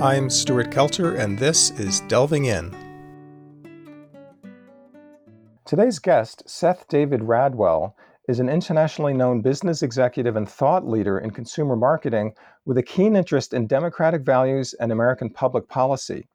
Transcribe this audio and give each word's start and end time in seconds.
I'm 0.00 0.28
Stuart 0.28 0.70
Kelter, 0.70 1.18
and 1.18 1.38
this 1.38 1.70
is 1.80 2.00
Delving 2.02 2.44
In. 2.44 2.70
Today's 5.64 5.98
guest, 5.98 6.42
Seth 6.46 6.86
David 6.88 7.22
Radwell, 7.22 7.94
is 8.28 8.38
an 8.38 8.50
internationally 8.50 9.14
known 9.14 9.40
business 9.40 9.82
executive 9.82 10.36
and 10.36 10.46
thought 10.46 10.86
leader 10.86 11.18
in 11.18 11.30
consumer 11.30 11.76
marketing 11.76 12.34
with 12.66 12.76
a 12.76 12.82
keen 12.82 13.16
interest 13.16 13.54
in 13.54 13.66
democratic 13.66 14.20
values 14.20 14.74
and 14.74 14.92
American 14.92 15.30
public 15.30 15.66
policy. 15.66 16.28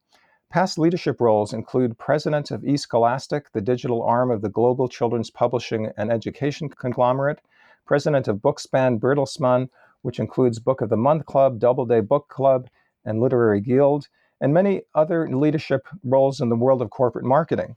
Past 0.50 0.80
leadership 0.80 1.22
roles 1.22 1.54
include 1.54 2.00
president 2.00 2.50
of 2.50 2.64
eScholastic, 2.64 3.44
the 3.54 3.62
digital 3.62 4.02
arm 4.02 4.32
of 4.32 4.42
the 4.42 4.50
global 4.50 4.90
children's 4.90 5.30
publishing 5.30 5.92
and 5.98 6.12
education 6.12 6.68
conglomerate, 6.68 7.42
president 7.86 8.28
of 8.28 8.38
Bookspan 8.38 9.00
Bertelsmann, 9.00 9.70
which 10.02 10.20
includes 10.20 10.58
Book 10.58 10.82
of 10.82 10.90
the 10.90 10.98
Month 10.98 11.28
Club, 11.28 11.60
Doubleday 11.60 12.02
Book 12.02 12.28
Club, 12.28 12.68
and 13.06 13.22
Literary 13.22 13.62
Guild, 13.62 14.08
and 14.40 14.54
many 14.54 14.82
other 14.96 15.28
leadership 15.30 15.88
roles 16.04 16.42
in 16.42 16.50
the 16.50 16.56
world 16.56 16.82
of 16.82 16.90
corporate 16.90 17.26
marketing. 17.26 17.76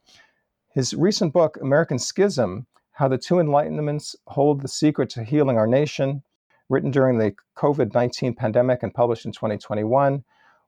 His 0.72 0.94
recent 0.94 1.32
book, 1.32 1.58
American 1.60 1.98
Schism 1.98 2.66
How 2.92 3.08
the 3.08 3.18
Two 3.18 3.36
Enlightenments 3.36 4.16
Hold 4.28 4.62
the 4.62 4.68
Secret 4.68 5.10
to 5.10 5.22
Healing 5.22 5.56
Our 5.56 5.66
Nation, 5.66 6.22
written 6.68 6.90
during 6.90 7.18
the 7.18 7.34
COVID 7.56 7.94
19 7.94 8.34
pandemic 8.34 8.82
and 8.82 8.92
published 8.92 9.26
in 9.26 9.32
2021, 9.32 10.24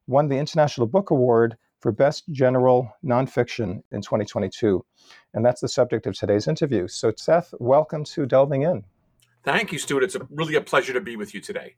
won 0.07 0.29
the 0.29 0.39
International 0.39 0.87
Book 0.87 1.11
Award 1.11 1.57
for 1.81 1.93
Best 1.93 2.25
General 2.31 2.91
Nonfiction 3.05 3.83
in 3.91 4.01
2022. 4.01 4.85
And 5.35 5.45
that's 5.45 5.61
the 5.61 5.69
subject 5.69 6.07
of 6.07 6.15
today's 6.15 6.49
interview. 6.49 6.89
So, 6.89 7.13
Seth, 7.17 7.53
welcome 7.59 8.05
to 8.05 8.27
Delving 8.27 8.63
In. 8.63 8.85
Thank 9.45 9.73
you, 9.73 9.79
Stuart. 9.79 10.03
It's 10.03 10.15
a, 10.15 10.27
really 10.31 10.57
a 10.57 10.61
pleasure 10.61 10.93
to 10.93 11.01
be 11.01 11.17
with 11.17 11.35
you 11.35 11.41
today. 11.41 11.77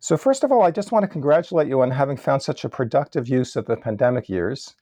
So, 0.00 0.16
first 0.16 0.44
of 0.44 0.52
all, 0.52 0.62
I 0.62 0.70
just 0.70 0.92
want 0.92 1.02
to 1.02 1.08
congratulate 1.08 1.68
you 1.68 1.82
on 1.82 1.90
having 1.90 2.16
found 2.16 2.42
such 2.42 2.64
a 2.64 2.68
productive 2.68 3.28
use 3.28 3.56
of 3.56 3.66
the 3.66 3.76
pandemic 3.76 4.28
years. 4.28 4.74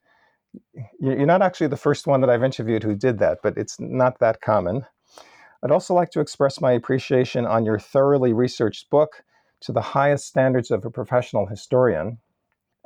You're 1.01 1.27
not 1.27 1.43
actually 1.43 1.69
the 1.69 1.77
first 1.77 2.07
one 2.07 2.21
that 2.21 2.31
I've 2.31 2.45
interviewed 2.45 2.83
who 2.83 2.95
did 2.95 3.19
that, 3.19 3.39
but 3.43 3.57
it's 3.57 3.79
not 3.81 4.19
that 4.21 4.41
common. 4.41 4.87
I'd 5.63 5.71
also 5.71 5.95
like 5.95 6.11
to 6.11 6.21
express 6.21 6.61
my 6.61 6.73
appreciation 6.73 7.47
on 7.47 7.65
your 7.65 7.79
thoroughly 7.79 8.33
researched 8.33 8.91
book 8.91 9.25
to 9.61 9.73
the 9.73 9.81
highest 9.81 10.27
standards 10.27 10.71
of 10.71 10.85
a 10.85 10.91
professional 10.91 11.47
historian 11.47 12.19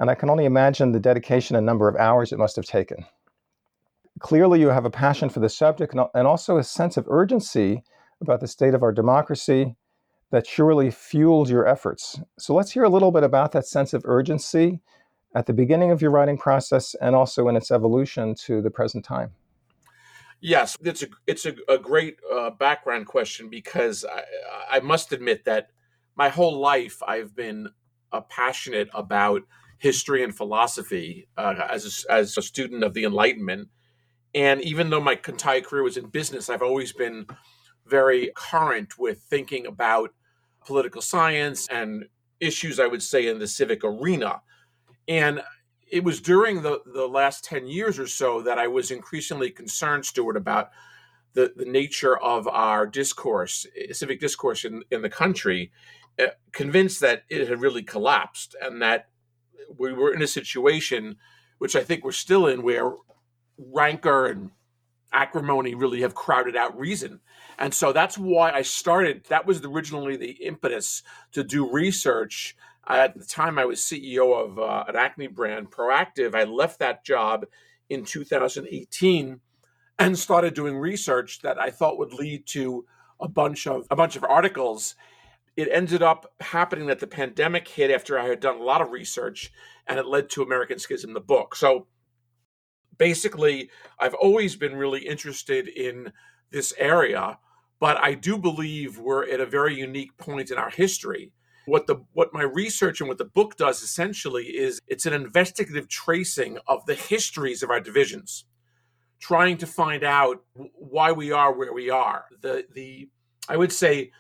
and 0.01 0.11
I 0.11 0.15
can 0.15 0.31
only 0.31 0.47
imagine 0.47 0.93
the 0.93 0.99
dedication 0.99 1.55
and 1.55 1.67
number 1.67 1.87
of 1.87 1.95
hours 1.97 2.33
it 2.33 2.39
must 2.39 2.57
have 2.57 2.65
taken. 2.65 3.05
Clearly, 4.19 4.59
you 4.59 4.69
have 4.69 4.87
a 4.87 4.91
passion 4.91 5.29
for 5.29 5.41
the 5.41 5.49
subject 5.49 5.95
and 5.95 6.27
also 6.27 6.57
a 6.57 6.65
sense 6.65 6.97
of 6.97 7.07
urgency 7.09 7.85
about 8.23 8.41
the 8.41 8.49
state 8.49 8.75
of 8.75 8.83
our 8.83 8.93
democracy 8.93 9.77
that 10.31 10.47
surely 10.47 10.91
fueled 10.91 11.49
your 11.49 11.67
efforts. 11.67 12.21
So 12.39 12.55
let's 12.55 12.71
hear 12.71 12.85
a 12.85 12.89
little 12.89 13.11
bit 13.11 13.25
about 13.25 13.53
that 13.53 13.67
sense 13.67 13.93
of 13.93 14.03
urgency 14.05 14.81
at 15.35 15.47
the 15.47 15.53
beginning 15.53 15.91
of 15.91 16.03
your 16.03 16.11
writing 16.11 16.39
process 16.39 16.95
and 17.01 17.15
also 17.15 17.49
in 17.49 17.57
its 17.57 17.71
evolution 17.71 18.35
to 18.35 18.63
the 18.63 18.71
present 18.71 19.05
time. 19.05 19.33
Yes, 20.41 20.77
it's 20.83 21.03
a 21.03 21.09
it's 21.27 21.45
a, 21.45 21.55
a 21.69 21.77
great 21.77 22.19
uh, 22.33 22.51
background 22.51 23.07
question 23.07 23.51
because 23.51 24.07
I, 24.11 24.77
I, 24.77 24.81
must 24.81 25.13
admit 25.13 25.45
that 25.45 25.69
my 26.17 26.31
whole 26.31 26.59
life 26.59 27.03
I've 27.07 27.37
been 27.37 27.69
uh, 28.11 28.23
passionate 28.23 28.89
about 28.95 29.43
history 29.77 30.25
and 30.25 30.35
philosophy 30.35 31.29
uh, 31.37 31.67
as 31.69 32.05
a, 32.09 32.13
as 32.13 32.39
a 32.39 32.43
student 32.43 32.85
of 32.85 32.95
the 32.95 33.05
Enlightenment. 33.05 33.69
And 34.35 34.63
even 34.63 34.89
though 34.89 35.01
my 35.01 35.19
entire 35.29 35.61
career 35.61 35.83
was 35.83 35.99
in 35.99 36.07
business, 36.07 36.49
I've 36.49 36.63
always 36.63 36.93
been 36.93 37.27
very 37.87 38.31
current 38.35 38.99
with 38.99 39.21
thinking 39.23 39.67
about 39.67 40.15
political 40.65 41.03
science 41.03 41.67
and 41.69 42.07
issues, 42.41 42.81
I 42.81 42.87
would 42.87 43.03
say, 43.03 43.29
in 43.29 43.39
the 43.39 43.47
civic 43.47 43.85
arena. 43.85 44.41
And 45.09 45.43
it 45.91 46.05
was 46.05 46.21
during 46.21 46.63
the, 46.63 46.81
the 46.87 47.07
last 47.07 47.45
10 47.45 47.67
years 47.67 47.99
or 47.99 48.07
so 48.07 48.43
that 48.43 48.59
I 48.59 48.69
was 48.69 48.91
increasingly 48.91 49.51
concerned, 49.51 50.07
Stuart, 50.07 50.37
about 50.37 50.71
the, 51.35 51.53
the 51.57 51.65
nature 51.65 52.17
of 52.19 52.49
our 52.49 52.87
discourse, 52.87 53.67
civic 53.93 54.21
discourse 54.21 54.65
in, 54.65 54.83
in 54.91 55.03
the 55.03 55.11
country, 55.11 55.73
uh, 56.19 56.27
convinced 56.53 57.01
that 57.01 57.25
it 57.29 57.49
had 57.49 57.61
really 57.61 57.83
collapsed 57.83 58.55
and 58.61 58.83
that 58.83 59.09
we 59.77 59.93
were 59.93 60.13
in 60.13 60.23
a 60.23 60.27
situation, 60.27 61.17
which 61.59 61.77
I 61.77 61.83
think 61.83 62.05
we're 62.05 62.13
still 62.13 62.47
in, 62.47 62.63
where 62.63 62.93
rancor 63.59 64.27
and 64.27 64.51
acrimony 65.13 65.75
really 65.75 66.03
have 66.03 66.15
crowded 66.15 66.57
out 66.57 66.79
reason. 66.79 67.21
And 67.59 67.75
so 67.75 67.93
that's 67.93 68.17
why 68.17 68.53
I 68.53 68.63
started. 68.63 69.25
That 69.29 69.47
was 69.47 69.65
originally 69.65 70.17
the 70.17 70.33
impetus 70.33 71.03
to 71.33 71.45
do 71.45 71.71
research. 71.71 72.57
At 72.87 73.19
the 73.19 73.25
time, 73.25 73.59
I 73.59 73.65
was 73.65 73.81
CEO 73.81 74.35
of 74.35 74.59
uh, 74.59 74.85
an 74.89 74.97
acne 74.97 75.29
brand, 75.29 75.71
Proactiv. 75.71 76.35
I 76.35 76.45
left 76.45 76.79
that 76.79 77.05
job 77.05 77.47
in 77.89 78.05
2018 78.05 79.41
and 79.99 80.19
started 80.19 80.55
doing 80.55 80.77
research 80.77 81.41
that 81.43 81.61
I 81.61 81.71
thought 81.71 81.99
would 81.99 82.15
lead 82.15 82.47
to 82.49 82.87
a 83.21 83.29
bunch 83.29 83.67
of 83.67 83.87
a 83.91 83.97
bunch 83.97 84.17
of 84.17 84.25
articles 84.25 84.95
it 85.57 85.69
ended 85.71 86.03
up 86.03 86.33
happening 86.41 86.87
that 86.87 87.01
the 87.01 87.07
pandemic 87.07 87.69
hit 87.69 87.91
after 87.91 88.19
I 88.19 88.27
had 88.27 88.41
done 88.41 88.57
a 88.57 88.63
lot 88.63 88.81
of 88.81 88.93
research, 88.93 89.53
and 89.87 89.99
it 89.99 90.07
led 90.07 90.31
to 90.31 90.43
American 90.43 90.79
Schism, 90.79 91.13
the 91.13 91.21
book. 91.21 91.55
So 91.55 91.87
basically, 93.01 93.71
I've 93.99 94.15
always 94.15 94.55
been 94.55 94.77
really 94.77 95.01
interested 95.01 95.67
in 95.67 96.13
this 96.51 96.75
area, 96.79 97.39
but 97.81 97.97
I 97.97 98.13
do 98.13 98.37
believe 98.37 98.99
we're 98.99 99.29
at 99.29 99.41
a 99.41 99.47
very 99.47 99.75
unique 99.75 100.17
point 100.19 100.51
in 100.51 100.59
our 100.59 100.69
history. 100.69 101.33
What 101.65 101.87
the 101.87 102.05
what 102.13 102.35
my 102.35 102.43
research 102.43 103.01
and 103.01 103.09
what 103.09 103.19
the 103.19 103.25
book 103.25 103.57
does 103.57 103.83
essentially 103.83 104.45
is 104.45 104.81
it's 104.87 105.07
an 105.07 105.15
investigative 105.15 105.89
tracing 105.89 106.59
of 106.67 106.85
the 106.85 106.95
histories 106.95 107.63
of 107.63 107.71
our 107.71 107.81
divisions, 107.81 108.45
trying 109.19 109.57
to 109.59 109.67
find 109.67 110.05
out 110.05 110.43
why 110.75 111.11
we 111.13 111.33
are 111.33 111.53
where 111.55 111.73
we 111.73 111.89
are. 111.89 112.25
The 112.43 112.67
the 112.75 113.09
I 113.49 113.57
would 113.57 113.73
say 113.73 114.11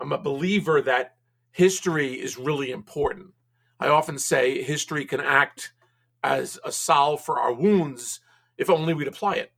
I'm 0.00 0.12
a 0.12 0.18
believer 0.18 0.82
that 0.82 1.14
history 1.52 2.14
is 2.14 2.36
really 2.36 2.72
important. 2.72 3.28
I 3.78 3.88
often 3.88 4.18
say 4.18 4.62
history 4.62 5.04
can 5.04 5.20
act 5.20 5.72
as 6.24 6.58
a 6.64 6.72
salve 6.72 7.20
for 7.20 7.38
our 7.38 7.52
wounds 7.52 8.20
if 8.58 8.70
only 8.70 8.94
we'd 8.94 9.08
apply 9.08 9.34
it. 9.34 9.52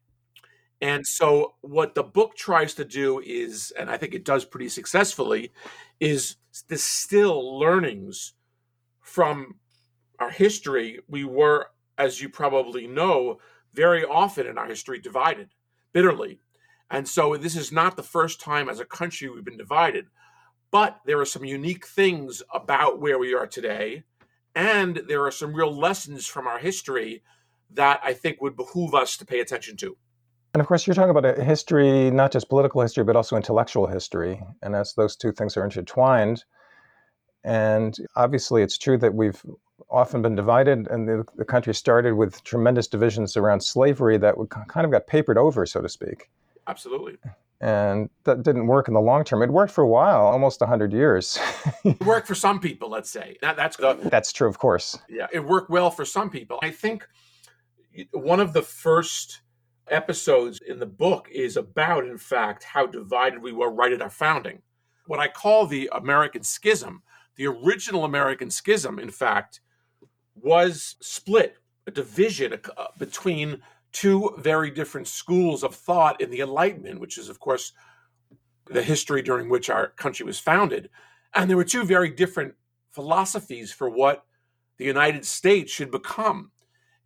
And 0.81 1.07
so, 1.07 1.55
what 1.63 1.95
the 1.95 2.03
book 2.03 2.37
tries 2.37 2.75
to 2.75 2.85
do 2.85 3.21
is, 3.21 3.73
and 3.79 3.89
I 3.89 3.97
think 3.97 4.13
it 4.15 4.25
does 4.25 4.45
pretty 4.45 4.69
successfully, 4.69 5.53
is 6.01 6.37
distill 6.69 7.59
learnings 7.59 8.35
from 9.01 9.57
our 10.19 10.31
history. 10.31 11.01
We 11.09 11.25
were, 11.25 11.69
as 11.97 12.21
you 12.21 12.29
probably 12.29 12.87
know, 12.87 13.39
very 13.73 14.05
often 14.05 14.47
in 14.47 14.59
our 14.59 14.67
history 14.67 14.99
divided 14.99 15.49
bitterly. 15.93 16.41
And 16.91 17.09
so, 17.09 17.37
this 17.39 17.57
is 17.57 17.73
not 17.73 17.97
the 17.97 18.03
first 18.03 18.41
time 18.41 18.69
as 18.69 18.79
a 18.79 18.85
country 18.85 19.31
we've 19.31 19.45
been 19.45 19.57
divided. 19.57 20.07
But 20.71 21.01
there 21.07 21.21
are 21.21 21.25
some 21.27 21.45
unique 21.45 21.87
things 21.87 22.43
about 22.53 23.01
where 23.01 23.19
we 23.19 23.33
are 23.35 23.47
today. 23.47 24.03
And 24.55 25.03
there 25.09 25.25
are 25.25 25.31
some 25.31 25.55
real 25.55 25.75
lessons 25.75 26.27
from 26.27 26.47
our 26.47 26.59
history 26.59 27.23
that 27.71 28.01
I 28.03 28.13
think 28.13 28.41
would 28.41 28.57
behoove 28.57 28.95
us 28.95 29.17
to 29.19 29.27
pay 29.27 29.41
attention 29.41 29.77
to. 29.79 29.97
And 30.55 30.61
of 30.61 30.67
course, 30.67 30.87
you're 30.87 30.95
talking 30.95 31.11
about 31.11 31.39
a 31.39 31.45
history, 31.45 32.11
not 32.11 32.33
just 32.33 32.49
political 32.49 32.81
history, 32.81 33.05
but 33.05 33.17
also 33.17 33.37
intellectual 33.37 33.87
history. 33.87 34.41
And 34.63 34.75
as 34.75 34.95
those 34.95 35.17
two 35.17 35.33
things 35.33 35.57
are 35.57 35.65
intertwined. 35.65 36.45
And 37.45 37.97
obviously, 38.17 38.63
it's 38.63 38.79
true 38.79 38.99
that 38.99 39.15
we've 39.15 39.41
often 39.91 40.23
been 40.23 40.35
divided, 40.35 40.89
and 40.89 41.07
the, 41.07 41.25
the 41.37 41.45
country 41.45 41.75
started 41.75 42.15
with 42.15 42.43
tremendous 42.43 42.89
divisions 42.89 43.37
around 43.37 43.61
slavery 43.61 44.17
that 44.19 44.35
kind 44.69 44.85
of 44.85 44.91
got 44.91 45.07
papered 45.07 45.39
over, 45.39 45.65
so 45.67 45.81
to 45.81 45.89
speak. 45.89 46.31
Absolutely 46.67 47.19
and 47.61 48.11
that 48.25 48.43
didn't 48.43 48.67
work 48.67 48.89
in 48.89 48.95
the 48.95 49.01
long 49.01 49.25
term. 49.25 49.43
It 49.43 49.51
worked 49.51 49.73
for 49.73 49.83
a 49.83 49.89
while, 49.89 50.27
almost 50.27 50.61
100 50.61 50.93
years. 50.93 51.39
it 51.85 52.01
worked 52.05 52.27
for 52.27 52.35
some 52.35 52.61
people, 52.61 52.91
let's 52.91 53.11
say. 53.11 53.39
That, 53.41 53.57
that's 53.57 53.77
the, 53.77 53.95
That's 54.05 54.33
true, 54.33 54.49
of 54.49 54.59
course. 54.59 54.99
Yeah, 55.09 55.27
it 55.33 55.45
worked 55.45 55.71
well 55.71 55.91
for 55.91 56.05
some 56.05 56.29
people. 56.29 56.59
I 56.63 56.71
think 56.71 57.09
one 58.13 58.41
of 58.41 58.53
the 58.53 58.63
first 58.63 59.43
episodes 59.89 60.61
in 60.67 60.79
the 60.79 60.87
book 60.87 61.29
is 61.33 61.57
about, 61.57 62.05
in 62.05 62.19
fact, 62.19 62.65
how 62.65 62.87
divided 62.87 63.41
we 63.41 63.53
were 63.53 63.71
right 63.71 63.93
at 63.93 64.03
our 64.03 64.11
founding. 64.11 64.63
What 65.07 65.21
I 65.21 65.29
call 65.29 65.67
the 65.67 65.89
American 65.93 66.43
Schism, 66.43 67.03
the 67.37 67.47
original 67.47 68.05
American 68.05 68.51
Schism, 68.51 68.99
in 68.99 69.11
fact, 69.11 69.61
was 70.35 70.97
split, 71.01 71.57
a 71.87 71.91
division 71.91 72.53
uh, 72.77 72.87
between 72.99 73.61
two 73.93 74.35
very 74.39 74.71
different 74.71 75.07
schools 75.07 75.63
of 75.63 75.75
thought 75.75 76.21
in 76.21 76.31
the 76.31 76.41
Enlightenment, 76.41 77.01
which 77.01 77.19
is, 77.19 77.29
of 77.29 77.39
course, 77.41 77.73
the 78.67 78.83
history 78.83 79.23
during 79.23 79.49
which 79.49 79.71
our 79.71 79.89
country 79.91 80.27
was 80.27 80.39
founded. 80.39 80.91
And 81.35 81.49
there 81.49 81.57
were 81.57 81.65
two 81.65 81.85
very 81.85 82.11
different 82.11 82.55
philosophies 82.91 83.73
for 83.73 83.89
what 83.89 84.25
the 84.79 84.85
United 84.85 85.25
States 85.25 85.73
should 85.73 85.91
become. 85.91 86.51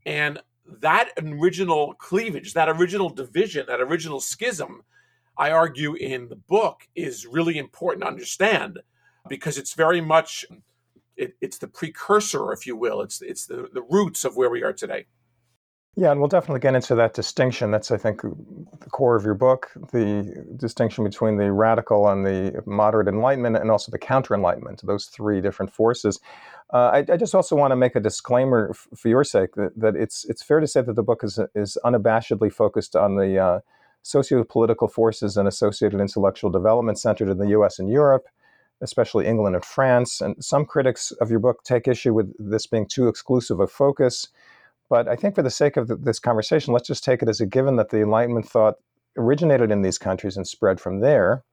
And 0.06 0.40
that 0.80 1.10
original 1.18 1.94
cleavage, 1.94 2.54
that 2.54 2.68
original 2.68 3.10
division, 3.10 3.66
that 3.66 3.80
original 3.80 4.20
schism, 4.20 4.82
I 5.36 5.50
argue 5.50 5.94
in 5.94 6.28
the 6.28 6.36
book 6.36 6.86
is 6.94 7.26
really 7.26 7.58
important 7.58 8.02
to 8.02 8.08
understand 8.08 8.78
because 9.28 9.58
it's 9.58 9.74
very 9.74 10.00
much 10.00 10.44
it, 11.16 11.34
it's 11.40 11.58
the 11.58 11.68
precursor, 11.68 12.52
if 12.52 12.66
you 12.66 12.76
will. 12.76 13.02
It's 13.02 13.20
it's 13.20 13.46
the, 13.46 13.68
the 13.72 13.82
roots 13.82 14.24
of 14.24 14.36
where 14.36 14.50
we 14.50 14.62
are 14.62 14.72
today. 14.72 15.06
Yeah, 16.00 16.12
and 16.12 16.18
we'll 16.18 16.30
definitely 16.30 16.60
get 16.60 16.74
into 16.74 16.94
that 16.94 17.12
distinction. 17.12 17.70
That's, 17.70 17.90
I 17.90 17.98
think, 17.98 18.22
the 18.22 18.88
core 18.88 19.16
of 19.16 19.24
your 19.26 19.34
book 19.34 19.70
the 19.92 20.46
distinction 20.56 21.04
between 21.04 21.36
the 21.36 21.52
radical 21.52 22.08
and 22.08 22.24
the 22.24 22.62
moderate 22.64 23.06
Enlightenment, 23.06 23.58
and 23.58 23.70
also 23.70 23.92
the 23.92 23.98
counter 23.98 24.34
Enlightenment, 24.34 24.80
those 24.82 25.04
three 25.04 25.42
different 25.42 25.70
forces. 25.70 26.18
Uh, 26.72 26.88
I, 26.94 26.98
I, 27.12 27.16
just 27.18 27.34
also 27.34 27.54
want 27.54 27.72
to 27.72 27.76
make 27.76 27.96
a 27.96 28.00
disclaimer 28.00 28.70
f- 28.70 28.88
for 28.98 29.08
your 29.08 29.24
sake 29.24 29.56
that, 29.56 29.78
that, 29.78 29.94
it's, 29.94 30.24
it's 30.24 30.42
fair 30.42 30.58
to 30.58 30.66
say 30.66 30.80
that 30.80 30.96
the 30.96 31.02
book 31.02 31.22
is, 31.22 31.38
is 31.54 31.76
unabashedly 31.84 32.50
focused 32.50 32.96
on 32.96 33.16
the 33.16 33.38
uh, 33.38 33.60
socio 34.00 34.42
political 34.42 34.88
forces 34.88 35.36
and 35.36 35.46
associated 35.46 36.00
intellectual 36.00 36.48
development 36.48 36.98
centered 36.98 37.28
in 37.28 37.36
the 37.36 37.48
US 37.48 37.78
and 37.78 37.90
Europe, 37.90 38.26
especially 38.80 39.26
England 39.26 39.54
and 39.54 39.66
France. 39.66 40.22
And 40.22 40.42
some 40.42 40.64
critics 40.64 41.10
of 41.20 41.30
your 41.30 41.40
book 41.40 41.62
take 41.62 41.86
issue 41.86 42.14
with 42.14 42.32
this 42.38 42.66
being 42.66 42.86
too 42.86 43.06
exclusive 43.06 43.60
a 43.60 43.66
focus. 43.66 44.28
But 44.90 45.08
I 45.08 45.14
think 45.14 45.36
for 45.36 45.42
the 45.42 45.50
sake 45.50 45.76
of 45.76 45.86
the, 45.86 45.96
this 45.96 46.18
conversation, 46.18 46.74
let's 46.74 46.88
just 46.88 47.04
take 47.04 47.22
it 47.22 47.28
as 47.28 47.40
a 47.40 47.46
given 47.46 47.76
that 47.76 47.90
the 47.90 48.02
Enlightenment 48.02 48.46
thought 48.46 48.74
originated 49.16 49.70
in 49.70 49.82
these 49.82 49.98
countries 49.98 50.36
and 50.36 50.46
spread 50.46 50.80
from 50.80 51.00
there. 51.00 51.44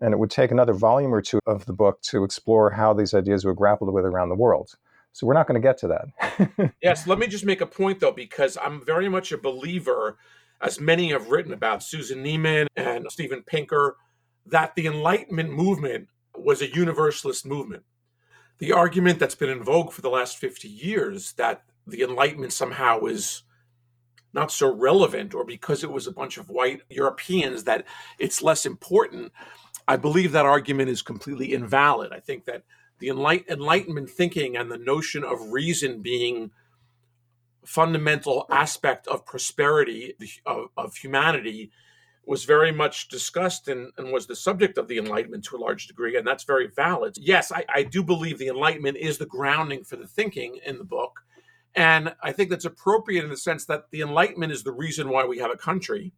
And 0.00 0.12
it 0.12 0.18
would 0.18 0.30
take 0.30 0.50
another 0.50 0.74
volume 0.74 1.12
or 1.12 1.22
two 1.22 1.40
of 1.46 1.64
the 1.64 1.72
book 1.72 2.02
to 2.02 2.22
explore 2.22 2.70
how 2.70 2.92
these 2.92 3.14
ideas 3.14 3.46
were 3.46 3.54
grappled 3.54 3.92
with 3.94 4.04
around 4.04 4.28
the 4.28 4.34
world. 4.34 4.74
So 5.12 5.26
we're 5.26 5.32
not 5.32 5.48
going 5.48 5.60
to 5.60 5.66
get 5.66 5.78
to 5.78 5.88
that. 5.88 6.74
yes, 6.82 7.06
let 7.06 7.18
me 7.18 7.26
just 7.26 7.46
make 7.46 7.62
a 7.62 7.66
point 7.66 8.00
though, 8.00 8.12
because 8.12 8.58
I'm 8.62 8.84
very 8.84 9.08
much 9.08 9.32
a 9.32 9.38
believer, 9.38 10.18
as 10.60 10.78
many 10.78 11.12
have 11.12 11.30
written 11.30 11.54
about 11.54 11.82
Susan 11.82 12.22
Neiman 12.22 12.66
and 12.76 13.10
Steven 13.10 13.42
Pinker, 13.42 13.96
that 14.44 14.74
the 14.74 14.86
Enlightenment 14.86 15.50
movement 15.50 16.08
was 16.36 16.60
a 16.60 16.70
universalist 16.70 17.46
movement. 17.46 17.84
The 18.58 18.72
argument 18.72 19.18
that's 19.18 19.34
been 19.34 19.48
in 19.48 19.64
vogue 19.64 19.92
for 19.92 20.02
the 20.02 20.10
last 20.10 20.36
50 20.36 20.68
years 20.68 21.32
that 21.34 21.62
the 21.86 22.02
Enlightenment 22.02 22.52
somehow 22.52 23.04
is 23.04 23.42
not 24.32 24.52
so 24.52 24.72
relevant, 24.72 25.34
or 25.34 25.44
because 25.44 25.82
it 25.82 25.90
was 25.90 26.06
a 26.06 26.12
bunch 26.12 26.36
of 26.36 26.50
white 26.50 26.82
Europeans 26.90 27.64
that 27.64 27.86
it's 28.18 28.42
less 28.42 28.66
important, 28.66 29.32
I 29.88 29.96
believe 29.96 30.32
that 30.32 30.44
argument 30.44 30.90
is 30.90 31.00
completely 31.00 31.52
invalid. 31.52 32.12
I 32.12 32.20
think 32.20 32.44
that 32.44 32.62
the 32.98 33.08
Enlightenment 33.08 34.10
thinking 34.10 34.56
and 34.56 34.70
the 34.70 34.78
notion 34.78 35.24
of 35.24 35.52
reason 35.52 36.02
being 36.02 36.50
fundamental 37.64 38.46
aspect 38.50 39.06
of 39.08 39.26
prosperity 39.26 40.14
of, 40.44 40.68
of 40.76 40.96
humanity 40.96 41.70
was 42.24 42.44
very 42.44 42.72
much 42.72 43.08
discussed 43.08 43.68
and, 43.68 43.92
and, 43.96 44.12
was 44.12 44.26
the 44.26 44.34
subject 44.34 44.78
of 44.78 44.88
the 44.88 44.98
Enlightenment 44.98 45.44
to 45.44 45.56
a 45.56 45.58
large 45.58 45.86
degree, 45.86 46.16
and 46.16 46.26
that's 46.26 46.42
very 46.42 46.66
valid. 46.66 47.16
Yes, 47.18 47.52
I, 47.52 47.64
I 47.72 47.82
do 47.84 48.02
believe 48.02 48.38
the 48.38 48.48
Enlightenment 48.48 48.96
is 48.96 49.18
the 49.18 49.26
grounding 49.26 49.84
for 49.84 49.96
the 49.96 50.08
thinking 50.08 50.58
in 50.66 50.78
the 50.78 50.84
book. 50.84 51.20
And 51.76 52.14
I 52.22 52.32
think 52.32 52.48
that's 52.48 52.64
appropriate 52.64 53.22
in 53.22 53.30
the 53.30 53.36
sense 53.36 53.66
that 53.66 53.90
the 53.90 54.00
Enlightenment 54.00 54.50
is 54.50 54.62
the 54.62 54.72
reason 54.72 55.10
why 55.10 55.26
we 55.26 55.38
have 55.38 55.50
a 55.50 55.56
country. 55.56 56.12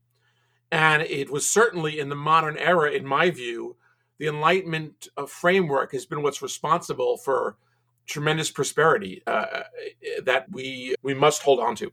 And 0.71 1.03
it 1.03 1.31
was 1.31 1.49
certainly 1.49 1.99
in 1.99 2.09
the 2.09 2.15
modern 2.15 2.57
era, 2.57 2.93
in 2.93 3.05
my 3.05 3.31
view, 3.31 3.77
the 4.19 4.29
Enlightenment 4.29 5.09
uh, 5.17 5.27
framework 5.27 5.93
has 5.93 6.07
been 6.07 6.23
what's 6.23 6.43
responsible 6.43 7.17
for 7.17 7.57
tremendous 8.07 8.51
prosperity 8.51 9.23
uh, 9.27 9.31
uh, 9.31 9.63
that 10.25 10.47
we 10.51 10.95
we 11.03 11.15
must 11.15 11.43
hold 11.43 11.61
on 11.61 11.75
to. 11.77 11.91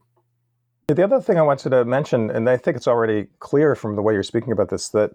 The 0.88 1.04
other 1.04 1.20
thing 1.20 1.40
I 1.40 1.42
wanted 1.42 1.72
to 1.72 1.84
mention, 1.84 2.30
and 2.30 2.48
I 2.48 2.58
think 2.58 2.78
it's 2.78 2.88
already 2.88 3.28
clear 3.40 3.76
from 3.76 3.96
the 3.96 4.04
way 4.04 4.14
you're 4.14 4.24
speaking 4.24 4.52
about 4.52 4.70
this, 4.70 4.90
that 4.90 5.12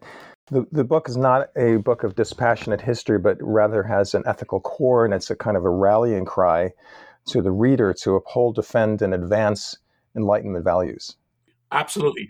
the, 0.50 0.66
the 0.72 0.82
book 0.82 1.08
is 1.08 1.16
not 1.16 1.50
a 1.56 1.76
book 1.76 2.02
of 2.02 2.16
dispassionate 2.16 2.80
history, 2.80 3.18
but 3.18 3.36
rather 3.40 3.84
has 3.84 4.14
an 4.14 4.24
ethical 4.26 4.60
core, 4.60 5.04
and 5.04 5.14
it's 5.14 5.30
a 5.30 5.36
kind 5.36 5.56
of 5.56 5.64
a 5.64 5.70
rallying 5.70 6.24
cry 6.24 6.72
to 7.30 7.42
the 7.42 7.50
reader 7.50 7.92
to 8.02 8.16
uphold, 8.16 8.56
defend, 8.56 9.02
and 9.02 9.14
advance 9.14 9.76
Enlightenment 10.16 10.64
values. 10.64 11.16
Absolutely. 11.72 12.28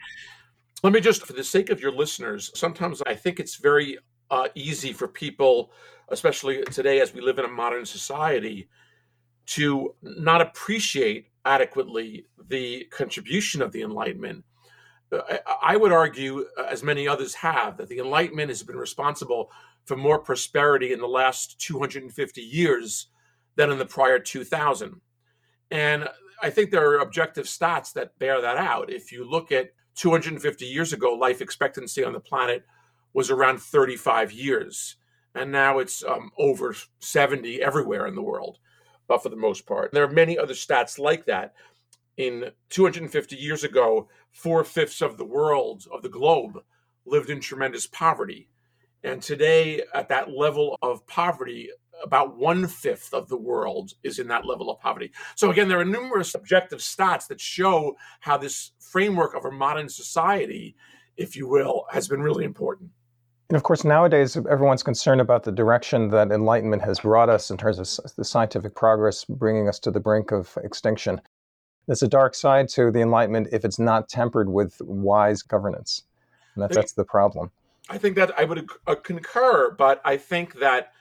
Let 0.83 0.93
me 0.93 1.01
just, 1.01 1.27
for 1.27 1.33
the 1.33 1.45
sake 1.45 1.71
of 1.71 1.81
your 1.81 1.93
listeners, 1.93 2.51
sometimes 2.55 3.03
I 3.07 3.15
think 3.15 3.41
it's 3.41 3.57
very 3.57 3.99
uh, 4.31 4.49
easy 4.55 4.93
for 4.93 5.09
people, 5.09 5.73
especially 6.09 6.63
today 6.65 7.01
as 7.01 7.13
we 7.13 7.21
live 7.21 7.39
in 7.39 7.45
a 7.45 7.49
modern 7.49 7.85
society, 7.85 8.69
to 9.47 9.95
not 10.03 10.41
appreciate 10.41 11.27
adequately 11.45 12.27
the 12.49 12.85
contribution 12.91 13.63
of 13.63 13.73
the 13.73 13.83
Enlightenment. 13.83 14.45
Uh, 15.13 15.39
I 15.63 15.77
would 15.77 15.93
argue, 15.93 16.47
uh, 16.59 16.65
as 16.65 16.83
many 16.83 17.09
others 17.09 17.35
have, 17.35 17.77
that 17.79 17.89
the 17.89 17.99
Enlightenment 17.99 18.49
has 18.49 18.63
been 18.63 18.77
responsible 18.77 19.51
for 19.85 19.97
more 19.97 20.19
prosperity 20.19 20.93
in 20.93 21.01
the 21.01 21.09
last 21.09 21.61
250 21.61 22.41
years 22.41 23.09
than 23.57 23.71
in 23.71 23.79
the 23.79 23.87
prior 23.87 24.19
2000. 24.19 25.01
And 25.71 26.09
I 26.43 26.51
think 26.51 26.71
there 26.71 26.91
are 26.91 26.99
objective 26.99 27.47
stats 27.47 27.93
that 27.93 28.19
bear 28.19 28.41
that 28.41 28.57
out. 28.57 28.91
If 28.91 29.13
you 29.13 29.29
look 29.29 29.53
at 29.53 29.71
250 29.97 30.65
years 30.65 30.93
ago, 30.93 31.13
life 31.13 31.41
expectancy 31.41 32.03
on 32.03 32.13
the 32.13 32.21
planet 32.21 32.65
was 33.13 33.31
around 33.31 33.61
35 33.61 34.33
years. 34.33 34.97
And 35.35 35.53
now 35.53 35.79
it's 35.79 36.03
um, 36.03 36.31
over 36.39 36.75
70 36.99 37.63
everywhere 37.63 38.07
in 38.07 38.15
the 38.15 38.23
world, 38.23 38.59
but 39.07 39.23
for 39.23 39.29
the 39.29 39.37
most 39.37 39.67
part. 39.67 39.93
There 39.93 40.05
are 40.05 40.11
many 40.11 40.39
other 40.39 40.55
stats 40.55 40.99
like 40.99 41.27
that. 41.27 41.55
In 42.17 42.51
250 42.71 43.37
years 43.37 43.65
ago, 43.65 44.09
four 44.33 44.65
fifths 44.65 45.01
of 45.01 45.17
the 45.17 45.25
world, 45.25 45.87
of 45.93 46.03
the 46.03 46.09
globe, 46.09 46.63
lived 47.07 47.31
in 47.31 47.41
tremendous 47.41 47.87
poverty. 47.87 48.49
And 49.03 49.23
today, 49.23 49.83
at 49.95 50.09
that 50.09 50.31
level 50.31 50.77
of 50.83 51.07
poverty, 51.07 51.71
about 52.03 52.37
one 52.37 52.67
fifth 52.67 53.13
of 53.13 53.29
the 53.29 53.37
world 53.37 53.93
is 54.03 54.19
in 54.19 54.29
that 54.29 54.47
level 54.47 54.71
of 54.71 54.81
poverty. 54.81 55.13
So, 55.35 55.51
again, 55.51 55.69
there 55.69 55.81
are 55.81 55.85
numerous 55.85 56.35
objective 56.35 56.81
stats 56.81 57.27
that 57.29 57.41
show 57.41 57.97
how 58.21 58.37
this 58.37 58.73
framework 58.79 59.35
of 59.35 59.45
our 59.45 59.51
modern 59.51 59.89
society, 59.89 60.77
if 61.17 61.37
you 61.37 61.49
will, 61.49 61.87
has 61.91 62.09
been 62.09 62.23
really 62.23 62.45
important. 62.45 62.91
And 63.51 63.57
of 63.57 63.65
course, 63.65 63.85
nowadays, 63.85 64.37
everyone's 64.37 64.85
concerned 64.85 65.21
about 65.21 65.43
the 65.43 65.51
direction 65.51 66.09
that 66.11 66.31
enlightenment 66.31 66.83
has 66.83 67.01
brought 67.01 67.29
us 67.29 67.51
in 67.51 67.57
terms 67.57 67.81
of 67.81 68.15
the 68.15 68.25
scientific 68.25 68.77
progress 68.77 69.25
bringing 69.25 69.69
us 69.69 69.81
to 69.81 69.91
the 69.91 69.99
brink 69.99 70.31
of 70.31 70.57
extinction. 70.63 71.21
There's 71.87 72.05
a 72.05 72.09
dark 72.09 72.37
side 72.37 72.69
to 72.71 72.93
the 72.93 73.01
enlightenment 73.01 73.49
if 73.51 73.65
it's 73.65 73.81
not 73.81 74.09
tempered 74.09 74.49
with 74.49 74.81
wise 74.83 75.43
governance. 75.43 76.05
And 76.55 76.63
that's, 76.63 76.77
that's 76.77 76.93
the 76.93 77.05
problem. 77.05 77.51
I 77.89 77.99
think 77.99 78.15
that 78.15 78.39
I 78.39 78.45
would 78.45 78.69
uh, 78.87 78.95
concur, 78.95 79.75
but 79.77 80.01
I 80.05 80.17
think 80.17 80.61
that 80.61 80.93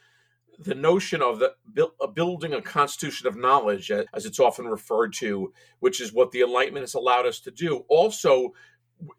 the 0.59 0.75
notion 0.75 1.21
of 1.21 1.39
the 1.39 1.53
uh, 2.01 2.07
building 2.07 2.53
a 2.53 2.61
constitution 2.61 3.27
of 3.27 3.37
knowledge, 3.37 3.91
as 3.91 4.25
it's 4.25 4.39
often 4.39 4.65
referred 4.65 5.13
to, 5.13 5.53
which 5.79 6.01
is 6.01 6.13
what 6.13 6.31
the 6.31 6.41
Enlightenment 6.41 6.83
has 6.83 6.93
allowed 6.93 7.25
us 7.25 7.39
to 7.39 7.51
do, 7.51 7.85
also 7.87 8.53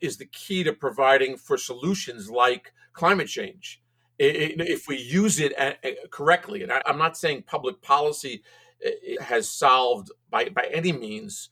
is 0.00 0.18
the 0.18 0.26
key 0.26 0.62
to 0.62 0.72
providing 0.72 1.36
for 1.38 1.56
solutions 1.56 2.30
like 2.30 2.72
climate 2.92 3.28
change. 3.28 3.82
If 4.18 4.86
we 4.86 4.98
use 4.98 5.40
it 5.40 5.58
uh, 5.58 5.72
uh, 5.82 6.06
correctly, 6.10 6.62
and 6.62 6.70
I'm 6.84 6.98
not 6.98 7.16
saying 7.16 7.44
public 7.46 7.80
policy 7.80 8.42
has 9.20 9.48
solved 9.48 10.10
by, 10.28 10.50
by 10.50 10.68
any 10.72 10.92
means 10.92 11.48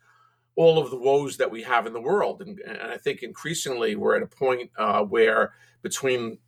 all 0.55 0.79
of 0.79 0.91
the 0.91 0.99
woes 0.99 1.37
that 1.39 1.51
we 1.51 1.63
have 1.63 1.87
in 1.87 1.93
the 1.93 2.01
world. 2.01 2.43
And, 2.43 2.59
and 2.61 2.79
I 2.79 2.99
think 2.99 3.23
increasingly 3.23 3.95
we're 3.97 4.17
at 4.17 4.23
a 4.23 4.27
point 4.27 4.71
uh, 4.77 5.03
where 5.05 5.55
between 5.83 6.39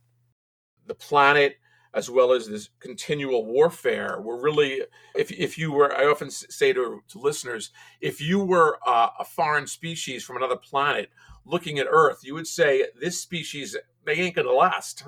the 0.85 0.93
planet 0.93 1.55
as 1.93 2.09
well 2.09 2.31
as 2.31 2.47
this 2.47 2.69
continual 2.79 3.45
warfare. 3.45 4.19
We're 4.21 4.41
really, 4.41 4.81
if, 5.15 5.31
if 5.31 5.57
you 5.57 5.71
were, 5.71 5.95
I 5.95 6.05
often 6.05 6.31
say 6.31 6.73
to, 6.73 7.01
to 7.09 7.19
listeners, 7.19 7.71
if 7.99 8.21
you 8.21 8.39
were 8.39 8.79
uh, 8.87 9.09
a 9.19 9.25
foreign 9.25 9.67
species 9.67 10.23
from 10.23 10.37
another 10.37 10.55
planet 10.55 11.09
looking 11.45 11.79
at 11.79 11.87
Earth, 11.89 12.19
you 12.23 12.33
would 12.33 12.47
say 12.47 12.85
this 12.99 13.19
species 13.19 13.75
they 14.05 14.13
ain't 14.13 14.35
to 14.35 14.53
last. 14.53 15.03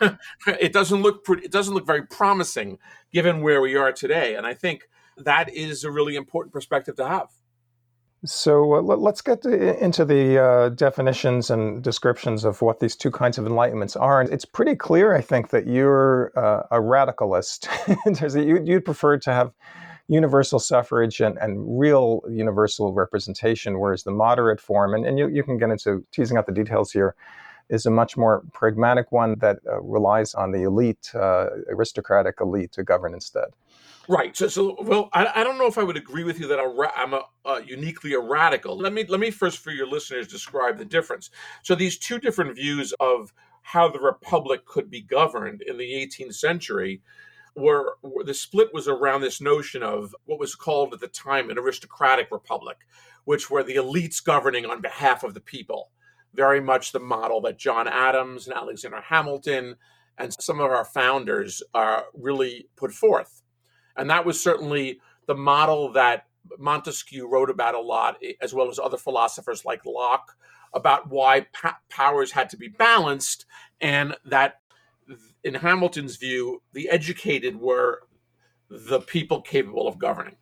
it 0.46 0.72
doesn't 0.72 1.02
look 1.02 1.24
pretty, 1.24 1.44
it 1.44 1.52
doesn't 1.52 1.74
look 1.74 1.86
very 1.86 2.06
promising 2.06 2.78
given 3.12 3.40
where 3.40 3.60
we 3.60 3.76
are 3.76 3.92
today, 3.92 4.34
and 4.34 4.46
I 4.46 4.54
think 4.54 4.88
that 5.16 5.52
is 5.54 5.84
a 5.84 5.90
really 5.90 6.16
important 6.16 6.52
perspective 6.52 6.96
to 6.96 7.08
have. 7.08 7.28
So 8.24 8.76
uh, 8.76 8.80
let's 8.80 9.20
get 9.20 9.42
to, 9.42 9.84
into 9.84 10.04
the 10.04 10.42
uh, 10.42 10.68
definitions 10.70 11.50
and 11.50 11.82
descriptions 11.82 12.44
of 12.44 12.62
what 12.62 12.80
these 12.80 12.96
two 12.96 13.10
kinds 13.10 13.36
of 13.36 13.44
enlightenments 13.44 14.00
are. 14.00 14.20
And 14.20 14.32
it's 14.32 14.46
pretty 14.46 14.74
clear, 14.74 15.14
I 15.14 15.20
think, 15.20 15.50
that 15.50 15.66
you're 15.66 16.32
uh, 16.36 16.62
a 16.70 16.80
radicalist. 16.80 17.68
you, 18.66 18.74
would 18.74 18.84
prefer 18.84 19.18
to 19.18 19.32
have 19.32 19.52
universal 20.08 20.58
suffrage 20.58 21.20
and, 21.20 21.36
and 21.38 21.78
real 21.78 22.22
universal 22.30 22.94
representation, 22.94 23.78
whereas 23.78 24.04
the 24.04 24.10
moderate 24.10 24.60
form, 24.60 24.94
and, 24.94 25.04
and 25.04 25.18
you, 25.18 25.28
you 25.28 25.42
can 25.42 25.58
get 25.58 25.70
into 25.70 26.04
teasing 26.10 26.38
out 26.38 26.46
the 26.46 26.52
details 26.52 26.92
here, 26.92 27.14
is 27.68 27.86
a 27.86 27.90
much 27.90 28.16
more 28.16 28.42
pragmatic 28.52 29.10
one 29.12 29.38
that 29.38 29.58
uh, 29.66 29.80
relies 29.82 30.34
on 30.34 30.52
the 30.52 30.62
elite, 30.62 31.10
uh, 31.14 31.46
aristocratic 31.68 32.36
elite 32.40 32.72
to 32.72 32.82
govern 32.82 33.14
instead. 33.14 33.48
Right. 34.08 34.36
So, 34.36 34.48
so 34.48 34.76
well, 34.80 35.08
I, 35.12 35.30
I 35.36 35.44
don't 35.44 35.56
know 35.56 35.66
if 35.66 35.78
I 35.78 35.82
would 35.82 35.96
agree 35.96 36.24
with 36.24 36.38
you 36.38 36.46
that 36.48 36.58
I'm 36.96 37.14
a, 37.14 37.62
uniquely 37.64 38.12
a 38.14 38.20
radical. 38.20 38.76
Let 38.76 38.92
me 38.92 39.04
let 39.08 39.20
me 39.20 39.30
first, 39.30 39.58
for 39.58 39.70
your 39.70 39.86
listeners, 39.86 40.28
describe 40.28 40.76
the 40.76 40.84
difference. 40.84 41.30
So, 41.62 41.74
these 41.74 41.98
two 41.98 42.18
different 42.18 42.54
views 42.56 42.92
of 43.00 43.32
how 43.62 43.88
the 43.88 44.00
republic 44.00 44.66
could 44.66 44.90
be 44.90 45.00
governed 45.00 45.62
in 45.62 45.78
the 45.78 45.90
18th 45.90 46.34
century 46.34 47.00
were, 47.56 47.96
were, 48.02 48.24
the 48.24 48.34
split 48.34 48.74
was 48.74 48.88
around 48.88 49.22
this 49.22 49.40
notion 49.40 49.82
of 49.82 50.14
what 50.26 50.38
was 50.38 50.54
called 50.54 50.92
at 50.92 51.00
the 51.00 51.08
time 51.08 51.48
an 51.48 51.58
aristocratic 51.58 52.30
republic, 52.30 52.78
which 53.24 53.48
were 53.48 53.62
the 53.62 53.76
elites 53.76 54.22
governing 54.22 54.66
on 54.66 54.82
behalf 54.82 55.22
of 55.22 55.32
the 55.32 55.40
people. 55.40 55.90
Very 56.34 56.60
much 56.60 56.92
the 56.92 57.00
model 57.00 57.40
that 57.42 57.58
John 57.58 57.88
Adams 57.88 58.46
and 58.46 58.56
Alexander 58.56 59.00
Hamilton 59.00 59.76
and 60.18 60.34
some 60.40 60.60
of 60.60 60.70
our 60.70 60.84
founders 60.84 61.62
uh, 61.74 62.02
really 62.12 62.68
put 62.76 62.92
forth. 62.92 63.42
And 63.96 64.10
that 64.10 64.24
was 64.24 64.42
certainly 64.42 65.00
the 65.26 65.34
model 65.34 65.92
that 65.92 66.26
Montesquieu 66.58 67.26
wrote 67.26 67.50
about 67.50 67.74
a 67.74 67.80
lot, 67.80 68.18
eh, 68.22 68.32
as 68.40 68.52
well 68.52 68.68
as 68.68 68.78
other 68.78 68.96
philosophers 68.96 69.64
like 69.64 69.84
Locke, 69.86 70.36
about 70.72 71.08
why 71.08 71.46
pa- 71.52 71.78
powers 71.88 72.32
had 72.32 72.50
to 72.50 72.56
be 72.56 72.68
balanced, 72.68 73.46
and 73.80 74.16
that 74.24 74.60
in 75.44 75.54
Hamilton's 75.54 76.16
view, 76.16 76.62
the 76.72 76.88
educated 76.88 77.60
were 77.60 78.02
the 78.68 79.00
people 79.00 79.40
capable 79.40 79.86
of 79.86 79.98
governing, 79.98 80.36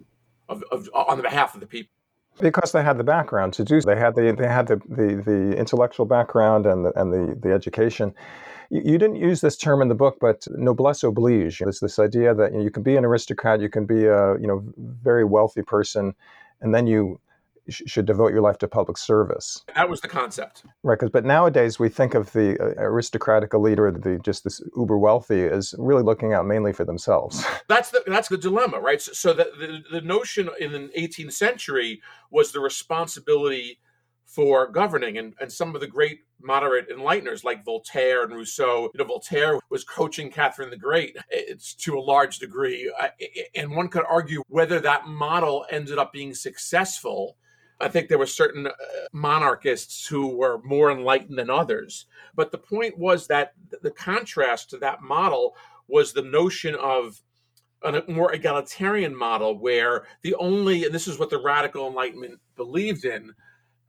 of, 0.48 0.64
of 0.70 0.88
on 0.94 1.16
the 1.16 1.22
behalf 1.22 1.54
of 1.54 1.60
the 1.60 1.66
people 1.66 1.92
because 2.40 2.72
they 2.72 2.82
had 2.82 2.98
the 2.98 3.04
background 3.04 3.52
to 3.54 3.64
do 3.64 3.80
so. 3.80 3.90
They 3.90 3.98
had 3.98 4.14
the 4.14 4.34
they 4.36 4.48
had 4.48 4.66
the, 4.66 4.76
the, 4.88 5.22
the 5.24 5.56
intellectual 5.56 6.06
background 6.06 6.66
and 6.66 6.86
the 6.86 7.00
and 7.00 7.12
the, 7.12 7.38
the 7.40 7.52
education. 7.52 8.14
You, 8.72 8.82
you, 8.92 8.98
didn't 8.98 9.16
use 9.16 9.42
this 9.42 9.56
term 9.56 9.82
in 9.82 9.88
the 9.88 9.94
book, 9.94 10.16
but 10.18 10.46
noblesse 10.50 11.02
oblige. 11.02 11.60
It's 11.60 11.80
this 11.80 11.98
idea 11.98 12.34
that 12.34 12.52
you, 12.52 12.58
know, 12.58 12.64
you 12.64 12.70
can 12.70 12.82
be 12.82 12.96
an 12.96 13.04
aristocrat, 13.04 13.60
you 13.60 13.68
can 13.68 13.84
be 13.84 14.06
a 14.06 14.38
you 14.40 14.46
know 14.46 14.64
very 14.78 15.24
wealthy 15.24 15.62
person, 15.62 16.14
and 16.62 16.74
then 16.74 16.86
you 16.86 17.20
should 17.68 18.06
devote 18.06 18.32
your 18.32 18.40
life 18.40 18.58
to 18.58 18.68
public 18.68 18.98
service. 18.98 19.62
That 19.74 19.88
was 19.88 20.00
the 20.00 20.08
concept, 20.08 20.64
right? 20.82 20.98
Because 20.98 21.10
but 21.10 21.24
nowadays 21.24 21.78
we 21.78 21.88
think 21.88 22.14
of 22.14 22.32
the 22.32 22.58
uh, 22.60 22.82
aristocratic 22.82 23.54
elite 23.54 23.78
or 23.78 23.92
the 23.92 24.18
just 24.18 24.44
this 24.44 24.60
uber 24.76 24.98
wealthy 24.98 25.44
as 25.44 25.74
really 25.78 26.02
looking 26.02 26.32
out 26.32 26.46
mainly 26.46 26.72
for 26.72 26.84
themselves. 26.84 27.44
That's 27.68 27.90
the 27.90 28.02
that's 28.06 28.28
the 28.28 28.38
dilemma, 28.38 28.80
right? 28.80 29.00
So, 29.00 29.12
so 29.12 29.32
the, 29.32 29.50
the 29.58 30.00
the 30.00 30.00
notion 30.00 30.50
in 30.58 30.72
the 30.72 30.88
18th 30.98 31.32
century 31.32 32.02
was 32.30 32.52
the 32.52 32.60
responsibility 32.60 33.78
for 34.34 34.66
governing, 34.66 35.18
and 35.18 35.34
and 35.40 35.52
some 35.52 35.74
of 35.74 35.80
the 35.80 35.86
great 35.86 36.20
moderate 36.40 36.88
enlighteners 36.90 37.44
like 37.44 37.64
Voltaire 37.64 38.24
and 38.24 38.32
Rousseau. 38.32 38.90
You 38.94 38.98
know, 38.98 39.04
Voltaire 39.04 39.60
was 39.70 39.84
coaching 39.84 40.30
Catherine 40.30 40.70
the 40.70 40.76
Great. 40.76 41.16
It's 41.28 41.74
to 41.74 41.98
a 41.98 42.00
large 42.00 42.38
degree, 42.38 42.92
and 43.54 43.76
one 43.76 43.88
could 43.88 44.04
argue 44.08 44.42
whether 44.48 44.80
that 44.80 45.06
model 45.06 45.66
ended 45.70 45.98
up 45.98 46.12
being 46.12 46.34
successful 46.34 47.36
I 47.82 47.88
think 47.88 48.08
there 48.08 48.18
were 48.18 48.26
certain 48.26 48.68
uh, 48.68 48.70
monarchists 49.12 50.06
who 50.06 50.36
were 50.36 50.62
more 50.62 50.92
enlightened 50.92 51.36
than 51.36 51.50
others. 51.50 52.06
But 52.34 52.52
the 52.52 52.58
point 52.58 52.96
was 52.96 53.26
that 53.26 53.54
the 53.82 53.90
contrast 53.90 54.70
to 54.70 54.78
that 54.78 55.02
model 55.02 55.56
was 55.88 56.12
the 56.12 56.22
notion 56.22 56.76
of 56.76 57.20
a 57.82 58.02
more 58.06 58.32
egalitarian 58.32 59.14
model 59.14 59.58
where 59.58 60.04
the 60.22 60.36
only, 60.36 60.84
and 60.84 60.94
this 60.94 61.08
is 61.08 61.18
what 61.18 61.30
the 61.30 61.42
radical 61.42 61.88
enlightenment 61.88 62.38
believed 62.56 63.04
in, 63.04 63.32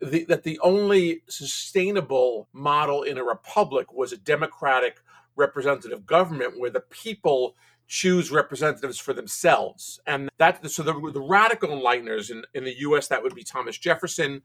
the, 0.02 0.26
that 0.26 0.44
the 0.44 0.60
only 0.60 1.24
sustainable 1.28 2.48
model 2.54 3.04
in 3.04 3.18
a 3.18 3.24
republic 3.24 3.94
was 3.94 4.12
a 4.12 4.18
democratic 4.18 5.00
representative 5.36 6.06
government 6.06 6.60
where 6.60 6.70
the 6.70 6.82
people 6.82 7.56
choose 7.88 8.32
representatives 8.32 8.98
for 8.98 9.14
themselves. 9.14 10.00
And 10.08 10.30
that 10.38 10.70
so 10.72 10.84
the, 10.84 10.94
the 11.12 11.22
radical 11.22 11.70
enlighteners 11.70 12.32
in, 12.32 12.44
in 12.54 12.64
the 12.64 12.80
US, 12.80 13.08
that 13.08 13.22
would 13.22 13.36
be 13.36 13.44
Thomas 13.44 13.78
Jefferson 13.78 14.42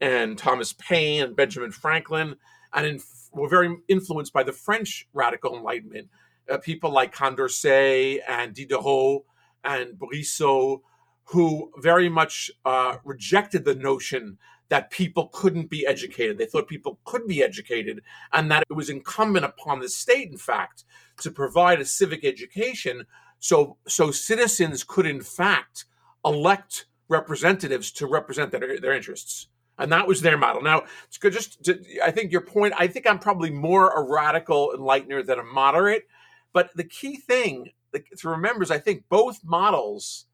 and 0.00 0.38
Thomas 0.38 0.72
Paine 0.72 1.22
and 1.22 1.36
Benjamin 1.36 1.72
Franklin, 1.72 2.36
and 2.72 2.86
in, 2.86 3.00
were 3.32 3.48
very 3.48 3.76
influenced 3.88 4.32
by 4.32 4.42
the 4.42 4.52
French 4.52 5.06
radical 5.12 5.56
enlightenment. 5.56 6.08
Uh, 6.50 6.58
people 6.58 6.90
like 6.90 7.14
Condorcet 7.14 8.20
and 8.26 8.54
Diderot 8.54 9.22
and 9.64 9.98
Brissot, 9.98 10.80
who 11.24 11.70
very 11.78 12.08
much 12.08 12.50
uh, 12.64 12.96
rejected 13.04 13.64
the 13.64 13.74
notion 13.74 14.38
that 14.68 14.90
people 14.90 15.28
couldn't 15.32 15.70
be 15.70 15.86
educated. 15.86 16.36
They 16.36 16.46
thought 16.46 16.68
people 16.68 16.98
could 17.04 17.26
be 17.26 17.42
educated, 17.42 18.02
and 18.32 18.50
that 18.50 18.64
it 18.68 18.74
was 18.74 18.90
incumbent 18.90 19.44
upon 19.44 19.80
the 19.80 19.88
state, 19.88 20.30
in 20.30 20.36
fact, 20.36 20.84
to 21.18 21.30
provide 21.30 21.80
a 21.80 21.84
civic 21.84 22.24
education 22.24 23.06
so 23.38 23.76
so 23.86 24.10
citizens 24.10 24.84
could 24.84 25.06
in 25.06 25.20
fact 25.20 25.84
elect 26.24 26.86
representatives 27.08 27.90
to 27.92 28.06
represent 28.06 28.50
their, 28.50 28.80
their 28.80 28.92
interests 28.92 29.48
and 29.78 29.92
that 29.92 30.06
was 30.06 30.20
their 30.20 30.36
model 30.36 30.62
now 30.62 30.82
it's 31.06 31.18
good 31.18 31.32
just 31.32 31.62
to, 31.64 31.78
i 32.04 32.10
think 32.10 32.32
your 32.32 32.40
point 32.40 32.74
i 32.76 32.86
think 32.86 33.06
i'm 33.06 33.18
probably 33.18 33.50
more 33.50 33.90
a 33.90 34.02
radical 34.02 34.72
enlightener 34.76 35.24
than 35.24 35.38
a 35.38 35.44
moderate 35.44 36.04
but 36.52 36.70
the 36.74 36.84
key 36.84 37.16
thing 37.16 37.70
to 38.16 38.28
remember 38.28 38.62
is 38.62 38.70
i 38.70 38.78
think 38.78 39.04
both 39.08 39.40
models 39.44 40.26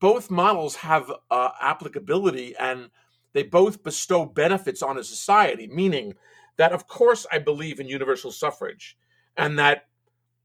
both 0.00 0.30
models 0.30 0.76
have 0.76 1.10
uh, 1.30 1.50
applicability 1.60 2.54
and 2.56 2.88
they 3.32 3.42
both 3.42 3.82
bestow 3.82 4.24
benefits 4.24 4.82
on 4.82 4.98
a 4.98 5.04
society 5.04 5.66
meaning 5.66 6.14
that 6.56 6.72
of 6.72 6.86
course 6.86 7.26
i 7.32 7.38
believe 7.38 7.80
in 7.80 7.88
universal 7.88 8.32
suffrage 8.32 8.96
and 9.36 9.58
that 9.58 9.84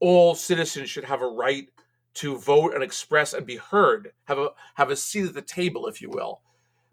all 0.00 0.34
citizens 0.34 0.90
should 0.90 1.04
have 1.04 1.22
a 1.22 1.26
right 1.26 1.68
to 2.14 2.38
vote 2.38 2.74
and 2.74 2.82
express 2.82 3.32
and 3.32 3.46
be 3.46 3.56
heard, 3.56 4.12
have 4.24 4.38
a 4.38 4.50
have 4.74 4.90
a 4.90 4.96
seat 4.96 5.26
at 5.26 5.34
the 5.34 5.42
table, 5.42 5.86
if 5.86 6.00
you 6.00 6.08
will. 6.08 6.42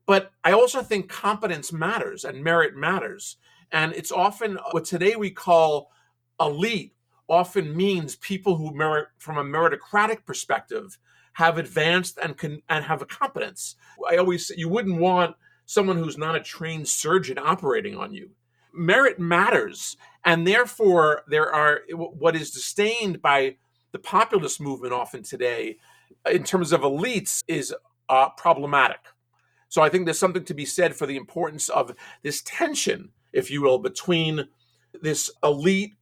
But 0.05 0.31
I 0.43 0.51
also 0.51 0.81
think 0.81 1.09
competence 1.09 1.71
matters 1.71 2.25
and 2.25 2.43
merit 2.43 2.75
matters. 2.75 3.37
And 3.71 3.93
it's 3.93 4.11
often 4.11 4.57
uh, 4.57 4.63
what 4.71 4.85
today 4.85 5.15
we 5.15 5.29
call 5.29 5.91
elite 6.39 6.93
often 7.29 7.75
means 7.77 8.15
people 8.15 8.57
who 8.57 8.73
merit 8.73 9.09
from 9.17 9.37
a 9.37 9.43
meritocratic 9.43 10.25
perspective 10.25 10.97
have 11.33 11.57
advanced 11.57 12.17
and 12.21 12.37
can 12.37 12.61
and 12.67 12.83
have 12.85 13.01
a 13.01 13.05
competence. 13.05 13.75
I 14.09 14.17
always 14.17 14.47
say 14.47 14.55
you 14.57 14.69
wouldn't 14.69 14.99
want 14.99 15.35
someone 15.71 15.97
who's 15.97 16.17
not 16.17 16.35
a 16.35 16.39
trained 16.41 16.87
surgeon 16.87 17.37
operating 17.37 17.95
on 17.95 18.13
you 18.13 18.29
merit 18.73 19.19
matters. 19.19 19.97
And 20.23 20.45
therefore, 20.45 21.23
there 21.27 21.53
are 21.53 21.81
what 21.93 22.35
is 22.35 22.51
disdained 22.51 23.21
by 23.21 23.57
the 23.91 23.99
populist 23.99 24.61
movement 24.61 24.93
often 24.93 25.23
today 25.23 25.77
in 26.29 26.43
terms 26.43 26.71
of 26.71 26.81
elites 26.81 27.41
is 27.47 27.73
uh, 28.09 28.29
problematic. 28.37 28.99
So 29.69 29.81
I 29.81 29.89
think 29.89 30.05
there's 30.05 30.19
something 30.19 30.45
to 30.45 30.53
be 30.53 30.65
said 30.65 30.95
for 30.95 31.05
the 31.05 31.17
importance 31.17 31.69
of 31.69 31.95
this 32.23 32.41
tension, 32.45 33.09
if 33.33 33.49
you 33.49 33.61
will, 33.61 33.79
between 33.79 34.47
this 35.01 35.31
elite 35.43 35.95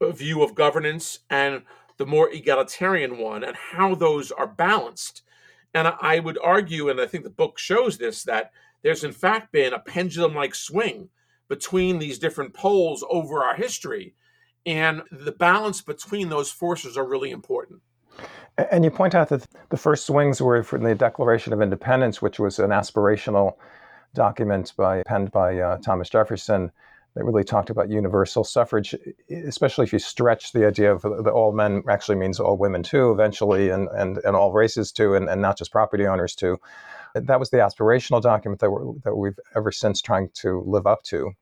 view 0.00 0.42
of 0.42 0.54
governance 0.54 1.20
and 1.28 1.62
the 1.98 2.06
more 2.06 2.30
egalitarian 2.30 3.18
one, 3.18 3.44
and 3.44 3.56
how 3.56 3.94
those 3.94 4.32
are 4.32 4.46
balanced. 4.46 5.22
And 5.74 5.88
I 6.00 6.18
would 6.20 6.38
argue, 6.42 6.88
and 6.88 7.00
I 7.00 7.06
think 7.06 7.24
the 7.24 7.30
book 7.30 7.58
shows 7.58 7.98
this, 7.98 8.22
that 8.24 8.52
there's 8.82 9.04
in 9.04 9.12
fact 9.12 9.52
been 9.52 9.72
a 9.72 9.78
pendulum 9.78 10.34
like 10.34 10.54
swing 10.54 11.08
between 11.48 11.98
these 11.98 12.18
different 12.18 12.54
poles 12.54 13.04
over 13.10 13.42
our 13.42 13.54
history. 13.54 14.14
And 14.64 15.02
the 15.10 15.32
balance 15.32 15.82
between 15.82 16.28
those 16.28 16.50
forces 16.50 16.96
are 16.96 17.06
really 17.06 17.30
important. 17.30 17.80
And 18.70 18.84
you 18.84 18.90
point 18.90 19.14
out 19.14 19.28
that 19.30 19.46
the 19.70 19.76
first 19.76 20.06
swings 20.06 20.40
were 20.40 20.62
from 20.62 20.82
the 20.82 20.94
Declaration 20.94 21.52
of 21.52 21.60
Independence, 21.60 22.22
which 22.22 22.38
was 22.38 22.58
an 22.58 22.70
aspirational 22.70 23.56
document 24.14 24.72
by 24.76 25.02
penned 25.06 25.32
by 25.32 25.58
uh, 25.58 25.78
Thomas 25.78 26.10
Jefferson 26.10 26.70
that 27.14 27.24
really 27.24 27.44
talked 27.44 27.70
about 27.70 27.90
universal 27.90 28.44
suffrage, 28.44 28.94
especially 29.30 29.84
if 29.84 29.92
you 29.92 29.98
stretch 29.98 30.52
the 30.52 30.66
idea 30.66 30.94
of 30.94 31.02
that 31.02 31.32
all 31.32 31.52
men 31.52 31.82
actually 31.88 32.16
means 32.16 32.40
all 32.40 32.56
women 32.56 32.82
too, 32.82 33.10
eventually, 33.10 33.68
and, 33.68 33.88
and, 33.88 34.18
and 34.18 34.34
all 34.34 34.52
races 34.52 34.92
too, 34.92 35.14
and, 35.14 35.28
and 35.28 35.42
not 35.42 35.58
just 35.58 35.72
property 35.72 36.06
owners 36.06 36.34
too. 36.34 36.58
That 37.14 37.38
was 37.38 37.50
the 37.50 37.58
aspirational 37.58 38.22
document 38.22 38.60
that, 38.60 38.70
we're, 38.70 38.92
that 39.04 39.16
we've 39.16 39.38
ever 39.54 39.70
since 39.72 40.00
trying 40.00 40.30
to 40.34 40.62
live 40.66 40.86
up 40.86 41.02
to. 41.04 41.32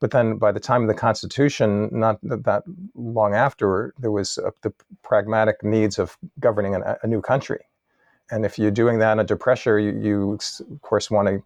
But 0.00 0.10
then 0.10 0.36
by 0.36 0.50
the 0.50 0.58
time 0.58 0.82
of 0.82 0.88
the 0.88 0.94
Constitution, 0.94 1.88
not 1.92 2.18
that 2.22 2.64
long 2.94 3.34
after, 3.34 3.94
there 3.98 4.10
was 4.10 4.36
uh, 4.36 4.50
the 4.62 4.72
pragmatic 5.02 5.62
needs 5.62 5.98
of 5.98 6.18
governing 6.40 6.74
an, 6.74 6.82
a 7.02 7.06
new 7.06 7.20
country. 7.20 7.60
And 8.30 8.44
if 8.44 8.58
you're 8.58 8.72
doing 8.72 8.98
that 8.98 9.18
under 9.18 9.36
pressure, 9.36 9.78
you, 9.78 9.92
you 10.00 10.38
of 10.70 10.82
course 10.82 11.08
want 11.08 11.28
to 11.28 11.42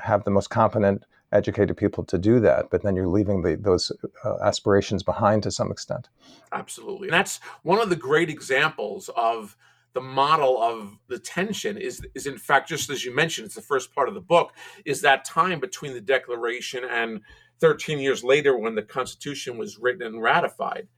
have 0.00 0.24
the 0.24 0.30
most 0.30 0.48
competent, 0.48 1.04
educated 1.32 1.76
people 1.76 2.04
to 2.04 2.16
do 2.16 2.40
that. 2.40 2.70
But 2.70 2.82
then 2.82 2.96
you're 2.96 3.08
leaving 3.08 3.42
the, 3.42 3.56
those 3.56 3.92
uh, 4.24 4.36
aspirations 4.42 5.02
behind 5.02 5.42
to 5.42 5.50
some 5.50 5.70
extent. 5.70 6.08
Absolutely. 6.52 7.08
And 7.08 7.14
that's 7.14 7.38
one 7.64 7.80
of 7.80 7.90
the 7.90 7.96
great 7.96 8.30
examples 8.30 9.10
of 9.14 9.56
the 9.94 10.00
model 10.00 10.60
of 10.62 10.98
the 11.08 11.18
tension 11.18 11.78
is 11.78 12.06
is 12.14 12.26
in 12.26 12.36
fact 12.36 12.68
just 12.68 12.90
as 12.90 13.04
you 13.04 13.14
mentioned 13.14 13.46
it's 13.46 13.54
the 13.54 13.62
first 13.62 13.94
part 13.94 14.08
of 14.08 14.14
the 14.14 14.20
book 14.20 14.52
is 14.84 15.00
that 15.00 15.24
time 15.24 15.60
between 15.60 15.94
the 15.94 16.00
declaration 16.00 16.84
and 16.84 17.20
13 17.60 17.98
years 17.98 18.24
later 18.24 18.58
when 18.58 18.74
the 18.74 18.82
Constitution 18.82 19.56
was 19.58 19.78
written 19.78 20.02
and 20.02 20.22
ratified. 20.22 20.88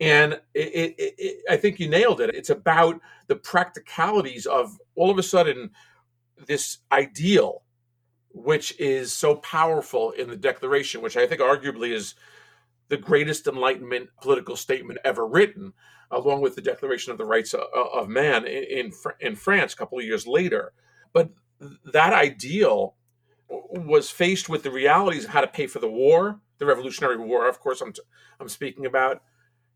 And 0.00 0.34
it, 0.54 0.94
it, 0.98 1.14
it, 1.18 1.44
I 1.50 1.56
think 1.56 1.80
you 1.80 1.88
nailed 1.88 2.20
it. 2.20 2.34
It's 2.34 2.50
about 2.50 3.00
the 3.26 3.36
practicalities 3.36 4.46
of 4.46 4.78
all 4.94 5.10
of 5.10 5.18
a 5.18 5.22
sudden 5.22 5.70
this 6.46 6.78
ideal, 6.92 7.62
which 8.30 8.78
is 8.78 9.12
so 9.12 9.36
powerful 9.36 10.12
in 10.12 10.28
the 10.28 10.36
Declaration, 10.36 11.02
which 11.02 11.16
I 11.16 11.26
think 11.26 11.40
arguably 11.40 11.92
is 11.92 12.14
the 12.88 12.96
greatest 12.96 13.46
Enlightenment 13.46 14.08
political 14.20 14.56
statement 14.56 14.98
ever 15.04 15.26
written, 15.26 15.72
along 16.10 16.40
with 16.40 16.54
the 16.54 16.62
Declaration 16.62 17.12
of 17.12 17.18
the 17.18 17.24
Rights 17.24 17.54
of, 17.54 18.08
Man 18.08 18.46
in, 18.46 18.92
in 19.20 19.36
France 19.36 19.72
a 19.72 19.76
couple 19.76 19.98
of 19.98 20.04
years 20.04 20.26
later. 20.26 20.72
But 21.12 21.30
that 21.92 22.12
ideal 22.12 22.94
was 23.48 24.10
faced 24.10 24.48
with 24.48 24.62
the 24.62 24.70
realities 24.70 25.24
of 25.24 25.30
how 25.30 25.40
to 25.40 25.46
pay 25.46 25.66
for 25.66 25.78
the 25.78 25.90
war, 25.90 26.40
the 26.58 26.66
Revolutionary 26.66 27.16
War, 27.16 27.48
of 27.48 27.60
course, 27.60 27.80
I'm, 27.80 27.92
t- 27.92 28.02
I'm 28.40 28.48
speaking 28.48 28.86
about, 28.86 29.22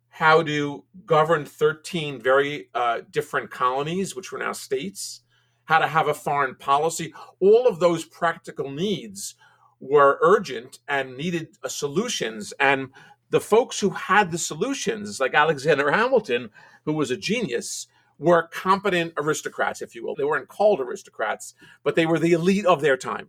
how 0.09 0.43
to 0.43 0.85
govern 1.07 1.45
13 1.47 2.21
very 2.21 2.69
uh, 2.75 3.01
different 3.11 3.51
colonies, 3.51 4.15
which 4.15 4.31
were 4.31 4.39
now 4.39 4.53
states, 4.53 5.23
how 5.65 5.79
to 5.79 5.87
have 5.87 6.09
a 6.09 6.15
foreign 6.15 6.55
policy. 6.55 7.15
All 7.41 7.67
of 7.67 7.81
those 7.81 8.05
practical 8.05 8.71
needs 8.71 9.37
were 9.83 10.19
urgent 10.23 10.79
and 10.87 11.17
needed 11.17 11.49
uh, 11.63 11.69
solutions. 11.69 12.55
And 12.61 12.91
the 13.31 13.41
folks 13.41 13.81
who 13.81 13.91
had 13.91 14.31
the 14.31 14.39
solutions, 14.39 15.19
like 15.19 15.35
Alexander 15.35 15.91
Hamilton, 15.91 16.51
who 16.85 16.93
was 16.93 17.11
a 17.11 17.17
genius, 17.17 17.89
were 18.19 18.49
competent 18.53 19.13
aristocrats, 19.17 19.83
if 19.83 19.95
you 19.95 20.05
will. 20.05 20.15
They 20.15 20.25
weren't 20.25 20.49
called 20.49 20.81
aristocrats, 20.81 21.55
but 21.83 21.97
they 21.97 22.07
were 22.07 22.21
the 22.21 22.33
elite 22.33 22.65
of 22.65 22.81
their 22.81 22.97
time. 22.97 23.29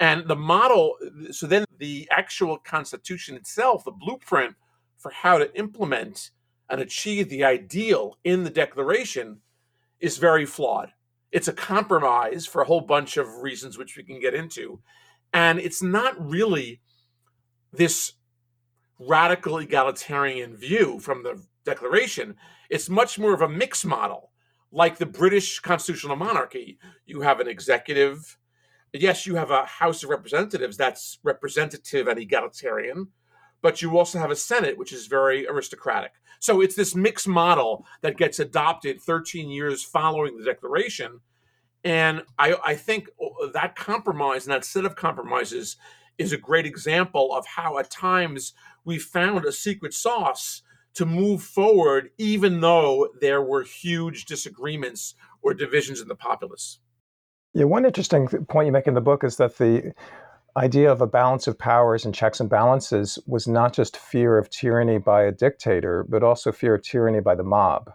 And 0.00 0.26
the 0.26 0.36
model, 0.36 0.96
so 1.30 1.46
then 1.46 1.66
the 1.78 2.08
actual 2.10 2.56
Constitution 2.56 3.36
itself, 3.36 3.84
the 3.84 3.92
blueprint 3.92 4.56
for 4.96 5.10
how 5.10 5.36
to 5.36 5.54
implement 5.56 6.30
and 6.70 6.80
achieve 6.80 7.28
the 7.28 7.44
ideal 7.44 8.16
in 8.24 8.44
the 8.44 8.50
Declaration 8.50 9.40
is 10.00 10.16
very 10.16 10.46
flawed. 10.46 10.92
It's 11.30 11.48
a 11.48 11.52
compromise 11.52 12.46
for 12.46 12.62
a 12.62 12.66
whole 12.66 12.80
bunch 12.80 13.18
of 13.18 13.42
reasons, 13.42 13.76
which 13.76 13.96
we 13.96 14.02
can 14.02 14.20
get 14.20 14.34
into. 14.34 14.80
And 15.32 15.58
it's 15.58 15.82
not 15.82 16.14
really 16.18 16.80
this 17.72 18.12
radical 18.98 19.58
egalitarian 19.58 20.56
view 20.56 20.98
from 21.00 21.22
the 21.22 21.42
Declaration. 21.64 22.34
It's 22.70 22.88
much 22.88 23.18
more 23.18 23.32
of 23.32 23.40
a 23.40 23.48
mixed 23.48 23.86
model, 23.86 24.32
like 24.72 24.98
the 24.98 25.06
British 25.06 25.60
constitutional 25.60 26.16
monarchy. 26.16 26.78
You 27.06 27.20
have 27.20 27.38
an 27.38 27.46
executive. 27.46 28.36
Yes, 28.92 29.26
you 29.26 29.36
have 29.36 29.50
a 29.50 29.64
House 29.64 30.02
of 30.02 30.10
Representatives 30.10 30.76
that's 30.76 31.18
representative 31.22 32.08
and 32.08 32.18
egalitarian, 32.18 33.08
but 33.62 33.80
you 33.80 33.96
also 33.96 34.18
have 34.18 34.32
a 34.32 34.36
Senate, 34.36 34.76
which 34.76 34.92
is 34.92 35.06
very 35.06 35.46
aristocratic. 35.46 36.12
So 36.40 36.60
it's 36.60 36.74
this 36.74 36.96
mixed 36.96 37.28
model 37.28 37.86
that 38.00 38.16
gets 38.16 38.40
adopted 38.40 39.00
13 39.00 39.48
years 39.48 39.84
following 39.84 40.36
the 40.36 40.44
Declaration. 40.44 41.20
And 41.84 42.22
I, 42.38 42.56
I 42.64 42.74
think 42.74 43.08
uh, 43.20 43.48
that 43.52 43.76
compromise 43.76 44.46
and 44.46 44.52
that 44.52 44.64
set 44.64 44.84
of 44.84 44.96
compromises 44.96 45.76
is 46.18 46.32
a 46.32 46.38
great 46.38 46.66
example 46.66 47.34
of 47.34 47.46
how 47.46 47.78
at 47.78 47.90
times 47.90 48.52
we 48.84 48.98
found 48.98 49.44
a 49.44 49.52
secret 49.52 49.94
sauce 49.94 50.62
to 50.94 51.06
move 51.06 51.42
forward, 51.42 52.10
even 52.18 52.60
though 52.60 53.08
there 53.20 53.42
were 53.42 53.62
huge 53.62 54.26
disagreements 54.26 55.14
or 55.40 55.54
divisions 55.54 56.00
in 56.00 56.08
the 56.08 56.14
populace. 56.14 56.78
Yeah, 57.54 57.64
one 57.64 57.84
interesting 57.84 58.28
point 58.28 58.66
you 58.66 58.72
make 58.72 58.86
in 58.86 58.94
the 58.94 59.00
book 59.00 59.24
is 59.24 59.36
that 59.36 59.58
the 59.58 59.92
idea 60.56 60.90
of 60.90 61.00
a 61.00 61.06
balance 61.06 61.46
of 61.46 61.58
powers 61.58 62.04
and 62.04 62.14
checks 62.14 62.40
and 62.40 62.48
balances 62.48 63.18
was 63.26 63.48
not 63.48 63.72
just 63.72 63.96
fear 63.96 64.36
of 64.38 64.50
tyranny 64.50 64.98
by 64.98 65.22
a 65.22 65.32
dictator, 65.32 66.04
but 66.08 66.22
also 66.22 66.52
fear 66.52 66.74
of 66.74 66.82
tyranny 66.82 67.20
by 67.20 67.34
the 67.34 67.42
mob. 67.42 67.90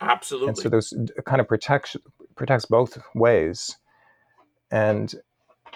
Absolutely. 0.00 0.48
And 0.48 0.58
so 0.58 0.68
there's 0.68 0.92
uh, 0.92 1.22
kind 1.22 1.40
of 1.40 1.48
protection 1.48 2.02
protects 2.36 2.66
both 2.66 2.98
ways. 3.14 3.76
And 4.70 5.14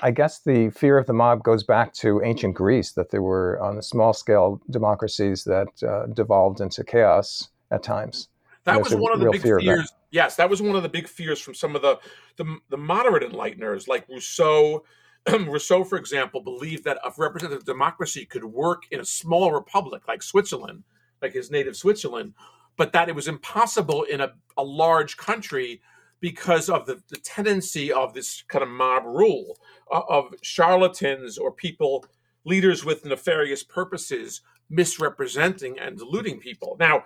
I 0.02 0.10
guess 0.10 0.40
the 0.40 0.70
fear 0.70 0.98
of 0.98 1.06
the 1.06 1.12
mob 1.12 1.42
goes 1.42 1.62
back 1.62 1.92
to 1.94 2.22
ancient 2.22 2.54
Greece, 2.54 2.92
that 2.92 3.10
there 3.10 3.22
were 3.22 3.60
on 3.60 3.78
a 3.78 3.82
small 3.82 4.12
scale 4.12 4.60
democracies 4.70 5.44
that 5.44 5.68
uh, 5.82 6.06
devolved 6.06 6.60
into 6.60 6.84
chaos 6.84 7.48
at 7.70 7.82
times. 7.82 8.28
That 8.64 8.82
was 8.82 8.94
one 8.94 9.12
of 9.12 9.20
the 9.20 9.30
big 9.30 9.42
fears. 9.42 9.92
Yes, 10.10 10.36
that 10.36 10.50
was 10.50 10.60
one 10.60 10.76
of 10.76 10.82
the 10.82 10.88
big 10.88 11.08
fears 11.08 11.40
from 11.40 11.54
some 11.54 11.76
of 11.76 11.82
the 11.82 11.98
the, 12.36 12.58
the 12.68 12.76
moderate 12.76 13.22
enlighteners 13.22 13.88
like 13.88 14.08
Rousseau 14.08 14.84
Rousseau, 15.28 15.84
for 15.84 15.98
example, 15.98 16.40
believed 16.40 16.84
that 16.84 16.98
a 17.04 17.12
representative 17.16 17.64
democracy 17.64 18.24
could 18.24 18.44
work 18.44 18.84
in 18.90 19.00
a 19.00 19.04
small 19.04 19.52
republic 19.52 20.02
like 20.08 20.22
Switzerland, 20.22 20.84
like 21.20 21.32
his 21.32 21.50
native 21.50 21.76
Switzerland, 21.76 22.34
but 22.76 22.92
that 22.92 23.08
it 23.08 23.14
was 23.14 23.28
impossible 23.28 24.04
in 24.04 24.20
a, 24.20 24.32
a 24.56 24.62
large 24.62 25.16
country 25.16 25.80
because 26.20 26.68
of 26.68 26.86
the, 26.86 27.02
the, 27.08 27.16
tendency 27.16 27.92
of 27.92 28.12
this 28.12 28.42
kind 28.48 28.62
of 28.62 28.68
mob 28.68 29.04
rule 29.04 29.58
uh, 29.90 30.02
of 30.08 30.34
charlatans 30.42 31.38
or 31.38 31.50
people, 31.50 32.04
leaders 32.44 32.84
with 32.84 33.04
nefarious 33.04 33.62
purposes, 33.62 34.42
misrepresenting 34.68 35.78
and 35.78 35.98
deluding 35.98 36.38
people. 36.38 36.76
Now, 36.78 37.04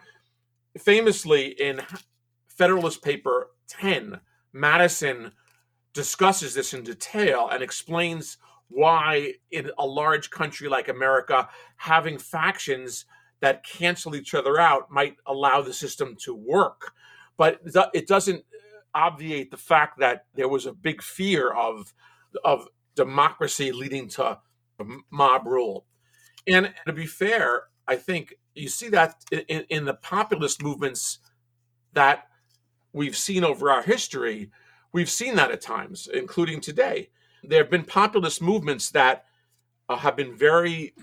famously 0.79 1.48
in 1.48 1.81
Federalist 2.48 3.03
Paper 3.03 3.48
10, 3.68 4.20
Madison 4.53 5.33
discusses 5.92 6.55
this 6.55 6.74
in 6.74 6.83
detail 6.83 7.48
and 7.50 7.62
explains 7.62 8.37
why 8.68 9.35
in 9.50 9.70
a 9.79 9.87
large 9.87 10.31
country 10.31 10.68
like 10.68 10.88
America, 10.88 11.48
having 11.77 12.18
factions 12.18 13.07
that 13.40 13.64
cancel 13.64 14.16
each 14.16 14.35
other 14.35 14.59
out 14.59 14.90
might 14.90 15.16
allow 15.27 15.61
the 15.62 15.72
system 15.72 16.16
to 16.18 16.35
work. 16.35 16.92
But 17.37 17.61
it 17.92 18.07
doesn't 18.07 18.44
obviate 18.94 19.50
the 19.50 19.57
fact 19.57 19.98
that 19.98 20.26
there 20.35 20.48
was 20.48 20.66
a 20.66 20.72
big 20.72 21.02
fear 21.02 21.50
of, 21.50 21.92
of 22.44 22.68
democracy 22.94 23.72
leading 23.72 24.09
to 24.09 24.38
mob 25.11 25.46
rule. 25.46 25.87
And 26.46 26.72
to 26.87 26.92
be 26.92 27.07
fair, 27.07 27.64
I 27.88 27.96
think 27.96 28.35
you 28.54 28.68
see 28.68 28.88
that 28.90 29.16
in, 29.30 29.64
in 29.68 29.85
the 29.85 29.94
populist 29.94 30.62
movements 30.62 31.18
that 31.92 32.28
we've 32.92 33.16
seen 33.16 33.44
over 33.44 33.70
our 33.70 33.83
history 33.83 34.50
We've 34.94 35.11
seen 35.11 35.35
that 35.35 35.50
at 35.50 35.61
times, 35.61 36.09
including 36.14 36.61
today. 36.61 37.11
There 37.42 37.59
have 37.59 37.70
been 37.70 37.83
populist 37.83 38.40
movements 38.40 38.92
that 38.92 39.24
uh, 39.88 39.96
have 39.96 40.14
been 40.14 40.37
very 40.37 40.94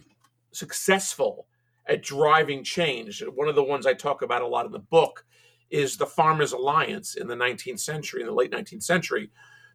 successful 0.53 1.47
at 1.85 2.01
driving 2.01 2.63
change. 2.63 3.21
One 3.21 3.49
of 3.49 3.55
the 3.55 3.65
ones 3.65 3.85
I 3.85 3.93
talk 3.93 4.21
about 4.21 4.43
a 4.43 4.47
lot 4.47 4.65
in 4.65 4.71
the 4.71 4.79
book 4.79 5.25
is 5.71 5.97
the 5.97 6.05
Farmers 6.05 6.53
Alliance 6.53 7.15
in 7.15 7.27
the 7.27 7.35
19th 7.35 7.79
century, 7.79 8.21
in 8.21 8.27
the 8.27 8.33
late 8.33 8.51
19th 8.51 8.83
century, 8.83 9.29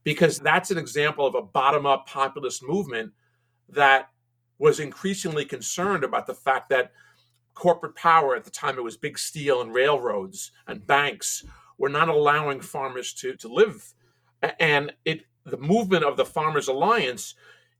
because 0.04 0.38
that's 0.38 0.70
an 0.70 0.78
example 0.78 1.26
of 1.26 1.34
a 1.34 1.42
bottom 1.42 1.86
up 1.86 2.06
populist 2.06 2.62
movement 2.62 3.12
that 3.68 4.10
was 4.58 4.80
increasingly 4.80 5.44
concerned 5.44 6.04
about 6.04 6.26
the 6.26 6.34
fact 6.34 6.68
that 6.68 6.92
corporate 7.54 7.96
power 7.96 8.36
at 8.36 8.44
the 8.44 8.50
time 8.50 8.78
it 8.78 8.84
was 8.84 8.96
big 8.96 9.18
steel 9.18 9.62
and 9.62 9.74
railroads 9.74 10.52
and 10.66 10.86
banks 10.86 11.44
were 11.78 11.88
not 11.88 12.08
allowing 12.08 12.60
farmers 12.60 13.12
to, 13.14 13.34
to 13.34 13.48
live 13.48 13.94
and 14.60 14.92
it 15.04 15.24
the 15.44 15.56
movement 15.56 16.04
of 16.04 16.16
the 16.16 16.24
Farmers 16.24 16.68
Alliance, 16.68 17.34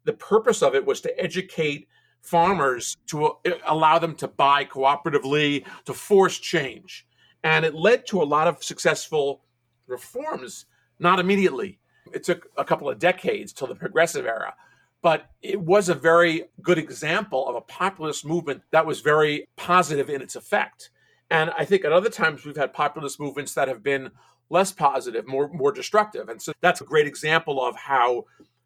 the 0.05 0.13
purpose 0.13 0.63
of 0.63 0.75
it 0.75 0.87
was 0.87 1.01
to 1.01 1.21
educate 1.21 1.89
farmers 2.23 2.97
to 3.09 3.27
uh, 3.27 3.33
allow 3.67 3.99
them 3.99 4.15
to 4.17 4.29
buy 4.29 4.65
cooperatively, 4.65 5.67
to 5.85 5.93
force 5.93 6.39
change. 6.39 7.06
And 7.47 7.65
it 7.65 7.77
led 7.77 8.09
to 8.09 8.21
a 8.21 8.25
lot 8.25 8.49
of 8.49 8.65
successful 8.65 9.41
reforms, 9.87 10.67
not 10.99 11.21
immediately. 11.21 11.79
It 12.13 12.25
took 12.25 12.49
a 12.57 12.65
couple 12.65 12.89
of 12.89 12.99
decades 12.99 13.53
till 13.53 13.69
the 13.69 13.77
progressive 13.77 14.27
era, 14.27 14.55
but 15.01 15.31
it 15.43 15.61
was 15.61 15.89
a 15.89 15.95
very 15.95 16.47
good 16.61 16.77
example 16.77 17.47
of 17.47 17.55
a 17.55 17.61
populist 17.61 18.27
movement 18.27 18.63
that 18.73 18.85
was 18.85 19.01
very 19.01 19.47
positive 19.57 20.11
in 20.11 20.23
its 20.23 20.35
effect. 20.35 20.91
And 21.31 21.53
I 21.57 21.65
think 21.65 21.85
at 21.85 21.93
other 21.93 22.11
times 22.11 22.45
we've 22.45 22.57
had 22.57 22.73
populist 22.73 23.21
movements 23.21 23.55
that 23.55 23.69
have 23.69 23.81
been 23.81 24.11
less 24.51 24.73
positive, 24.73 25.29
more 25.29 25.49
more 25.53 25.71
destructive. 25.71 26.29
And 26.29 26.43
so 26.43 26.53
that's 26.61 26.81
a 26.81 26.85
great 26.85 27.07
example 27.07 27.65
of 27.65 27.77
how 27.77 28.25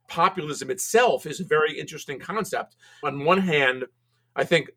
populism 0.09 0.71
itself 0.71 1.27
is 1.27 1.39
a 1.39 1.45
very 1.45 1.79
interesting 1.79 2.19
concept. 2.19 2.77
On 3.05 3.27
one 3.27 3.43
hand, 3.43 3.85
I 4.35 4.45
think 4.45 4.71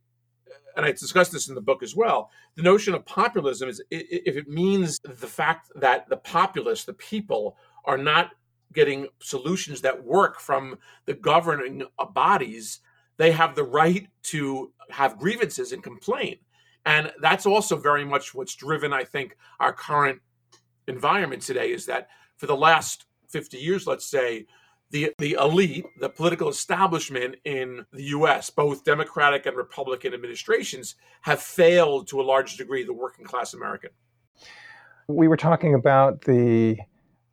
and 0.76 0.86
I 0.86 0.92
discuss 0.92 1.30
this 1.30 1.50
in 1.50 1.56
the 1.56 1.62
book 1.62 1.84
as 1.84 1.96
well. 1.96 2.32
The 2.56 2.64
notion 2.64 2.94
of 2.94 3.06
populism 3.06 3.70
is 3.70 3.82
if 3.92 4.36
it 4.36 4.48
means 4.48 5.00
the 5.04 5.28
fact 5.28 5.72
that 5.76 6.10
the 6.10 6.18
populace, 6.18 6.84
the 6.84 6.94
people, 6.94 7.58
are 7.86 7.98
not 7.98 8.32
getting 8.74 9.08
solutions 9.20 9.82
that 9.82 10.04
work 10.04 10.40
from 10.40 10.78
the 11.06 11.14
governing 11.14 11.84
uh, 12.00 12.06
bodies, 12.06 12.80
they 13.18 13.32
have 13.32 13.56
the 13.56 13.64
right 13.64 14.08
to 14.24 14.72
have 14.90 15.20
grievances 15.20 15.72
and 15.72 15.84
complain. 15.84 16.38
And 16.86 17.12
that's 17.22 17.46
also 17.46 17.78
very 17.78 18.04
much 18.04 18.34
what's 18.34 18.56
driven, 18.56 18.92
I 18.92 19.04
think, 19.04 19.38
our 19.60 19.72
current 19.72 20.20
environment 20.88 21.42
today 21.42 21.72
is 21.72 21.86
that 21.86 22.10
for 22.38 22.48
the 22.48 22.56
last 22.56 23.06
50 23.30 23.58
years, 23.58 23.88
let's 23.88 24.06
say, 24.06 24.48
the, 24.94 25.12
the 25.18 25.34
elite, 25.34 25.86
the 26.00 26.08
political 26.08 26.48
establishment 26.48 27.36
in 27.46 27.84
the 27.92 28.04
US, 28.18 28.52
both 28.52 28.86
Democratic 28.86 29.48
and 29.48 29.58
Republican 29.58 30.14
administrations, 30.14 30.96
have 31.22 31.42
failed 31.42 32.08
to 32.10 32.22
a 32.22 32.24
large 32.24 32.58
degree 32.58 32.84
the 32.84 32.94
working 32.94 33.26
class 33.26 33.56
American. 33.56 33.90
We 35.08 35.28
were 35.28 35.36
talking 35.36 35.74
about 35.74 36.22
the 36.22 36.78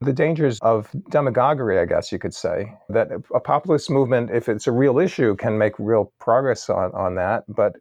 the 0.02 0.14
dangers 0.14 0.58
of 0.62 0.88
demagoguery, 1.10 1.78
I 1.78 1.84
guess 1.84 2.10
you 2.10 2.18
could 2.18 2.32
say, 2.32 2.72
that 2.88 3.08
a 3.34 3.38
populist 3.38 3.90
movement, 3.90 4.30
if 4.30 4.48
it's 4.48 4.66
a 4.66 4.72
real 4.72 4.98
issue, 4.98 5.36
can 5.36 5.58
make 5.58 5.74
real 5.78 6.10
progress 6.18 6.70
on, 6.70 6.90
on 6.92 7.16
that. 7.16 7.44
But 7.48 7.74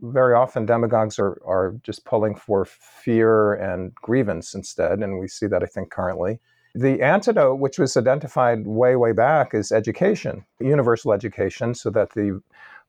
very 0.00 0.34
often 0.34 0.64
demagogues 0.64 1.18
are, 1.18 1.40
are 1.44 1.74
just 1.82 2.04
pulling 2.04 2.36
for 2.36 2.66
fear 2.66 3.54
and 3.54 3.92
grievance 3.96 4.54
instead. 4.54 5.00
And 5.00 5.18
we 5.18 5.26
see 5.26 5.48
that, 5.48 5.64
I 5.64 5.66
think, 5.66 5.90
currently. 5.90 6.38
The 6.76 7.00
antidote, 7.00 7.58
which 7.58 7.78
was 7.78 7.96
identified 7.96 8.66
way, 8.66 8.96
way 8.96 9.12
back, 9.12 9.54
is 9.54 9.72
education, 9.72 10.44
universal 10.60 11.14
education, 11.14 11.74
so 11.74 11.88
that 11.88 12.10
the 12.10 12.42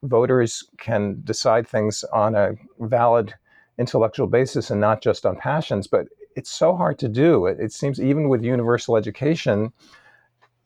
voters 0.03 0.65
can 0.77 1.21
decide 1.23 1.65
things 1.65 2.03
on 2.11 2.35
a 2.35 2.55
valid 2.81 3.33
intellectual 3.77 4.27
basis 4.27 4.69
and 4.69 4.81
not 4.81 5.01
just 5.01 5.25
on 5.25 5.37
passions. 5.37 5.87
But 5.87 6.07
it's 6.35 6.49
so 6.49 6.75
hard 6.75 6.99
to 6.99 7.07
do. 7.07 7.45
It, 7.45 7.61
it 7.61 7.71
seems 7.71 8.01
even 8.01 8.27
with 8.27 8.43
universal 8.43 8.97
education, 8.97 9.71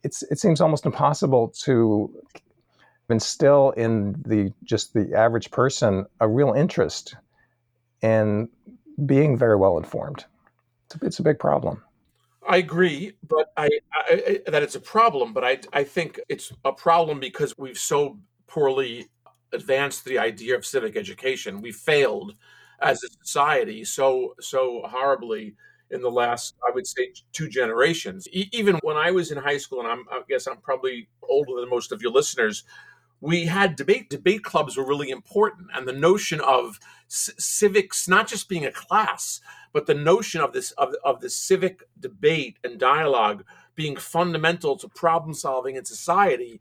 it's, 0.02 0.24
it 0.24 0.40
seems 0.40 0.60
almost 0.60 0.84
impossible 0.84 1.54
to 1.62 2.12
instill 3.08 3.70
in 3.76 4.20
the 4.26 4.52
just 4.64 4.94
the 4.94 5.14
average 5.14 5.52
person 5.52 6.06
a 6.18 6.26
real 6.26 6.54
interest 6.54 7.14
in 8.00 8.48
being 9.06 9.38
very 9.38 9.54
well 9.54 9.78
informed. 9.78 10.24
It's 10.86 11.00
a, 11.00 11.06
it's 11.06 11.18
a 11.20 11.22
big 11.22 11.38
problem. 11.38 11.84
I 12.48 12.56
agree, 12.56 13.12
but 13.28 13.52
I, 13.56 13.68
I, 13.92 14.40
that 14.46 14.62
it's 14.62 14.74
a 14.74 14.80
problem. 14.80 15.32
But 15.32 15.44
I 15.44 15.58
I 15.72 15.84
think 15.84 16.18
it's 16.28 16.52
a 16.64 16.72
problem 16.72 17.20
because 17.20 17.54
we've 17.56 17.78
so 17.78 18.18
poorly 18.48 19.06
advanced 19.52 20.04
the 20.04 20.18
idea 20.18 20.56
of 20.56 20.66
civic 20.66 20.96
education. 20.96 21.60
We 21.62 21.72
failed 21.72 22.34
as 22.80 23.02
a 23.04 23.08
society 23.24 23.84
so 23.84 24.34
so 24.40 24.82
horribly 24.86 25.54
in 25.90 26.00
the 26.02 26.10
last 26.10 26.54
I 26.66 26.72
would 26.74 26.86
say 26.86 27.12
two 27.32 27.48
generations. 27.48 28.26
E- 28.32 28.48
even 28.52 28.76
when 28.82 28.96
I 28.96 29.12
was 29.12 29.30
in 29.30 29.38
high 29.38 29.58
school, 29.58 29.80
and 29.80 29.88
I'm, 29.88 30.04
I 30.10 30.22
guess 30.28 30.46
I'm 30.48 30.56
probably 30.58 31.08
older 31.28 31.60
than 31.60 31.70
most 31.70 31.92
of 31.92 32.02
your 32.02 32.12
listeners 32.12 32.64
we 33.22 33.46
had 33.46 33.76
debate 33.76 34.10
debate 34.10 34.42
clubs 34.42 34.76
were 34.76 34.86
really 34.86 35.10
important 35.10 35.68
and 35.74 35.86
the 35.86 35.92
notion 35.92 36.40
of 36.40 36.78
c- 37.08 37.32
civics 37.38 38.08
not 38.08 38.28
just 38.28 38.48
being 38.48 38.66
a 38.66 38.72
class 38.72 39.40
but 39.72 39.86
the 39.86 39.94
notion 39.94 40.42
of 40.42 40.52
this 40.52 40.72
of, 40.72 40.94
of 41.04 41.20
the 41.20 41.30
civic 41.30 41.84
debate 42.00 42.58
and 42.64 42.78
dialogue 42.78 43.44
being 43.74 43.96
fundamental 43.96 44.76
to 44.76 44.88
problem 44.88 45.32
solving 45.32 45.76
in 45.76 45.84
society 45.84 46.60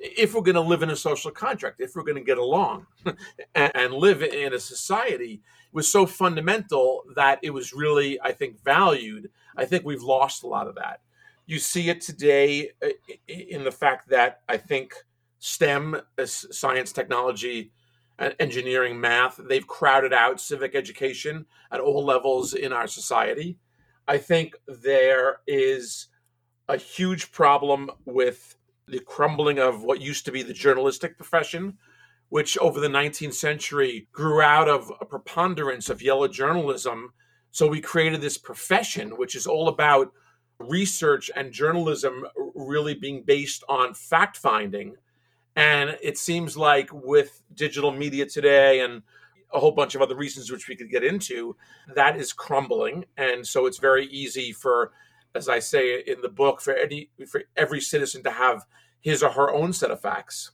if 0.00 0.34
we're 0.34 0.42
going 0.42 0.54
to 0.54 0.60
live 0.60 0.82
in 0.82 0.90
a 0.90 0.96
social 0.96 1.30
contract 1.30 1.80
if 1.80 1.94
we're 1.94 2.02
going 2.02 2.16
to 2.16 2.24
get 2.24 2.38
along 2.38 2.86
and, 3.54 3.72
and 3.74 3.94
live 3.94 4.22
in 4.22 4.54
a 4.54 4.58
society 4.58 5.40
was 5.72 5.90
so 5.92 6.06
fundamental 6.06 7.02
that 7.14 7.38
it 7.42 7.50
was 7.50 7.72
really 7.72 8.20
i 8.22 8.32
think 8.32 8.58
valued. 8.64 9.30
I 9.56 9.64
think 9.64 9.84
we've 9.84 10.02
lost 10.02 10.44
a 10.44 10.46
lot 10.46 10.68
of 10.68 10.76
that. 10.76 11.00
You 11.46 11.58
see 11.58 11.88
it 11.88 12.00
today 12.00 12.70
uh, 12.80 12.90
in 13.26 13.64
the 13.64 13.72
fact 13.72 14.08
that 14.08 14.40
i 14.48 14.56
think 14.56 14.94
STEM, 15.38 16.00
uh, 16.18 16.26
science, 16.26 16.92
technology, 16.92 17.72
engineering, 18.40 19.00
math, 19.00 19.40
they've 19.48 19.66
crowded 19.66 20.12
out 20.12 20.40
civic 20.40 20.74
education 20.74 21.46
at 21.70 21.80
all 21.80 22.04
levels 22.04 22.54
in 22.54 22.72
our 22.72 22.86
society. 22.88 23.58
I 24.08 24.18
think 24.18 24.56
there 24.66 25.40
is 25.46 26.08
a 26.68 26.76
huge 26.76 27.30
problem 27.30 27.90
with 28.04 28.56
the 28.88 29.00
crumbling 29.00 29.58
of 29.58 29.84
what 29.84 30.00
used 30.00 30.24
to 30.24 30.32
be 30.32 30.42
the 30.42 30.52
journalistic 30.52 31.16
profession, 31.16 31.78
which 32.30 32.58
over 32.58 32.80
the 32.80 32.88
19th 32.88 33.34
century 33.34 34.08
grew 34.12 34.40
out 34.40 34.68
of 34.68 34.90
a 35.00 35.04
preponderance 35.04 35.88
of 35.88 36.02
yellow 36.02 36.26
journalism. 36.26 37.12
So 37.52 37.66
we 37.66 37.80
created 37.80 38.20
this 38.20 38.38
profession, 38.38 39.10
which 39.16 39.34
is 39.34 39.46
all 39.46 39.68
about 39.68 40.12
research 40.58 41.30
and 41.36 41.52
journalism 41.52 42.26
really 42.54 42.94
being 42.94 43.22
based 43.24 43.62
on 43.68 43.94
fact 43.94 44.36
finding 44.36 44.96
and 45.58 45.98
it 46.00 46.16
seems 46.16 46.56
like 46.56 46.88
with 46.92 47.42
digital 47.52 47.90
media 47.90 48.24
today 48.24 48.78
and 48.78 49.02
a 49.52 49.58
whole 49.58 49.72
bunch 49.72 49.96
of 49.96 50.00
other 50.00 50.14
reasons 50.14 50.52
which 50.52 50.68
we 50.68 50.76
could 50.76 50.88
get 50.88 51.02
into, 51.02 51.56
that 51.96 52.16
is 52.16 52.32
crumbling. 52.32 53.04
And 53.16 53.44
so 53.44 53.66
it's 53.66 53.78
very 53.78 54.06
easy 54.06 54.52
for, 54.52 54.92
as 55.34 55.48
I 55.48 55.58
say 55.58 55.98
in 56.06 56.20
the 56.20 56.28
book, 56.28 56.60
for 56.60 56.74
any 56.74 57.10
for 57.26 57.42
every 57.56 57.80
citizen 57.80 58.22
to 58.22 58.30
have 58.30 58.66
his 59.00 59.20
or 59.20 59.30
her 59.30 59.52
own 59.52 59.72
set 59.72 59.90
of 59.90 60.00
facts, 60.00 60.52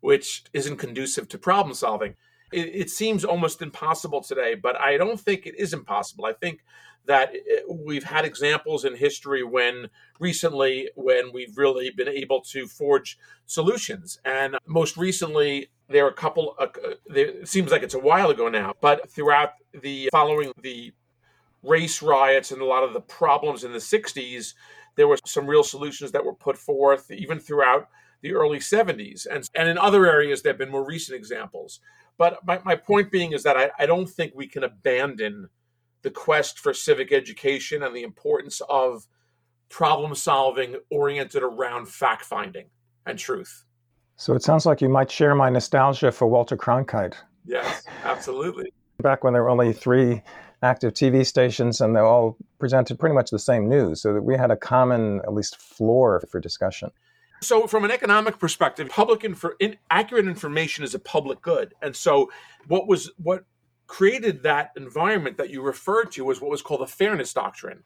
which 0.00 0.44
isn't 0.54 0.78
conducive 0.78 1.28
to 1.28 1.38
problem 1.38 1.74
solving. 1.74 2.14
It, 2.50 2.70
it 2.74 2.90
seems 2.90 3.26
almost 3.26 3.60
impossible 3.60 4.22
today, 4.22 4.54
but 4.54 4.80
I 4.80 4.96
don't 4.96 5.20
think 5.20 5.44
it 5.44 5.56
is 5.58 5.74
impossible. 5.74 6.24
I 6.24 6.32
think 6.32 6.64
that 7.06 7.34
eh, 7.34 7.60
we've 7.68 8.04
had 8.04 8.24
examples 8.24 8.84
in 8.84 8.96
history 8.96 9.42
when 9.42 9.88
recently 10.20 10.90
when 10.94 11.32
we've 11.32 11.56
really 11.56 11.90
been 11.90 12.08
able 12.08 12.40
to 12.40 12.66
forge 12.66 13.18
solutions. 13.46 14.18
And 14.24 14.56
most 14.66 14.96
recently 14.96 15.68
there 15.88 16.04
are 16.04 16.10
a 16.10 16.14
couple 16.14 16.54
uh, 16.58 16.66
there, 17.06 17.26
it 17.26 17.48
seems 17.48 17.70
like 17.70 17.82
it's 17.82 17.94
a 17.94 17.98
while 17.98 18.30
ago 18.30 18.48
now 18.48 18.74
but 18.80 19.08
throughout 19.10 19.50
the 19.82 20.08
following 20.10 20.52
the 20.60 20.92
race 21.62 22.02
riots 22.02 22.50
and 22.50 22.60
a 22.60 22.64
lot 22.64 22.82
of 22.82 22.92
the 22.92 23.00
problems 23.00 23.64
in 23.64 23.72
the 23.72 23.78
60s 23.78 24.54
there 24.96 25.08
were 25.08 25.18
some 25.26 25.46
real 25.46 25.62
solutions 25.62 26.12
that 26.12 26.24
were 26.24 26.34
put 26.34 26.56
forth 26.56 27.10
even 27.10 27.38
throughout 27.38 27.88
the 28.22 28.32
early 28.32 28.58
70s 28.58 29.26
and, 29.30 29.48
and 29.54 29.68
in 29.68 29.78
other 29.78 30.06
areas 30.06 30.42
there 30.42 30.52
have 30.52 30.58
been 30.58 30.70
more 30.70 30.86
recent 30.86 31.16
examples. 31.16 31.80
But 32.18 32.44
my, 32.46 32.60
my 32.64 32.76
point 32.76 33.10
being 33.10 33.32
is 33.32 33.42
that 33.42 33.58
I, 33.58 33.70
I 33.78 33.84
don't 33.84 34.08
think 34.08 34.32
we 34.34 34.46
can 34.46 34.64
abandon 34.64 35.50
the 36.06 36.10
quest 36.12 36.60
for 36.60 36.72
civic 36.72 37.10
education 37.12 37.82
and 37.82 37.94
the 37.94 38.04
importance 38.04 38.62
of 38.68 39.08
problem 39.68 40.14
solving 40.14 40.76
oriented 40.88 41.42
around 41.42 41.88
fact 41.88 42.24
finding 42.24 42.66
and 43.06 43.18
truth. 43.18 43.64
So 44.14 44.32
it 44.34 44.44
sounds 44.44 44.66
like 44.66 44.80
you 44.80 44.88
might 44.88 45.10
share 45.10 45.34
my 45.34 45.50
nostalgia 45.50 46.12
for 46.12 46.28
Walter 46.28 46.56
Cronkite. 46.56 47.14
Yes, 47.44 47.82
absolutely. 48.04 48.72
Back 49.02 49.24
when 49.24 49.32
there 49.32 49.42
were 49.42 49.48
only 49.48 49.72
three 49.72 50.22
active 50.62 50.94
TV 50.94 51.26
stations 51.26 51.80
and 51.80 51.96
they 51.96 52.00
all 52.00 52.36
presented 52.60 53.00
pretty 53.00 53.16
much 53.16 53.30
the 53.30 53.40
same 53.40 53.68
news, 53.68 54.00
so 54.00 54.14
that 54.14 54.22
we 54.22 54.36
had 54.36 54.52
a 54.52 54.56
common, 54.56 55.18
at 55.24 55.34
least, 55.34 55.56
floor 55.56 56.22
for 56.30 56.38
discussion. 56.38 56.92
So, 57.42 57.66
from 57.66 57.84
an 57.84 57.90
economic 57.90 58.38
perspective, 58.38 58.88
public 58.90 59.24
info, 59.24 59.50
in, 59.58 59.76
accurate 59.90 60.28
information 60.28 60.84
is 60.84 60.94
a 60.94 61.00
public 61.00 61.42
good, 61.42 61.74
and 61.82 61.96
so 61.96 62.30
what 62.68 62.86
was 62.86 63.10
what 63.18 63.44
created 63.86 64.42
that 64.42 64.72
environment 64.76 65.36
that 65.36 65.50
you 65.50 65.62
referred 65.62 66.10
to 66.12 66.24
was 66.24 66.40
what 66.40 66.50
was 66.50 66.62
called 66.62 66.80
the 66.80 66.86
fairness 66.86 67.32
doctrine. 67.32 67.82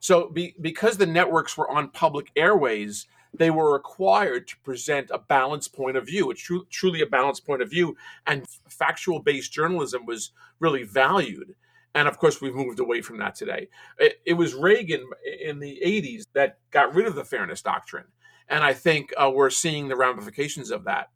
So, 0.00 0.28
be, 0.28 0.54
because 0.60 0.96
the 0.96 1.06
networks 1.06 1.56
were 1.56 1.70
on 1.70 1.90
public 1.90 2.30
airways, 2.36 3.06
they 3.34 3.50
were 3.50 3.72
required 3.72 4.48
to 4.48 4.56
present 4.58 5.10
a 5.10 5.18
balanced 5.18 5.74
point 5.74 5.96
of 5.96 6.06
view, 6.06 6.30
a 6.30 6.34
tru- 6.34 6.66
truly 6.70 7.02
a 7.02 7.06
balanced 7.06 7.46
point 7.46 7.62
of 7.62 7.70
view, 7.70 7.96
and 8.26 8.46
factual 8.68 9.20
based 9.20 9.52
journalism 9.52 10.06
was 10.06 10.30
really 10.60 10.84
valued. 10.84 11.54
And 11.94 12.06
of 12.06 12.18
course, 12.18 12.40
we've 12.40 12.54
moved 12.54 12.80
away 12.80 13.00
from 13.00 13.18
that 13.18 13.34
today. 13.34 13.68
It, 13.98 14.20
it, 14.24 14.34
was 14.34 14.54
Reagan 14.54 15.04
in 15.42 15.58
the 15.58 15.80
80s 15.84 16.24
that 16.34 16.58
got 16.70 16.94
rid 16.94 17.06
of 17.06 17.14
the 17.14 17.24
fairness 17.24 17.62
doctrine. 17.62 18.04
And 18.48 18.62
I 18.62 18.72
think 18.72 19.12
uh, 19.16 19.30
we're 19.34 19.50
seeing 19.50 19.88
the 19.88 19.96
ramifications 19.96 20.70
of 20.70 20.84
that. 20.84 21.10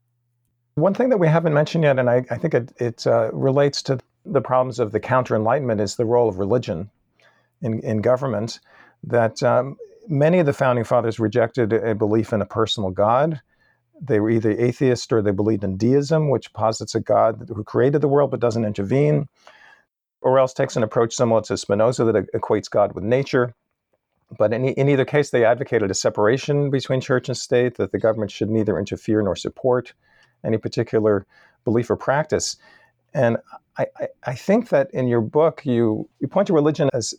One 0.75 0.95
thing 0.95 1.11
that 1.11 1.18
we 1.18 1.29
haven't 1.29 1.55
mentioned 1.55 1.85
yet, 1.85 1.99
and 1.99 2.09
I, 2.09 2.25
I 2.31 2.37
think 2.37 2.55
it, 2.55 2.73
it 2.79 3.07
uh, 3.07 3.31
relates 3.33 3.83
to 3.83 3.99
the 4.25 4.41
problems 4.41 4.79
of 4.79 4.93
the 4.93 5.01
counter 5.01 5.35
enlightenment 5.35 5.81
is 5.81 5.97
the 5.97 6.05
role 6.05 6.29
of 6.29 6.39
religion 6.39 6.91
in, 7.61 7.81
in 7.81 8.01
government. 8.01 8.61
That 9.05 9.43
um, 9.43 9.77
many 10.09 10.39
of 10.39 10.47
the 10.47 10.53
founding 10.53 10.85
fathers 10.85 11.19
rejected 11.19 11.73
a 11.73 11.95
belief 11.95 12.33
in 12.33 12.41
a 12.41 12.47
personal 12.47 12.91
God. 12.91 13.41
They 14.01 14.21
were 14.21 14.31
either 14.31 14.51
atheist 14.51 15.13
or 15.13 15.23
they 15.23 15.31
believed 15.31 15.65
in 15.65 15.77
deism, 15.77 16.29
which 16.31 16.53
posits 16.53 16.95
a 16.95 17.01
God 17.01 17.49
who 17.49 17.65
created 17.65 18.01
the 18.01 18.09
world 18.09 18.31
but 18.31 18.41
doesn't 18.41 18.65
intervene, 18.65 19.29
or 20.21 20.39
else 20.39 20.53
takes 20.53 20.77
an 20.77 20.83
approach 20.83 21.15
similar 21.15 21.43
to 21.43 21.57
Spinoza 21.57 22.05
that 22.05 22.33
equates 22.33 22.71
God 22.71 22.95
with 22.95 23.05
nature. 23.05 23.55
But 24.39 24.53
in, 24.53 24.65
in 24.65 24.89
either 24.89 25.05
case, 25.05 25.31
they 25.31 25.45
advocated 25.45 25.91
a 25.91 25.95
separation 25.95 26.71
between 26.71 27.01
church 27.01 27.29
and 27.29 27.37
state, 27.37 27.77
that 27.77 27.93
the 27.93 27.99
government 27.99 28.31
should 28.31 28.51
neither 28.51 28.79
interfere 28.79 29.21
nor 29.23 29.37
support 29.37 29.93
any 30.45 30.59
particular 30.59 31.27
belief 31.65 31.91
or 31.91 31.97
practice. 31.97 32.57
And 33.14 33.37
I, 33.79 33.87
I, 34.25 34.35
think 34.35 34.68
that 34.70 34.90
in 34.92 35.07
your 35.07 35.20
book, 35.20 35.64
you, 35.64 36.09
you 36.20 36.29
point 36.29 36.46
to 36.46 36.53
religion 36.53 36.88
as 36.92 37.14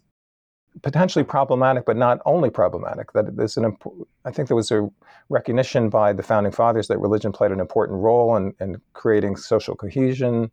potentially 0.82 1.24
problematic, 1.24 1.86
but 1.86 1.98
not 1.98 2.20
only 2.26 2.50
problematic. 2.50 3.14
That 3.14 3.36
there's 3.36 3.58
an 3.58 3.78
I 4.26 4.32
think 4.32 4.48
there 4.48 4.56
was 4.56 4.72
a 4.72 4.90
recognition 5.30 5.90
by 5.90 6.14
the 6.14 6.24
founding 6.24 6.52
fathers 6.52 6.88
that 6.88 6.98
religion 7.00 7.32
played 7.32 7.52
an 7.52 7.60
important 7.60 8.00
role 8.00 8.36
in, 8.36 8.54
in 8.60 8.82
creating 8.94 9.36
social 9.36 9.76
cohesion 9.76 10.52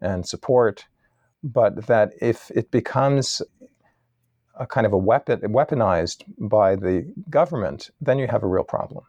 and 0.00 0.26
support, 0.26 0.86
but 1.42 1.86
that 1.86 2.12
if 2.20 2.50
it 2.54 2.70
becomes 2.70 3.42
a 4.58 4.66
kind 4.66 4.86
of 4.86 4.92
a 4.92 4.98
weapon 4.98 5.40
weaponized 5.40 6.24
by 6.38 6.74
the 6.74 7.12
government, 7.30 7.90
then 8.00 8.18
you 8.18 8.26
have 8.26 8.42
a 8.42 8.46
real 8.46 8.64
problem. 8.64 9.04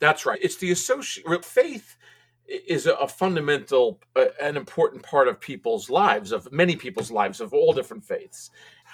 That's 0.00 0.26
right. 0.26 0.38
It's 0.42 0.56
the 0.56 0.70
associate 0.70 1.44
faith 1.44 1.96
is 2.46 2.86
a, 2.86 3.08
fundamental 3.08 4.00
uh, 4.16 4.26
an 4.40 4.56
important 4.56 5.02
part 5.02 5.28
of 5.28 5.40
people's 5.40 5.88
lives 5.88 6.30
of 6.32 6.50
many 6.52 6.76
people's 6.76 7.10
lives 7.10 7.40
of 7.40 7.54
all 7.54 7.72
different 7.72 8.04
faiths 8.04 8.50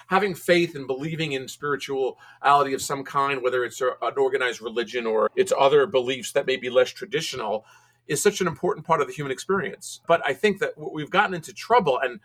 having 0.07 0.35
faith 0.35 0.77
and 0.77 0.87
believing 0.87 1.33
in 1.33 1.49
spirituality 1.49 2.75
of 2.75 2.83
some 2.83 3.03
kind 3.03 3.43
whether 3.43 3.65
it's 3.65 3.81
a, 3.81 3.91
an 4.03 4.15
organized 4.17 4.61
religion 4.61 5.07
or 5.07 5.31
it's 5.35 5.53
other 5.59 5.87
beliefs 5.87 6.33
that 6.33 6.47
may 6.47 6.57
be 6.57 6.71
less 6.71 6.91
traditional 6.91 7.65
is 8.11 8.21
such 8.21 8.41
an 8.41 8.49
important 8.49 8.85
part 8.85 9.01
of 9.01 9.07
the 9.07 9.13
human 9.13 9.31
experience. 9.31 10.01
But 10.09 10.21
I 10.27 10.35
think 10.35 10.59
that 10.59 10.73
we've 10.77 11.11
gotten 11.11 11.33
into 11.33 11.55
trouble, 11.55 12.01
and 12.01 12.19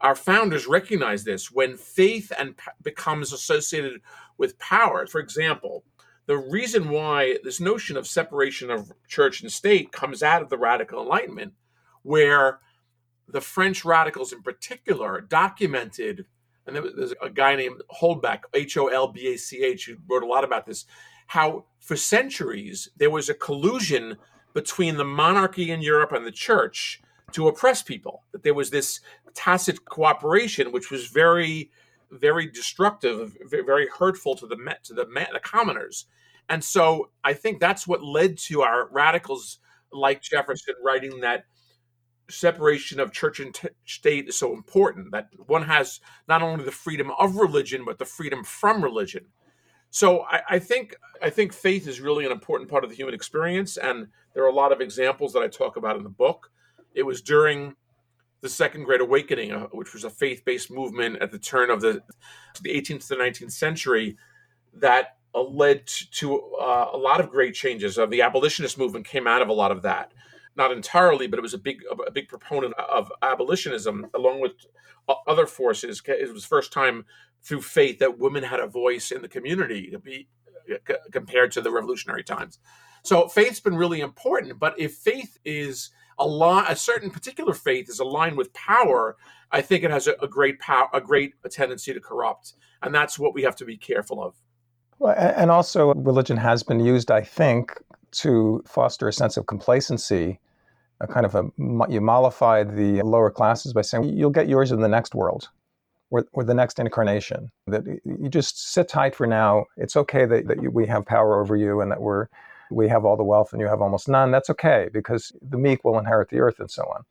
our 0.00 0.16
founders 0.16 0.66
recognize 0.66 1.22
this 1.22 1.50
when 1.50 1.76
faith 1.76 2.32
and 2.36 2.56
becomes 2.82 3.32
associated 3.32 4.00
with 4.36 4.58
power. 4.58 5.06
For 5.06 5.20
example, 5.20 5.84
the 6.28 6.36
reason 6.36 6.90
why 6.90 7.38
this 7.42 7.58
notion 7.58 7.96
of 7.96 8.06
separation 8.06 8.70
of 8.70 8.92
church 9.08 9.40
and 9.40 9.50
state 9.50 9.90
comes 9.92 10.22
out 10.22 10.42
of 10.42 10.50
the 10.50 10.58
radical 10.58 11.02
enlightenment 11.02 11.54
where 12.02 12.60
the 13.26 13.40
french 13.40 13.84
radicals 13.84 14.32
in 14.32 14.42
particular 14.42 15.20
documented 15.22 16.26
and 16.66 16.76
there's 16.76 17.14
a 17.22 17.30
guy 17.30 17.56
named 17.56 17.80
holbach 18.00 18.40
h-o-l-b-a-c-h 18.54 19.86
who 19.86 19.96
wrote 20.06 20.22
a 20.22 20.26
lot 20.26 20.44
about 20.44 20.66
this 20.66 20.84
how 21.26 21.64
for 21.80 21.96
centuries 21.96 22.90
there 22.96 23.10
was 23.10 23.28
a 23.28 23.34
collusion 23.34 24.16
between 24.54 24.96
the 24.96 25.04
monarchy 25.04 25.70
in 25.70 25.82
europe 25.82 26.12
and 26.12 26.26
the 26.26 26.32
church 26.32 27.00
to 27.32 27.48
oppress 27.48 27.82
people 27.82 28.22
that 28.32 28.42
there 28.42 28.54
was 28.54 28.70
this 28.70 29.00
tacit 29.34 29.84
cooperation 29.86 30.72
which 30.72 30.90
was 30.90 31.06
very 31.06 31.70
very 32.10 32.46
destructive, 32.46 33.36
very 33.44 33.86
hurtful 33.86 34.34
to 34.36 34.46
the 34.46 34.56
to 34.84 34.94
the, 34.94 35.04
the 35.04 35.40
commoners. 35.42 36.06
And 36.48 36.62
so 36.62 37.10
I 37.24 37.34
think 37.34 37.60
that's 37.60 37.86
what 37.86 38.02
led 38.02 38.38
to 38.38 38.62
our 38.62 38.88
radicals 38.90 39.58
like 39.92 40.22
Jefferson 40.22 40.74
writing 40.82 41.20
that 41.20 41.44
separation 42.30 43.00
of 43.00 43.12
church 43.12 43.40
and 43.40 43.54
t- 43.54 43.68
state 43.86 44.28
is 44.28 44.38
so 44.38 44.52
important 44.52 45.12
that 45.12 45.28
one 45.46 45.62
has 45.62 46.00
not 46.28 46.42
only 46.42 46.64
the 46.64 46.70
freedom 46.70 47.10
of 47.18 47.36
religion 47.36 47.84
but 47.86 47.98
the 47.98 48.04
freedom 48.04 48.44
from 48.44 48.82
religion. 48.82 49.26
So 49.90 50.22
I, 50.22 50.42
I, 50.50 50.58
think 50.58 50.96
I 51.22 51.30
think 51.30 51.52
faith 51.52 51.88
is 51.88 52.00
really 52.00 52.26
an 52.26 52.32
important 52.32 52.70
part 52.70 52.84
of 52.84 52.90
the 52.90 52.96
human 52.96 53.14
experience, 53.14 53.78
and 53.78 54.08
there 54.34 54.44
are 54.44 54.48
a 54.48 54.54
lot 54.54 54.72
of 54.72 54.80
examples 54.80 55.32
that 55.32 55.42
I 55.42 55.48
talk 55.48 55.76
about 55.76 55.96
in 55.96 56.02
the 56.02 56.10
book. 56.10 56.50
It 56.94 57.04
was 57.04 57.22
during 57.22 57.74
the 58.40 58.48
Second 58.48 58.84
Great 58.84 59.00
Awakening, 59.00 59.52
uh, 59.52 59.66
which 59.72 59.94
was 59.94 60.04
a 60.04 60.10
faith-based 60.10 60.70
movement 60.70 61.22
at 61.22 61.32
the 61.32 61.38
turn 61.38 61.70
of 61.70 61.80
the, 61.80 62.02
the 62.62 62.70
18th 62.70 63.08
to 63.08 63.16
the 63.16 63.16
19th 63.16 63.52
century, 63.52 64.16
that 64.74 65.16
uh, 65.38 65.42
led 65.42 65.86
to 65.86 66.40
uh, 66.60 66.90
a 66.92 66.96
lot 66.96 67.20
of 67.20 67.30
great 67.30 67.54
changes. 67.54 67.98
Uh, 67.98 68.06
the 68.06 68.22
abolitionist 68.22 68.78
movement 68.78 69.06
came 69.06 69.26
out 69.26 69.42
of 69.42 69.48
a 69.48 69.52
lot 69.52 69.70
of 69.70 69.82
that, 69.82 70.12
not 70.56 70.72
entirely, 70.72 71.26
but 71.26 71.38
it 71.38 71.42
was 71.42 71.54
a 71.54 71.58
big 71.58 71.82
a 72.06 72.10
big 72.10 72.28
proponent 72.28 72.74
of 72.74 73.12
abolitionism, 73.22 74.06
along 74.14 74.40
with 74.40 74.52
other 75.26 75.46
forces. 75.46 76.02
It 76.06 76.32
was 76.32 76.44
first 76.44 76.72
time 76.72 77.04
through 77.42 77.62
faith 77.62 77.98
that 78.00 78.18
women 78.18 78.42
had 78.42 78.60
a 78.60 78.66
voice 78.66 79.10
in 79.10 79.22
the 79.22 79.28
community 79.28 79.90
to 79.90 79.98
be 79.98 80.28
uh, 80.72 80.94
compared 81.12 81.52
to 81.52 81.60
the 81.60 81.70
revolutionary 81.70 82.24
times. 82.24 82.58
So 83.04 83.28
faith's 83.28 83.60
been 83.60 83.76
really 83.76 84.00
important, 84.00 84.58
but 84.58 84.78
if 84.78 84.94
faith 84.94 85.38
is 85.44 85.90
a 86.18 86.76
certain 86.76 87.10
particular 87.10 87.54
faith 87.54 87.88
is 87.88 88.00
aligned 88.00 88.36
with 88.36 88.52
power, 88.52 89.16
I 89.52 89.62
think 89.62 89.84
it 89.84 89.90
has 89.90 90.08
a, 90.08 90.14
a 90.20 90.26
great 90.26 90.58
power, 90.58 90.88
a 90.92 91.00
great 91.00 91.34
tendency 91.50 91.94
to 91.94 92.00
corrupt, 92.00 92.54
and 92.82 92.92
that's 92.92 93.18
what 93.18 93.34
we 93.34 93.42
have 93.42 93.56
to 93.56 93.64
be 93.64 93.76
careful 93.76 94.22
of. 94.22 94.34
Well, 94.98 95.14
and 95.16 95.50
also, 95.50 95.94
religion 95.94 96.36
has 96.36 96.62
been 96.62 96.80
used, 96.80 97.10
I 97.10 97.22
think, 97.22 97.72
to 98.12 98.62
foster 98.66 99.08
a 99.08 99.12
sense 99.12 99.36
of 99.36 99.46
complacency. 99.46 100.40
A 101.00 101.06
kind 101.06 101.24
of 101.24 101.36
a 101.36 101.44
you 101.88 102.00
mollify 102.00 102.64
the 102.64 103.02
lower 103.02 103.30
classes 103.30 103.72
by 103.72 103.82
saying 103.82 104.04
you'll 104.04 104.30
get 104.30 104.48
yours 104.48 104.72
in 104.72 104.80
the 104.80 104.88
next 104.88 105.14
world, 105.14 105.48
or, 106.10 106.26
or 106.32 106.42
the 106.42 106.54
next 106.54 106.80
incarnation. 106.80 107.52
That 107.68 107.84
you 108.04 108.28
just 108.28 108.72
sit 108.72 108.88
tight 108.88 109.14
for 109.14 109.24
now. 109.24 109.66
It's 109.76 109.96
okay 109.96 110.26
that, 110.26 110.48
that 110.48 110.60
you, 110.60 110.70
we 110.70 110.86
have 110.86 111.06
power 111.06 111.40
over 111.40 111.54
you, 111.54 111.80
and 111.80 111.92
that 111.92 112.00
we're 112.00 112.26
we 112.70 112.88
have 112.88 113.04
all 113.04 113.16
the 113.16 113.24
wealth 113.24 113.52
and 113.52 113.60
you 113.60 113.66
have 113.66 113.80
almost 113.80 114.08
none, 114.08 114.30
that's 114.30 114.50
okay 114.50 114.88
because 114.92 115.32
the 115.42 115.58
meek 115.58 115.84
will 115.84 115.98
inherit 115.98 116.28
the 116.30 116.40
earth 116.40 116.60
and 116.60 116.70
so 116.70 116.82
on. 116.94 117.04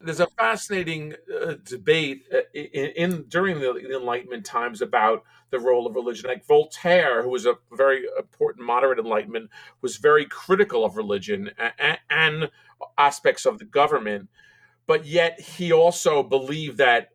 There's 0.00 0.20
a 0.20 0.26
fascinating 0.26 1.14
uh, 1.34 1.54
debate 1.64 2.24
uh, 2.32 2.38
in, 2.52 2.90
in, 2.96 3.24
during 3.28 3.60
the 3.60 3.96
Enlightenment 3.96 4.44
times 4.44 4.82
about 4.82 5.24
the 5.50 5.58
role 5.58 5.86
of 5.86 5.94
religion. 5.94 6.28
Like 6.28 6.46
Voltaire, 6.46 7.22
who 7.22 7.30
was 7.30 7.46
a 7.46 7.54
very 7.72 8.04
important 8.18 8.66
moderate 8.66 8.98
Enlightenment, 8.98 9.50
was 9.80 9.96
very 9.96 10.26
critical 10.26 10.84
of 10.84 10.96
religion 10.96 11.50
and, 11.78 11.98
and 12.10 12.50
aspects 12.98 13.46
of 13.46 13.58
the 13.58 13.64
government, 13.64 14.28
but 14.86 15.06
yet 15.06 15.40
he 15.40 15.72
also 15.72 16.22
believed 16.22 16.78
that 16.78 17.08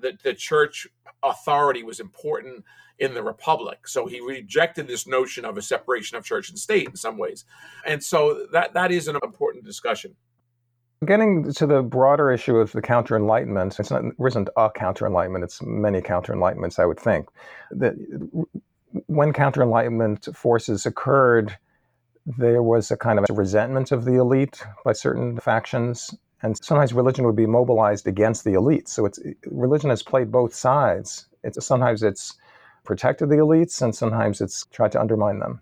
the, 0.00 0.18
the 0.22 0.34
church 0.34 0.88
authority 1.22 1.82
was 1.82 2.00
important 2.00 2.64
in 2.98 3.14
the 3.14 3.22
republic. 3.22 3.86
So 3.86 4.06
he 4.06 4.20
rejected 4.20 4.88
this 4.88 5.06
notion 5.06 5.44
of 5.44 5.56
a 5.56 5.62
separation 5.62 6.16
of 6.16 6.24
church 6.24 6.50
and 6.50 6.58
state 6.58 6.88
in 6.88 6.96
some 6.96 7.16
ways. 7.16 7.44
And 7.86 8.02
so 8.02 8.46
that 8.52 8.74
that 8.74 8.90
is 8.90 9.08
an 9.08 9.16
important 9.22 9.64
discussion. 9.64 10.16
Getting 11.04 11.52
to 11.52 11.66
the 11.66 11.82
broader 11.82 12.30
issue 12.32 12.56
of 12.56 12.72
the 12.72 12.82
counter 12.82 13.16
enlightenment, 13.16 13.78
it's 13.78 13.90
not, 13.90 14.02
there 14.02 14.26
isn't 14.26 14.48
a 14.56 14.70
counter 14.70 15.06
enlightenment, 15.06 15.44
it's 15.44 15.62
many 15.62 16.00
counter 16.00 16.32
enlightenments, 16.32 16.78
I 16.78 16.86
would 16.86 16.98
think. 16.98 17.28
That 17.70 17.94
when 19.06 19.32
counter 19.32 19.62
enlightenment 19.62 20.28
forces 20.34 20.86
occurred, 20.86 21.56
there 22.26 22.62
was 22.62 22.90
a 22.90 22.96
kind 22.96 23.18
of 23.18 23.26
a 23.30 23.32
resentment 23.32 23.92
of 23.92 24.04
the 24.04 24.14
elite 24.14 24.62
by 24.84 24.92
certain 24.92 25.38
factions 25.38 26.14
and 26.42 26.62
sometimes 26.62 26.92
religion 26.92 27.24
would 27.24 27.36
be 27.36 27.46
mobilized 27.46 28.06
against 28.06 28.44
the 28.44 28.54
elite. 28.54 28.88
So 28.88 29.06
it's 29.06 29.18
religion 29.46 29.90
has 29.90 30.02
played 30.02 30.30
both 30.30 30.54
sides. 30.54 31.26
It's 31.42 31.64
sometimes 31.64 32.02
it's 32.02 32.34
protected 32.84 33.28
the 33.28 33.36
elites, 33.36 33.82
and 33.82 33.94
sometimes 33.94 34.40
it's 34.40 34.64
tried 34.66 34.92
to 34.92 35.00
undermine 35.00 35.40
them. 35.40 35.60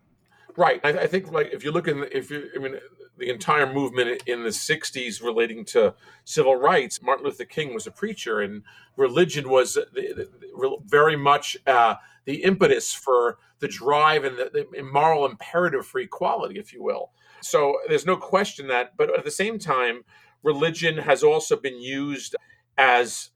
Right. 0.56 0.80
I, 0.84 0.90
I 0.90 1.06
think 1.06 1.30
like 1.30 1.52
if 1.52 1.64
you 1.64 1.70
look 1.70 1.88
in, 1.88 2.00
the, 2.00 2.16
if 2.16 2.30
you, 2.30 2.48
I 2.54 2.58
mean, 2.58 2.76
the 3.18 3.30
entire 3.30 3.70
movement 3.72 4.22
in 4.26 4.42
the 4.42 4.50
'60s 4.50 5.22
relating 5.22 5.64
to 5.66 5.94
civil 6.24 6.56
rights, 6.56 7.02
Martin 7.02 7.24
Luther 7.24 7.44
King 7.44 7.74
was 7.74 7.86
a 7.86 7.90
preacher, 7.90 8.40
and 8.40 8.62
religion 8.96 9.48
was 9.48 9.74
the, 9.74 9.84
the, 9.92 10.76
very 10.86 11.16
much 11.16 11.56
uh, 11.66 11.96
the 12.24 12.42
impetus 12.42 12.92
for 12.92 13.38
the 13.58 13.68
drive 13.68 14.24
and 14.24 14.36
the, 14.36 14.66
the 14.72 14.82
moral 14.82 15.26
imperative 15.26 15.86
for 15.86 16.00
equality, 16.00 16.58
if 16.58 16.72
you 16.72 16.82
will. 16.82 17.10
So 17.42 17.78
there's 17.88 18.06
no 18.06 18.16
question 18.16 18.68
that, 18.68 18.96
but 18.96 19.16
at 19.16 19.24
the 19.24 19.30
same 19.30 19.58
time, 19.58 20.04
religion 20.42 20.98
has 20.98 21.22
also 21.22 21.56
been 21.56 21.80
used 21.80 22.34
as 22.78 23.30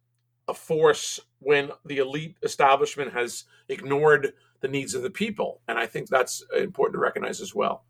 a 0.48 0.54
force 0.54 1.20
when 1.38 1.70
the 1.84 1.98
elite 1.98 2.36
establishment 2.42 3.12
has 3.12 3.44
ignored 3.68 4.32
the 4.60 4.68
needs 4.68 4.94
of 4.94 5.02
the 5.02 5.10
people. 5.10 5.60
And 5.68 5.78
I 5.78 5.86
think 5.86 6.08
that's 6.08 6.44
important 6.56 6.94
to 6.94 7.00
recognize 7.00 7.40
as 7.40 7.54
well. 7.54 7.84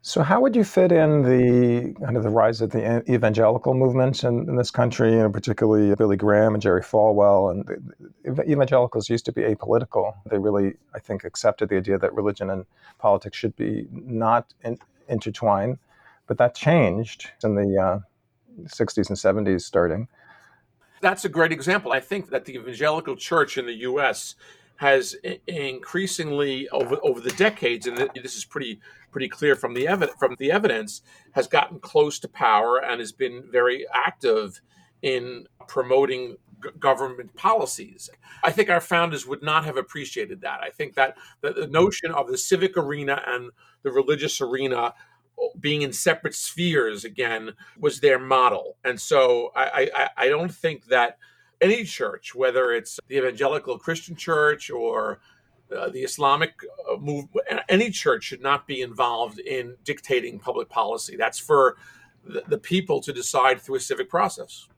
So, 0.00 0.22
how 0.22 0.40
would 0.40 0.54
you 0.54 0.62
fit 0.62 0.92
in 0.92 1.22
the 1.22 1.92
kind 2.00 2.16
of 2.16 2.22
the 2.22 2.30
rise 2.30 2.60
of 2.60 2.70
the 2.70 3.02
evangelical 3.12 3.74
movement 3.74 4.22
in, 4.22 4.48
in 4.48 4.54
this 4.54 4.70
country, 4.70 5.10
you 5.10 5.18
know, 5.18 5.30
particularly 5.30 5.94
Billy 5.96 6.16
Graham 6.16 6.54
and 6.54 6.62
Jerry 6.62 6.82
Falwell? 6.82 7.50
And 7.50 7.66
the, 8.24 8.42
evangelicals 8.48 9.10
used 9.10 9.24
to 9.24 9.32
be 9.32 9.42
apolitical. 9.42 10.14
They 10.30 10.38
really, 10.38 10.74
I 10.94 11.00
think, 11.00 11.24
accepted 11.24 11.68
the 11.68 11.76
idea 11.76 11.98
that 11.98 12.14
religion 12.14 12.48
and 12.48 12.64
politics 12.98 13.36
should 13.36 13.56
be 13.56 13.88
not 13.90 14.54
in, 14.62 14.78
intertwined. 15.08 15.78
But 16.28 16.38
that 16.38 16.54
changed 16.54 17.30
in 17.42 17.56
the 17.56 17.76
uh, 17.78 17.98
60s 18.66 19.08
and 19.08 19.46
70s, 19.46 19.62
starting. 19.62 20.06
That's 21.00 21.24
a 21.24 21.28
great 21.28 21.52
example. 21.52 21.92
I 21.92 22.00
think 22.00 22.30
that 22.30 22.44
the 22.44 22.54
evangelical 22.54 23.16
church 23.16 23.58
in 23.58 23.66
the 23.66 23.74
U.S. 23.74 24.36
has 24.78 25.16
increasingly 25.46 26.68
over 26.70 26.98
over 27.02 27.20
the 27.20 27.30
decades, 27.30 27.86
and 27.86 27.96
this 28.14 28.36
is 28.36 28.44
pretty 28.44 28.80
pretty 29.10 29.28
clear 29.28 29.54
from 29.54 29.74
the 29.74 29.86
evidence 29.86 30.18
from 30.18 30.36
the 30.38 30.50
evidence, 30.52 31.02
has 31.32 31.46
gotten 31.46 31.80
close 31.80 32.18
to 32.20 32.28
power 32.28 32.78
and 32.78 33.00
has 33.00 33.12
been 33.12 33.44
very 33.50 33.86
active 33.92 34.60
in 35.02 35.46
promoting 35.66 36.36
government 36.78 37.34
policies. 37.34 38.10
I 38.42 38.50
think 38.52 38.70
our 38.70 38.80
founders 38.80 39.26
would 39.26 39.42
not 39.42 39.64
have 39.64 39.76
appreciated 39.76 40.40
that. 40.40 40.60
I 40.62 40.70
think 40.70 40.94
that 40.94 41.16
the 41.40 41.68
notion 41.70 42.12
of 42.12 42.28
the 42.28 42.38
civic 42.38 42.76
arena 42.76 43.22
and 43.26 43.50
the 43.82 43.90
religious 43.90 44.40
arena 44.40 44.94
being 45.60 45.82
in 45.82 45.92
separate 45.92 46.34
spheres 46.34 47.04
again 47.04 47.52
was 47.78 48.00
their 48.00 48.18
model. 48.18 48.76
And 48.84 49.00
so 49.00 49.52
I, 49.54 49.90
I, 49.94 50.08
I 50.16 50.28
don't 50.28 50.52
think 50.52 50.86
that 50.86 51.18
any 51.60 51.84
church, 51.84 52.34
whether 52.34 52.72
it's 52.72 52.98
the 53.08 53.18
evangelical 53.18 53.78
Christian 53.78 54.16
church 54.16 54.70
or 54.70 55.20
uh, 55.76 55.88
the 55.90 56.00
Islamic 56.00 56.52
uh, 56.90 56.96
movement, 56.96 57.46
any 57.68 57.90
church 57.90 58.24
should 58.24 58.42
not 58.42 58.66
be 58.66 58.80
involved 58.80 59.38
in 59.38 59.76
dictating 59.84 60.38
public 60.38 60.68
policy. 60.68 61.16
That's 61.16 61.38
for 61.38 61.76
the, 62.24 62.42
the 62.48 62.58
people 62.58 63.00
to 63.02 63.12
decide 63.12 63.60
through 63.60 63.76
a 63.76 63.80
civic 63.80 64.08
process. 64.08 64.68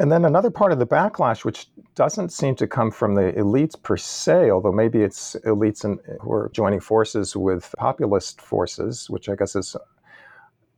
And 0.00 0.12
then 0.12 0.24
another 0.24 0.50
part 0.50 0.70
of 0.70 0.78
the 0.78 0.86
backlash, 0.86 1.44
which 1.44 1.66
doesn't 1.96 2.30
seem 2.30 2.54
to 2.56 2.68
come 2.68 2.90
from 2.90 3.16
the 3.16 3.32
elites 3.32 3.80
per 3.82 3.96
se, 3.96 4.50
although 4.50 4.70
maybe 4.70 5.00
it's 5.00 5.34
elites 5.44 5.84
in, 5.84 5.98
who 6.20 6.32
are 6.32 6.50
joining 6.52 6.78
forces 6.78 7.34
with 7.34 7.74
populist 7.76 8.40
forces, 8.40 9.10
which 9.10 9.28
I 9.28 9.34
guess 9.34 9.56
is 9.56 9.76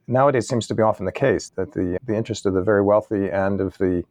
nowadays 0.06 0.48
seems 0.48 0.66
to 0.68 0.74
be 0.74 0.82
often 0.82 1.04
the 1.04 1.12
case 1.12 1.50
that 1.50 1.72
the, 1.72 1.98
the 2.04 2.16
interest 2.16 2.46
of 2.46 2.54
the 2.54 2.62
very 2.62 2.82
wealthy 2.82 3.28
and 3.28 3.60
of 3.60 3.76
the 3.78 4.04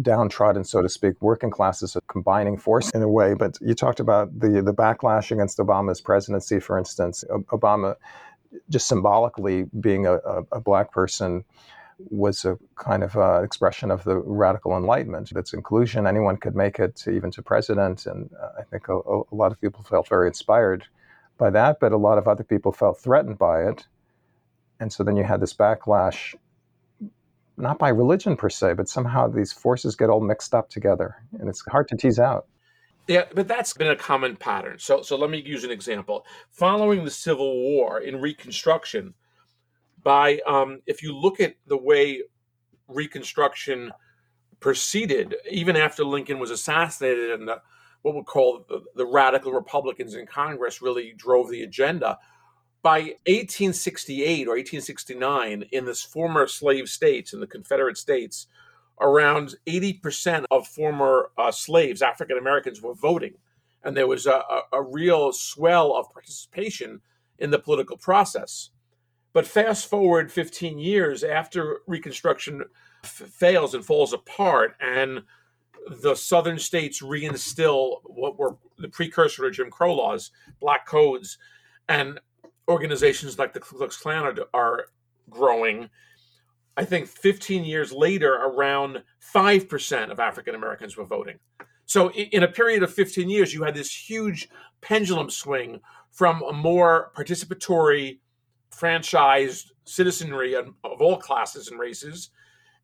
downtrodden, 0.00 0.64
so 0.64 0.82
to 0.82 0.88
speak, 0.88 1.20
working 1.20 1.50
classes 1.50 1.96
are 1.96 2.02
combining 2.08 2.56
force 2.56 2.90
in 2.90 3.02
a 3.02 3.08
way. 3.08 3.34
But 3.34 3.58
you 3.60 3.74
talked 3.74 4.00
about 4.00 4.38
the, 4.38 4.62
the 4.62 4.74
backlash 4.74 5.30
against 5.30 5.58
Obama's 5.58 6.00
presidency, 6.00 6.60
for 6.60 6.78
instance. 6.78 7.24
Obama 7.30 7.96
just 8.68 8.86
symbolically 8.86 9.64
being 9.80 10.06
a, 10.06 10.14
a, 10.14 10.42
a 10.52 10.60
black 10.60 10.92
person 10.92 11.44
was 12.10 12.44
a 12.44 12.58
kind 12.76 13.02
of 13.02 13.16
uh, 13.16 13.42
expression 13.42 13.90
of 13.90 14.04
the 14.04 14.16
radical 14.16 14.76
enlightenment. 14.76 15.30
That's 15.32 15.52
inclusion. 15.52 16.06
Anyone 16.06 16.36
could 16.36 16.56
make 16.56 16.78
it, 16.78 17.04
even 17.06 17.30
to 17.32 17.42
president. 17.42 18.06
And 18.06 18.30
uh, 18.40 18.60
I 18.60 18.62
think 18.62 18.88
a, 18.88 18.96
a, 18.96 19.34
lot 19.34 19.52
of 19.52 19.60
people 19.60 19.82
felt 19.84 20.08
very 20.08 20.26
inspired 20.28 20.84
by 21.38 21.50
that, 21.50 21.80
but 21.80 21.92
a 21.92 21.96
lot 21.96 22.18
of 22.18 22.28
other 22.28 22.44
people 22.44 22.72
felt 22.72 23.00
threatened 23.00 23.38
by 23.38 23.62
it. 23.64 23.86
And 24.80 24.92
so 24.92 25.04
then 25.04 25.16
you 25.16 25.24
had 25.24 25.40
this 25.40 25.54
backlash, 25.54 26.34
not 27.56 27.78
by 27.78 27.88
religion 27.88 28.36
per 28.36 28.48
se, 28.48 28.74
but 28.74 28.88
somehow 28.88 29.28
these 29.28 29.52
forces 29.52 29.96
get 29.96 30.10
all 30.10 30.20
mixed 30.20 30.54
up 30.54 30.70
together, 30.70 31.16
and 31.38 31.48
it's 31.48 31.62
hard 31.66 31.88
to 31.88 31.96
tease 31.96 32.18
out. 32.18 32.46
Yeah, 33.08 33.24
but 33.34 33.48
that's 33.48 33.72
been 33.72 33.90
a 33.90 33.96
common 33.96 34.36
pattern. 34.36 34.78
So, 34.78 35.02
so 35.02 35.16
let 35.16 35.28
me 35.30 35.42
use 35.44 35.64
an 35.64 35.70
example. 35.70 36.24
Following 36.50 37.04
the 37.04 37.10
Civil 37.10 37.60
War 37.60 38.00
in 38.00 38.20
Reconstruction, 38.20 39.14
by 40.02 40.40
um, 40.46 40.80
if 40.86 41.02
you 41.02 41.16
look 41.16 41.40
at 41.40 41.54
the 41.66 41.76
way 41.76 42.22
Reconstruction 42.88 43.92
proceeded, 44.60 45.34
even 45.50 45.76
after 45.76 46.04
Lincoln 46.04 46.38
was 46.38 46.50
assassinated 46.50 47.32
and 47.32 47.48
the, 47.48 47.60
what 48.02 48.14
we 48.14 48.22
call 48.22 48.64
the, 48.68 48.80
the 48.94 49.06
radical 49.06 49.52
Republicans 49.52 50.14
in 50.14 50.26
Congress 50.26 50.82
really 50.82 51.12
drove 51.16 51.50
the 51.50 51.62
agenda. 51.62 52.18
By 52.82 53.14
1868 53.26 54.48
or 54.48 54.56
1869, 54.56 55.64
in 55.70 55.84
this 55.84 56.02
former 56.02 56.46
slave 56.48 56.88
states, 56.88 57.32
in 57.32 57.40
the 57.40 57.46
Confederate 57.46 57.96
States, 57.96 58.48
around 59.00 59.54
80% 59.66 60.44
of 60.50 60.66
former 60.66 61.30
uh, 61.38 61.52
slaves, 61.52 62.02
African 62.02 62.38
Americans, 62.38 62.82
were 62.82 62.94
voting. 62.94 63.34
And 63.84 63.96
there 63.96 64.06
was 64.06 64.26
a, 64.26 64.42
a, 64.50 64.62
a 64.72 64.82
real 64.82 65.32
swell 65.32 65.94
of 65.96 66.12
participation 66.12 67.00
in 67.38 67.50
the 67.50 67.58
political 67.58 67.96
process. 67.96 68.70
But 69.32 69.46
fast 69.46 69.88
forward 69.88 70.30
15 70.30 70.78
years 70.78 71.24
after 71.24 71.78
Reconstruction 71.86 72.64
f- 73.02 73.10
fails 73.10 73.74
and 73.74 73.84
falls 73.84 74.12
apart, 74.12 74.76
and 74.80 75.22
the 76.02 76.14
southern 76.14 76.58
states 76.58 77.02
reinstill 77.02 78.00
what 78.04 78.38
were 78.38 78.56
the 78.78 78.88
precursor 78.88 79.42
to 79.42 79.50
Jim 79.50 79.70
Crow 79.70 79.94
laws, 79.94 80.30
black 80.60 80.86
codes, 80.86 81.38
and 81.88 82.20
organizations 82.68 83.38
like 83.38 83.52
the 83.52 83.60
Ku 83.60 83.76
Klux 83.76 83.96
Klan 83.96 84.24
are, 84.24 84.34
are 84.54 84.86
growing. 85.30 85.88
I 86.76 86.84
think 86.84 87.06
15 87.06 87.64
years 87.64 87.92
later, 87.92 88.34
around 88.34 89.02
5% 89.34 90.10
of 90.10 90.20
African 90.20 90.54
Americans 90.54 90.96
were 90.96 91.04
voting. 91.04 91.38
So, 91.86 92.10
in 92.10 92.42
a 92.42 92.48
period 92.48 92.82
of 92.82 92.94
15 92.94 93.28
years, 93.28 93.52
you 93.52 93.64
had 93.64 93.74
this 93.74 93.94
huge 93.94 94.48
pendulum 94.80 95.28
swing 95.28 95.80
from 96.10 96.42
a 96.42 96.52
more 96.52 97.12
participatory 97.16 98.20
franchised 98.70 99.72
citizenry 99.84 100.54
of 100.54 100.72
all 100.84 101.18
classes 101.18 101.68
and 101.68 101.78
races. 101.78 102.30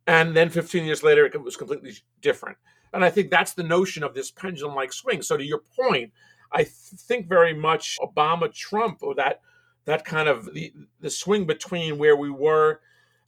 And 0.06 0.36
then 0.36 0.50
15 0.50 0.84
years 0.84 1.02
later, 1.02 1.24
it 1.26 1.42
was 1.42 1.56
completely 1.56 1.94
different. 2.20 2.58
And 2.92 3.04
I 3.04 3.10
think 3.10 3.30
that's 3.30 3.54
the 3.54 3.62
notion 3.62 4.02
of 4.02 4.14
this 4.14 4.30
pendulum 4.30 4.74
like 4.74 4.92
swing. 4.92 5.22
So, 5.22 5.36
to 5.36 5.44
your 5.44 5.62
point, 5.76 6.12
I 6.52 6.64
th- 6.64 6.72
think 6.98 7.28
very 7.28 7.54
much 7.54 7.96
Obama 8.02 8.52
Trump 8.52 8.98
or 9.02 9.14
that 9.14 9.40
that 9.88 10.04
kind 10.04 10.28
of 10.28 10.52
the, 10.52 10.70
the 11.00 11.08
swing 11.08 11.46
between 11.46 11.96
where 11.96 12.14
we 12.14 12.28
were 12.30 12.80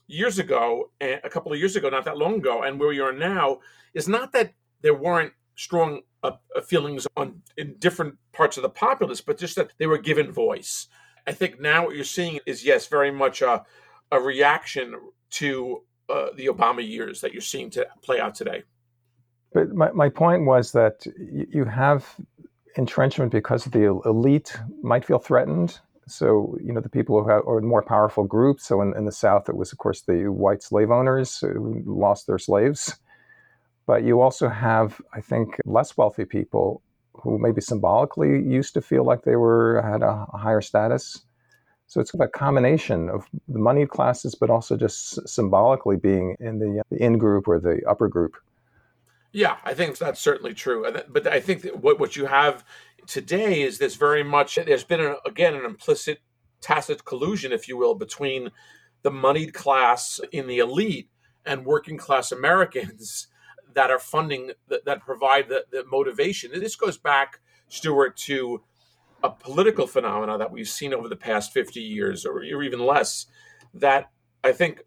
years 0.07 0.39
ago, 0.39 0.91
and 1.01 1.19
a 1.25 1.31
couple 1.31 1.51
of 1.51 1.59
years 1.59 1.75
ago, 1.75 1.89
not 1.89 2.05
that 2.05 2.19
long 2.19 2.35
ago, 2.35 2.63
and 2.63 2.79
where 2.79 2.91
we 2.91 3.01
are 3.01 3.15
now 3.15 3.61
is 3.95 4.07
not 4.07 4.33
that 4.33 4.53
there 4.83 4.95
weren't 4.95 5.33
strong 5.55 6.03
uh, 6.23 6.33
feelings 6.67 7.07
on 7.17 7.41
in 7.57 7.75
different 7.79 8.15
parts 8.33 8.59
of 8.59 8.63
the 8.63 8.69
populace, 8.69 9.23
but 9.23 9.39
just 9.39 9.57
that 9.57 9.73
they 9.79 9.87
were 9.87 9.97
given 9.97 10.31
voice. 10.31 10.89
I 11.27 11.33
think 11.33 11.61
now 11.61 11.87
what 11.87 11.97
you're 11.97 12.05
seeing 12.05 12.41
is, 12.45 12.63
yes, 12.63 12.87
very 12.89 13.11
much 13.11 13.41
a, 13.41 13.65
a 14.13 14.21
reaction 14.21 14.95
to 15.31 15.83
uh, 16.11 16.27
the 16.37 16.47
Obama 16.47 16.87
years 16.87 17.23
that 17.23 17.33
you're 17.33 17.41
seeing 17.41 17.71
to 17.71 17.87
play 18.03 18.21
out 18.21 18.35
today. 18.35 18.65
But 19.55 19.73
my, 19.73 19.91
my 19.93 20.11
point 20.11 20.45
was 20.45 20.73
that 20.73 21.07
you 21.27 21.65
have 21.65 22.07
entrenchment 22.77 23.33
because 23.33 23.65
the 23.65 24.03
elite 24.05 24.55
might 24.83 25.07
feel 25.07 25.19
threatened. 25.19 25.81
So, 26.11 26.57
you 26.63 26.73
know, 26.73 26.81
the 26.81 26.89
people 26.89 27.23
who 27.23 27.29
have, 27.31 27.47
are 27.47 27.61
more 27.61 27.83
powerful 27.83 28.25
groups. 28.25 28.67
So, 28.67 28.81
in, 28.83 28.95
in 28.97 29.05
the 29.05 29.13
South, 29.13 29.49
it 29.49 29.57
was, 29.57 29.73
of 29.73 29.79
course, 29.79 30.03
the 30.03 30.29
white 30.29 30.63
slave 30.63 30.91
owners 30.91 31.39
who 31.39 31.83
lost 31.87 32.27
their 32.27 32.39
slaves. 32.39 32.97
But 33.87 34.05
you 34.05 34.21
also 34.21 34.49
have, 34.49 35.01
I 35.13 35.21
think, 35.21 35.57
less 35.65 35.97
wealthy 35.97 36.25
people 36.25 36.83
who 37.15 37.39
maybe 37.39 37.61
symbolically 37.61 38.41
used 38.43 38.75
to 38.75 38.81
feel 38.81 39.05
like 39.05 39.23
they 39.23 39.37
were 39.37 39.83
had 39.83 40.03
a, 40.03 40.27
higher 40.33 40.61
status. 40.61 41.23
So 41.87 42.01
it's 42.01 42.15
a 42.15 42.29
combination 42.29 43.09
of 43.09 43.27
the 43.49 43.59
moneyed 43.59 43.91
classes, 43.91 44.35
but 44.35 44.49
also 44.49 44.77
just 44.77 45.29
symbolically 45.29 45.97
being 45.97 46.37
in 46.39 46.59
the, 46.61 46.83
the 46.91 47.03
in 47.03 47.19
group 47.19 47.49
or 47.49 47.59
the 47.59 47.81
upper 47.89 48.09
group. 48.09 48.37
Yeah, 49.33 49.57
I 49.65 49.75
think 49.75 49.99
that's 49.99 50.21
certainly 50.21 50.55
true. 50.55 50.87
But 51.09 51.27
I 51.27 51.41
think 51.41 51.65
what, 51.67 52.01
what 52.01 52.17
you 52.17 52.27
have 52.27 52.65
today 53.07 53.63
is 53.63 53.79
this 53.79 53.97
very 53.97 54.25
much, 54.25 54.57
there's 54.57 54.85
been, 54.85 55.01
a, 55.01 55.17
again, 55.27 55.55
an 55.55 55.65
implicit 55.65 56.21
tacit 56.61 57.05
collusion, 57.05 57.53
if 57.53 57.69
you 57.69 57.77
will, 57.77 57.95
between 57.95 58.51
the 59.03 59.11
moneyed 59.11 59.55
class 59.55 60.21
in 60.33 60.47
the 60.47 60.59
elite 60.59 61.09
and 61.47 61.65
working 61.65 61.97
class 61.97 62.33
Americans 62.33 63.29
that 63.75 63.91
are 63.91 64.01
funding 64.01 64.51
that, 64.69 64.85
that 64.85 65.01
provide 65.01 65.49
the, 65.49 65.65
the 65.71 65.85
motivation. 65.91 66.53
And 66.53 66.61
this 66.61 66.75
goes 66.75 66.99
back, 66.99 67.41
Stuart, 67.69 68.17
to 68.19 68.63
a 69.23 69.31
political 69.31 69.87
phenomena 69.87 70.39
that 70.39 70.51
we've 70.51 70.69
seen 70.69 70.93
over 70.93 71.09
the 71.09 71.17
past 71.17 71.53
50 71.53 71.81
years 71.81 72.27
or, 72.27 72.39
or 72.39 72.63
even 72.63 72.81
less 72.85 73.27
that 73.75 74.11
I 74.43 74.53
think 74.53 74.83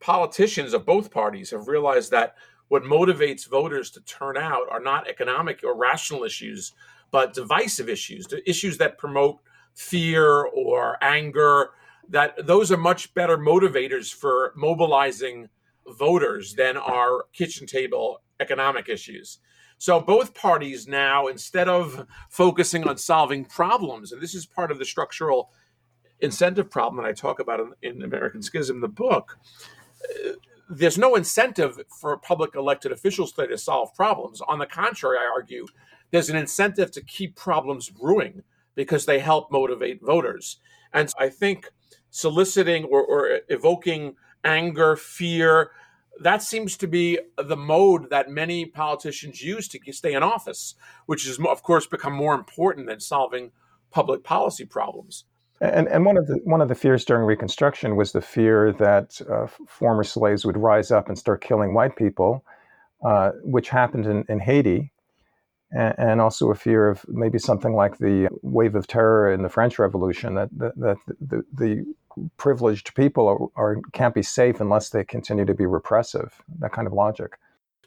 politicians 0.00 0.74
of 0.74 0.84
both 0.84 1.10
parties 1.10 1.50
have 1.50 1.68
realized 1.68 2.10
that 2.10 2.34
what 2.68 2.82
motivates 2.82 3.48
voters 3.48 3.90
to 3.90 4.00
turn 4.02 4.36
out 4.36 4.66
are 4.70 4.80
not 4.80 5.08
economic 5.08 5.62
or 5.64 5.76
rational 5.76 6.24
issues, 6.24 6.72
but 7.10 7.32
divisive 7.32 7.88
issues, 7.88 8.26
issues 8.46 8.78
that 8.78 8.98
promote 8.98 9.38
fear 9.74 10.44
or 10.46 10.98
anger, 11.02 11.70
that 12.08 12.46
those 12.46 12.70
are 12.72 12.76
much 12.76 13.12
better 13.14 13.38
motivators 13.38 14.12
for 14.12 14.52
mobilizing 14.56 15.48
voters 15.86 16.54
than 16.54 16.76
our 16.76 17.24
kitchen 17.32 17.66
table 17.66 18.20
economic 18.40 18.88
issues. 18.88 19.38
So 19.78 20.00
both 20.00 20.34
parties 20.34 20.88
now, 20.88 21.28
instead 21.28 21.68
of 21.68 22.06
focusing 22.30 22.86
on 22.88 22.98
solving 22.98 23.44
problems, 23.44 24.12
and 24.12 24.20
this 24.20 24.34
is 24.34 24.44
part 24.44 24.70
of 24.70 24.78
the 24.78 24.84
structural 24.84 25.50
incentive 26.20 26.68
problem 26.68 27.02
that 27.02 27.08
I 27.08 27.12
talk 27.12 27.38
about 27.38 27.60
in, 27.60 27.72
in 27.82 28.02
American 28.02 28.42
Schism, 28.42 28.80
the 28.80 28.88
book, 28.88 29.38
there's 30.68 30.98
no 30.98 31.14
incentive 31.14 31.80
for 32.00 32.16
public 32.18 32.54
elected 32.54 32.92
officials 32.92 33.32
to 33.32 33.58
solve 33.58 33.94
problems. 33.94 34.40
On 34.42 34.58
the 34.58 34.66
contrary, 34.66 35.18
I 35.18 35.30
argue, 35.34 35.66
there's 36.10 36.30
an 36.30 36.36
incentive 36.36 36.90
to 36.92 37.02
keep 37.02 37.36
problems 37.36 37.88
brewing 37.88 38.42
because 38.74 39.06
they 39.06 39.18
help 39.18 39.50
motivate 39.50 40.02
voters. 40.02 40.58
And 40.92 41.12
I 41.18 41.28
think 41.28 41.70
soliciting 42.10 42.84
or, 42.84 43.02
or 43.02 43.40
evoking 43.48 44.14
anger, 44.44 44.96
fear, 44.96 45.70
that 46.20 46.42
seems 46.42 46.76
to 46.78 46.86
be 46.86 47.18
the 47.36 47.56
mode 47.56 48.10
that 48.10 48.30
many 48.30 48.66
politicians 48.66 49.42
use 49.42 49.68
to 49.68 49.92
stay 49.92 50.14
in 50.14 50.22
office, 50.22 50.74
which 51.06 51.26
has, 51.26 51.38
of 51.38 51.62
course, 51.62 51.86
become 51.86 52.12
more 52.12 52.34
important 52.34 52.86
than 52.86 53.00
solving 53.00 53.52
public 53.90 54.24
policy 54.24 54.64
problems. 54.64 55.24
And, 55.60 55.88
and 55.88 56.04
one 56.04 56.16
of 56.16 56.26
the 56.26 56.40
one 56.44 56.60
of 56.60 56.68
the 56.68 56.74
fears 56.74 57.04
during 57.04 57.24
Reconstruction 57.24 57.96
was 57.96 58.12
the 58.12 58.20
fear 58.20 58.72
that 58.74 59.20
uh, 59.28 59.46
former 59.66 60.04
slaves 60.04 60.44
would 60.44 60.56
rise 60.56 60.90
up 60.90 61.08
and 61.08 61.18
start 61.18 61.40
killing 61.40 61.74
white 61.74 61.96
people, 61.96 62.44
uh, 63.04 63.30
which 63.42 63.68
happened 63.68 64.06
in, 64.06 64.24
in 64.28 64.38
Haiti, 64.38 64.92
and, 65.72 65.94
and, 65.98 66.20
also 66.20 66.50
a 66.50 66.54
fear 66.54 66.88
of 66.88 67.04
maybe 67.08 67.38
something 67.38 67.74
like 67.74 67.98
the 67.98 68.28
wave 68.42 68.76
of 68.76 68.86
terror 68.86 69.32
in 69.32 69.42
the 69.42 69.48
French 69.48 69.78
Revolution 69.80 70.34
that 70.34 70.48
that, 70.56 70.76
that 70.76 70.96
the, 71.20 71.44
the 71.52 71.94
privileged 72.36 72.94
people 72.94 73.26
are, 73.28 73.48
are, 73.56 73.80
can't 73.92 74.14
be 74.14 74.22
safe 74.22 74.60
unless 74.60 74.90
they 74.90 75.04
continue 75.04 75.44
to 75.44 75.54
be 75.54 75.66
repressive. 75.66 76.40
That 76.60 76.72
kind 76.72 76.86
of 76.86 76.92
logic. 76.92 77.36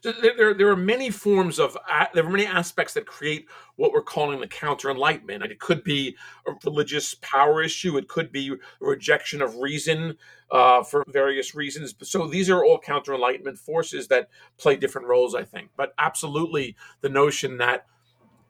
There, 0.02 0.52
there 0.52 0.68
are 0.68 0.76
many 0.76 1.10
forms 1.10 1.60
of 1.60 1.76
there 2.12 2.26
are 2.26 2.30
many 2.30 2.46
aspects 2.46 2.94
that 2.94 3.06
create 3.06 3.46
what 3.76 3.92
we're 3.92 4.02
calling 4.02 4.40
the 4.40 4.48
counter 4.48 4.90
enlightenment. 4.90 5.44
It 5.44 5.60
could 5.60 5.84
be 5.84 6.16
a 6.46 6.52
religious 6.64 7.14
power 7.20 7.62
issue. 7.62 7.96
It 7.96 8.08
could 8.08 8.32
be 8.32 8.56
rejection 8.80 9.40
of 9.40 9.56
reason 9.56 10.16
uh, 10.50 10.82
for 10.82 11.04
various 11.08 11.54
reasons. 11.54 11.94
So 12.02 12.26
these 12.26 12.50
are 12.50 12.64
all 12.64 12.78
counter 12.78 13.14
enlightenment 13.14 13.58
forces 13.58 14.08
that 14.08 14.28
play 14.58 14.76
different 14.76 15.06
roles, 15.06 15.36
I 15.36 15.44
think. 15.44 15.70
But 15.76 15.94
absolutely, 15.98 16.76
the 17.00 17.08
notion 17.08 17.58
that 17.58 17.86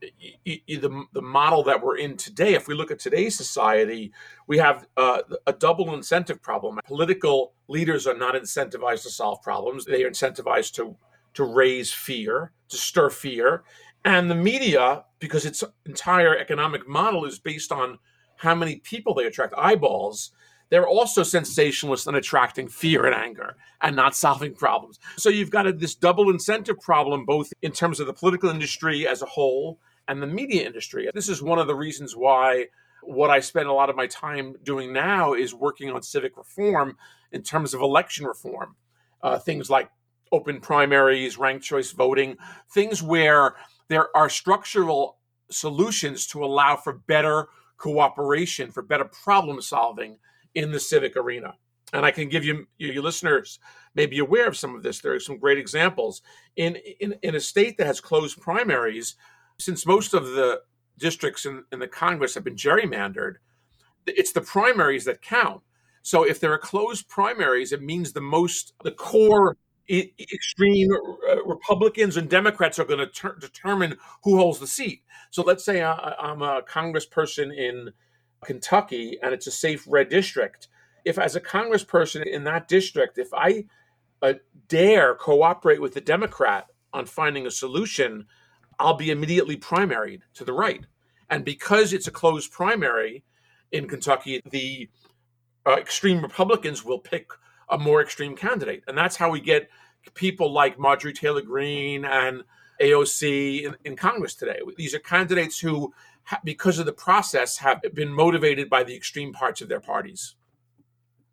the, 0.01 1.07
the 1.13 1.23
model 1.23 1.63
that 1.65 1.83
we're 1.83 1.99
in 1.99 2.17
today, 2.17 2.55
if 2.55 2.67
we 2.67 2.75
look 2.75 2.91
at 2.91 2.99
today's 2.99 3.37
society, 3.37 4.13
we 4.47 4.59
have 4.59 4.87
uh, 4.97 5.23
a 5.47 5.53
double 5.53 5.95
incentive 5.95 6.43
problem. 6.43 6.81
Political 6.85 7.53
leaders 7.69 8.07
are 8.07 8.17
not 8.17 8.35
incentivized 8.35 9.03
to 9.03 9.11
solve 9.11 9.43
problems; 9.43 9.85
they 9.85 10.03
are 10.03 10.11
incentivized 10.11 10.73
to 10.75 10.97
to 11.35 11.45
raise 11.45 11.93
fear, 11.93 12.53
to 12.69 12.77
stir 12.77 13.11
fear, 13.11 13.65
and 14.05 14.31
the 14.31 14.35
media, 14.35 15.05
because 15.19 15.45
its 15.45 15.63
entire 15.87 16.37
economic 16.37 16.89
model 16.89 17.25
is 17.25 17.39
based 17.39 17.71
on 17.71 17.99
how 18.37 18.55
many 18.55 18.77
people 18.77 19.15
they 19.15 19.25
attract, 19.25 19.55
eyeballs. 19.57 20.33
they're 20.71 20.89
also 20.89 21.23
sensationalist 21.23 22.07
and 22.07 22.17
attracting 22.17 22.67
fear 22.67 23.05
and 23.05 23.15
anger 23.15 23.57
and 23.83 23.95
not 23.95 24.17
solving 24.17 24.55
problems. 24.55 24.99
So 25.17 25.29
you've 25.29 25.51
got 25.51 25.67
a, 25.67 25.73
this 25.73 25.95
double 25.95 26.31
incentive 26.31 26.81
problem, 26.81 27.25
both 27.27 27.53
in 27.61 27.73
terms 27.73 28.01
of 28.01 28.07
the 28.07 28.15
political 28.15 28.49
industry 28.49 29.07
as 29.07 29.23
a 29.23 29.27
whole 29.27 29.79
and 30.09 30.23
the 30.23 30.27
media 30.27 30.67
industry. 30.67 31.09
This 31.15 31.29
is 31.29 31.43
one 31.43 31.59
of 31.59 31.67
the 31.67 31.75
reasons 31.75 32.17
why 32.17 32.67
what 33.03 33.31
I 33.31 33.41
spend 33.41 33.69
a 33.69 33.73
lot 33.73 33.91
of 33.91 33.97
my 33.97 34.07
time 34.07 34.57
doing 34.63 34.93
now 34.93 35.35
is 35.35 35.55
working 35.55 35.91
on 35.91 36.03
civic 36.03 36.37
reform 36.37 36.97
in 37.33 37.43
terms 37.43 37.75
of 37.75 37.81
election 37.81 38.27
reform. 38.27 38.77
Uh, 39.23 39.39
things 39.39 39.71
like 39.71 39.89
open 40.33 40.61
primaries, 40.61 41.39
ranked 41.39 41.65
choice 41.65 41.93
voting, 41.93 42.37
things 42.71 43.03
where 43.03 43.55
there 43.89 44.15
are 44.17 44.29
structural 44.29 45.19
solutions 45.51 46.27
to 46.29 46.45
allow 46.45 46.77
for 46.77 46.95
better 46.95 47.49
cooperation, 47.77 48.71
for 48.71 48.83
better 48.83 49.05
problem 49.05 49.61
solving 49.61 50.19
in 50.55 50.73
the 50.73 50.81
civic 50.81 51.17
arena. 51.17 51.55
And 51.93 52.07
I 52.07 52.11
can 52.11 52.29
give 52.31 52.45
you, 52.45 52.67
your 52.79 53.03
listeners 53.03 53.59
may 53.95 54.07
be 54.07 54.21
aware 54.21 54.49
of 54.49 54.57
some 54.57 54.75
of 54.75 54.83
this. 54.83 55.01
There 55.01 55.15
are 55.15 55.21
some 55.21 55.37
great 55.37 55.59
examples. 55.59 56.23
In, 56.57 56.77
in, 57.01 57.15
in 57.23 57.35
a 57.35 57.41
state 57.41 57.77
that 57.77 57.87
has 57.87 58.01
closed 58.01 58.41
primaries, 58.41 59.17
since 59.59 59.85
most 59.85 60.15
of 60.15 60.29
the 60.29 60.63
districts 60.99 61.45
in, 61.45 61.65
in 61.71 61.81
the 61.81 61.89
Congress 61.89 62.35
have 62.35 62.45
been 62.45 62.57
gerrymandered, 62.57 63.35
it's 64.07 64.33
the 64.33 64.41
primaries 64.41 65.05
that 65.05 65.21
count. 65.21 65.61
So 66.03 66.25
if 66.25 66.41
there 66.41 66.53
are 66.53 66.59
closed 66.59 67.09
primaries, 67.09 67.73
it 67.73 67.83
means 67.83 68.13
the 68.13 68.21
most, 68.23 68.73
the 68.83 68.91
core 68.93 69.57
extreme 69.89 70.91
uh, 70.93 71.45
Republicans 71.45 72.17
and 72.17 72.29
Democrats 72.29 72.79
are 72.79 72.85
going 72.85 73.01
to 73.01 73.07
ter- 73.07 73.37
determine 73.37 73.97
who 74.23 74.37
holds 74.37 74.59
the 74.59 74.67
seat. 74.67 75.03
So 75.31 75.43
let's 75.43 75.65
say 75.65 75.83
I, 75.83 76.15
I'm 76.21 76.43
a 76.43 76.63
congressperson 76.63 77.57
in 77.57 77.91
Kentucky 78.45 79.19
and 79.23 79.33
it's 79.35 79.47
a 79.47 79.53
safe 79.53 79.85
red 79.89 80.09
district. 80.09 80.69
If, 81.05 81.19
as 81.19 81.35
a 81.35 81.41
congressperson 81.41 82.25
in 82.27 82.45
that 82.45 82.69
district, 82.69 83.19
if 83.19 83.29
I 83.35 83.65
uh, 84.23 84.35
dare 84.69 85.15
cooperate 85.15 85.81
with 85.81 85.95
the 85.95 86.01
Democrat 86.01 86.67
on 86.93 87.07
finding 87.07 87.47
a 87.47 87.51
solution, 87.51 88.27
I'll 88.79 88.95
be 88.95 89.11
immediately 89.11 89.57
primaried 89.57 90.21
to 90.35 90.45
the 90.45 90.53
right. 90.53 90.85
And 91.29 91.45
because 91.45 91.93
it's 91.93 92.07
a 92.07 92.13
closed 92.13 92.53
primary 92.53 93.25
in 93.73 93.89
Kentucky, 93.89 94.43
the 94.51 94.89
uh, 95.67 95.77
extreme 95.77 96.23
Republicans 96.23 96.85
will 96.85 96.99
pick 96.99 97.31
a 97.73 97.79
more 97.79 98.03
extreme 98.03 98.37
candidate. 98.37 98.85
And 98.87 98.97
that's 98.97 99.17
how 99.17 99.31
we 99.31 99.41
get 99.41 99.69
people 100.15 100.53
like 100.53 100.79
Marjorie 100.79 101.13
Taylor 101.13 101.43
Greene 101.43 102.05
and 102.05 102.45
AOC 102.81 103.65
in, 103.65 103.77
in 103.85 103.97
Congress 103.97 104.35
today. 104.35 104.61
These 104.77 104.95
are 104.95 104.99
candidates 104.99 105.59
who, 105.59 105.93
because 106.45 106.79
of 106.79 106.87
the 106.87 106.93
process, 106.93 107.57
have 107.59 107.81
been 107.95 108.13
motivated 108.13 108.69
by 108.69 108.85
the 108.85 108.95
extreme 108.95 109.33
parts 109.33 109.63
of 109.63 109.69
their 109.69 109.81
parties. 109.81 110.35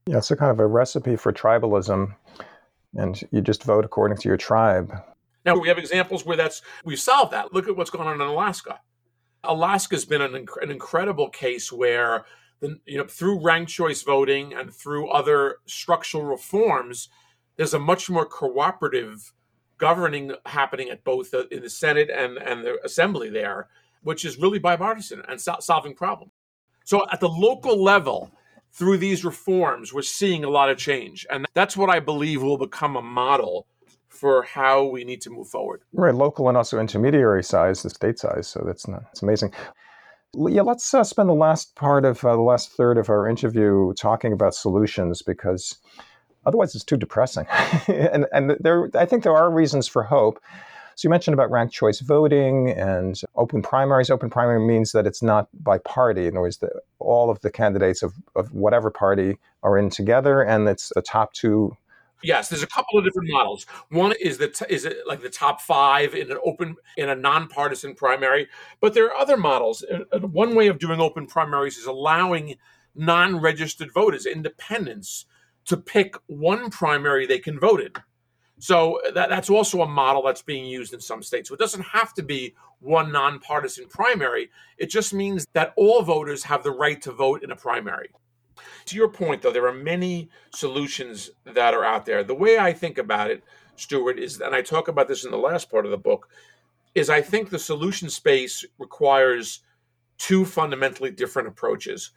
Yeah, 0.08 0.18
it's 0.18 0.32
a 0.32 0.36
kind 0.36 0.50
of 0.50 0.60
a 0.60 0.66
recipe 0.66 1.18
for 1.18 1.32
tribalism, 1.32 2.16
and 2.96 3.22
you 3.32 3.42
just 3.42 3.64
vote 3.64 3.86
according 3.86 4.18
to 4.20 4.28
your 4.28 4.38
tribe. 4.38 4.92
Now 5.46 5.58
we 5.58 5.68
have 5.68 5.78
examples 5.78 6.26
where 6.26 6.38
that's 6.38 6.62
we've 6.84 7.00
solved 7.00 7.34
that. 7.34 7.54
Look 7.54 7.68
at 7.68 7.76
what's 7.76 7.90
going 7.90 8.08
on 8.08 8.16
in 8.16 8.22
Alaska. 8.22 8.80
Alaska's 9.44 10.06
been 10.06 10.22
an, 10.22 10.32
inc- 10.32 10.62
an 10.62 10.72
incredible 10.72 11.30
case 11.30 11.72
where 11.72 12.26
the, 12.60 12.80
you 12.86 12.98
know 12.98 13.06
through 13.06 13.42
ranked 13.42 13.72
choice 13.72 14.04
voting 14.04 14.54
and 14.54 14.74
through 14.74 15.10
other 15.10 15.58
structural 15.66 16.24
reforms, 16.24 17.10
there's 17.56 17.74
a 17.74 17.80
much 17.80 18.10
more 18.10 18.26
cooperative 18.26 19.34
governing 19.78 20.34
happening 20.46 20.90
at 20.90 21.04
both 21.04 21.32
the, 21.32 21.48
in 21.54 21.64
the 21.64 21.70
Senate 21.70 22.10
and, 22.10 22.38
and 22.38 22.66
the 22.66 22.78
Assembly 22.84 23.30
there, 23.30 23.68
which 24.04 24.26
is 24.26 24.38
really 24.38 24.60
bipartisan 24.60 25.24
and 25.28 25.40
so- 25.40 25.58
solving 25.60 25.96
problems. 25.96 26.34
So 26.84 27.06
at 27.12 27.20
the 27.20 27.30
local 27.30 27.82
level, 27.82 28.32
through 28.72 28.98
these 28.98 29.26
reforms, 29.26 29.94
we're 29.94 30.02
seeing 30.02 30.44
a 30.44 30.50
lot 30.50 30.70
of 30.70 30.78
change. 30.78 31.26
And 31.30 31.46
that's 31.54 31.76
what 31.76 31.90
I 31.90 32.00
believe 32.00 32.44
will 32.44 32.58
become 32.58 32.96
a 32.96 33.02
model 33.02 33.68
for 34.08 34.44
how 34.44 34.86
we 34.86 35.04
need 35.04 35.22
to 35.22 35.30
move 35.30 35.48
forward. 35.48 35.82
Right, 35.94 36.14
local 36.14 36.48
and 36.50 36.58
also 36.58 36.80
intermediary 36.80 37.44
size, 37.44 37.84
the 37.84 37.90
state 37.90 38.20
size. 38.20 38.48
So 38.48 38.64
that's 38.66 38.88
not, 38.88 39.04
it's 39.12 39.22
amazing. 39.22 39.54
Yeah, 40.36 40.62
let's 40.62 40.94
uh, 40.94 41.04
spend 41.04 41.30
the 41.30 41.34
last 41.34 41.76
part 41.76 42.06
of 42.06 42.24
uh, 42.24 42.36
the 42.36 42.42
last 42.42 42.72
third 42.72 42.98
of 42.98 43.10
our 43.10 43.28
interview 43.28 43.94
talking 43.94 44.32
about 44.32 44.54
solutions 44.54 45.22
because 45.22 45.80
Otherwise, 46.46 46.74
it's 46.76 46.84
too 46.84 46.98
depressing. 46.98 47.46
and 47.88 48.26
and 48.32 48.58
there, 48.60 48.90
I 48.96 49.06
think 49.06 49.24
there 49.24 49.36
are 49.36 49.52
reasons 49.52 49.88
for 49.88 50.04
hope. 50.04 50.40
So 50.96 51.08
you 51.08 51.10
mentioned 51.10 51.34
about 51.34 51.50
ranked 51.52 51.74
choice 51.74 52.02
voting 52.02 52.72
and 52.72 53.22
open 53.36 53.62
primaries. 53.62 54.10
Open 54.10 54.30
primary 54.30 54.66
means 54.66 54.92
that 54.92 55.08
it's 55.08 55.24
not 55.24 55.48
by 55.64 55.78
party. 55.78 56.28
In 56.28 56.34
other 56.34 56.42
words, 56.42 56.58
that 56.58 56.74
all 57.00 57.30
of 57.30 57.40
the 57.42 57.52
candidates 57.52 58.04
of, 58.04 58.14
of 58.36 58.52
whatever 58.52 58.92
party 58.92 59.38
are 59.64 59.78
in 59.78 59.90
together, 59.90 60.42
and 60.42 60.68
it's 60.68 60.92
the 60.96 61.02
top 61.02 61.34
two. 61.34 61.76
Yes, 62.22 62.50
there's 62.50 62.64
a 62.64 62.68
couple 62.68 63.00
of 63.00 63.06
different 63.06 63.30
models. 63.32 63.66
One 63.90 64.14
is 64.20 64.38
that 64.40 64.62
is 64.70 64.86
it 64.86 64.98
like 65.08 65.22
the 65.22 65.30
top 65.30 65.62
five 65.62 66.14
in 66.14 66.30
an 66.32 66.38
open 66.44 66.76
in 66.98 67.10
a 67.10 67.16
nonpartisan 67.16 67.96
primary, 67.96 68.48
but 68.82 68.94
there 68.94 69.06
are 69.06 69.16
other 69.16 69.38
models. 69.38 69.86
One 70.20 70.56
way 70.56 70.68
of 70.68 70.80
doing 70.80 71.00
open 71.00 71.28
primaries 71.28 71.78
is 71.78 71.86
allowing 71.86 72.56
non-registered 72.96 73.94
voters, 73.94 74.26
independents, 74.26 75.26
to 75.66 75.78
pick 75.78 76.16
one 76.28 76.70
primary 76.70 77.26
they 77.26 77.40
can 77.40 77.60
vote 77.60 77.80
in. 77.80 77.92
So 78.60 79.00
uh, 79.08 79.12
that, 79.12 79.30
that's 79.30 79.50
also 79.50 79.82
a 79.82 79.88
model 79.88 80.24
that's 80.24 80.42
being 80.42 80.66
used 80.66 80.94
in 80.94 81.00
some 81.00 81.24
states. 81.24 81.48
So 81.48 81.56
it 81.56 81.60
doesn't 81.60 81.84
have 81.84 82.14
to 82.16 82.24
be 82.24 82.56
one 82.80 83.12
nonpartisan 83.12 83.88
primary. 83.88 84.50
It 84.78 84.90
just 84.90 85.14
means 85.14 85.46
that 85.54 85.74
all 85.78 86.02
voters 86.02 86.44
have 86.44 86.64
the 86.64 86.72
right 86.72 87.02
to 87.04 87.12
vote 87.12 87.44
in 87.44 87.52
a 87.52 87.56
primary. 87.56 88.10
To 88.86 88.96
your 88.96 89.10
point, 89.10 89.42
though, 89.42 89.52
there 89.52 89.68
are 89.68 89.74
many 89.74 90.30
solutions 90.54 91.32
that 91.46 91.74
are 91.74 91.86
out 91.86 92.06
there. 92.06 92.24
The 92.24 92.36
way 92.36 92.58
I 92.58 92.74
think 92.74 92.98
about 92.98 93.32
it, 93.32 93.44
Stuart, 93.76 94.20
is, 94.20 94.42
and 94.42 94.56
I 94.56 94.62
talk 94.62 94.88
about 94.88 95.08
this 95.08 95.26
in 95.26 95.32
the 95.32 95.38
last 95.38 95.70
part 95.70 95.86
of 95.86 95.92
the 95.92 95.98
book, 95.98 96.30
is 96.96 97.10
I 97.10 97.22
think 97.22 97.50
the 97.50 97.60
solution 97.60 98.10
space 98.10 98.66
requires 98.78 99.62
two 100.18 100.46
fundamentally 100.46 101.12
different 101.12 101.48
approaches 101.48 102.12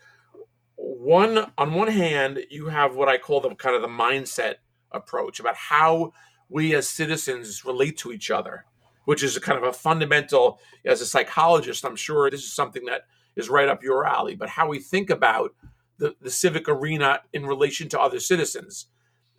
one 0.83 1.51
on 1.57 1.73
one 1.75 1.89
hand 1.89 2.45
you 2.51 2.67
have 2.67 2.97
what 2.97 3.09
i 3.09 3.17
call 3.17 3.41
the 3.41 3.55
kind 3.55 3.77
of 3.77 3.83
the 3.83 3.89
mindset 3.89 4.57
approach 4.91 5.39
about 5.39 5.55
how 5.55 6.13
we 6.49 6.75
as 6.75 6.89
citizens 6.89 7.65
relate 7.65 7.97
to 7.97 8.13
each 8.13 8.31
other 8.31 8.65
which 9.05 9.23
is 9.23 9.37
a 9.37 9.41
kind 9.41 9.57
of 9.57 9.65
a 9.65 9.73
fundamental 9.73 10.59
as 10.85 11.01
a 11.01 11.07
psychologist 11.07 11.85
i'm 11.85 11.97
sure 11.97 12.29
this 12.31 12.43
is 12.43 12.53
something 12.53 12.85
that 12.85 13.03
is 13.37 13.49
right 13.49 13.69
up 13.69 13.83
your 13.83 14.05
alley 14.05 14.35
but 14.35 14.49
how 14.49 14.69
we 14.69 14.79
think 14.79 15.09
about 15.09 15.55
the, 16.03 16.15
the 16.21 16.31
civic 16.31 16.69
arena 16.69 17.21
in 17.33 17.47
relation 17.47 17.89
to 17.89 18.01
other 18.01 18.21
citizens 18.21 18.87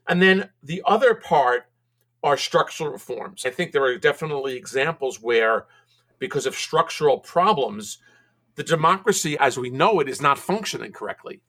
and 0.07 0.21
then 0.21 0.49
the 0.63 0.81
other 0.85 1.13
part 1.13 1.65
are 2.23 2.37
structural 2.37 2.91
reforms 2.91 3.45
i 3.45 3.49
think 3.49 3.71
there 3.71 3.83
are 3.83 3.97
definitely 3.97 4.55
examples 4.55 5.21
where 5.21 5.65
because 6.19 6.45
of 6.45 6.55
structural 6.55 7.19
problems 7.19 7.99
the 8.55 8.63
democracy 8.63 9.37
as 9.39 9.57
we 9.57 9.69
know 9.69 9.99
it 9.99 10.09
is 10.09 10.21
not 10.21 10.37
functioning 10.37 10.91
correctly. 10.91 11.41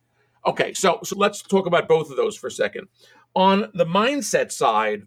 Okay, 0.46 0.72
so 0.74 1.00
so 1.02 1.16
let's 1.16 1.42
talk 1.42 1.66
about 1.66 1.88
both 1.88 2.10
of 2.10 2.16
those 2.16 2.36
for 2.36 2.48
a 2.48 2.52
second. 2.52 2.88
On 3.34 3.70
the 3.74 3.86
mindset 3.86 4.52
side, 4.52 5.02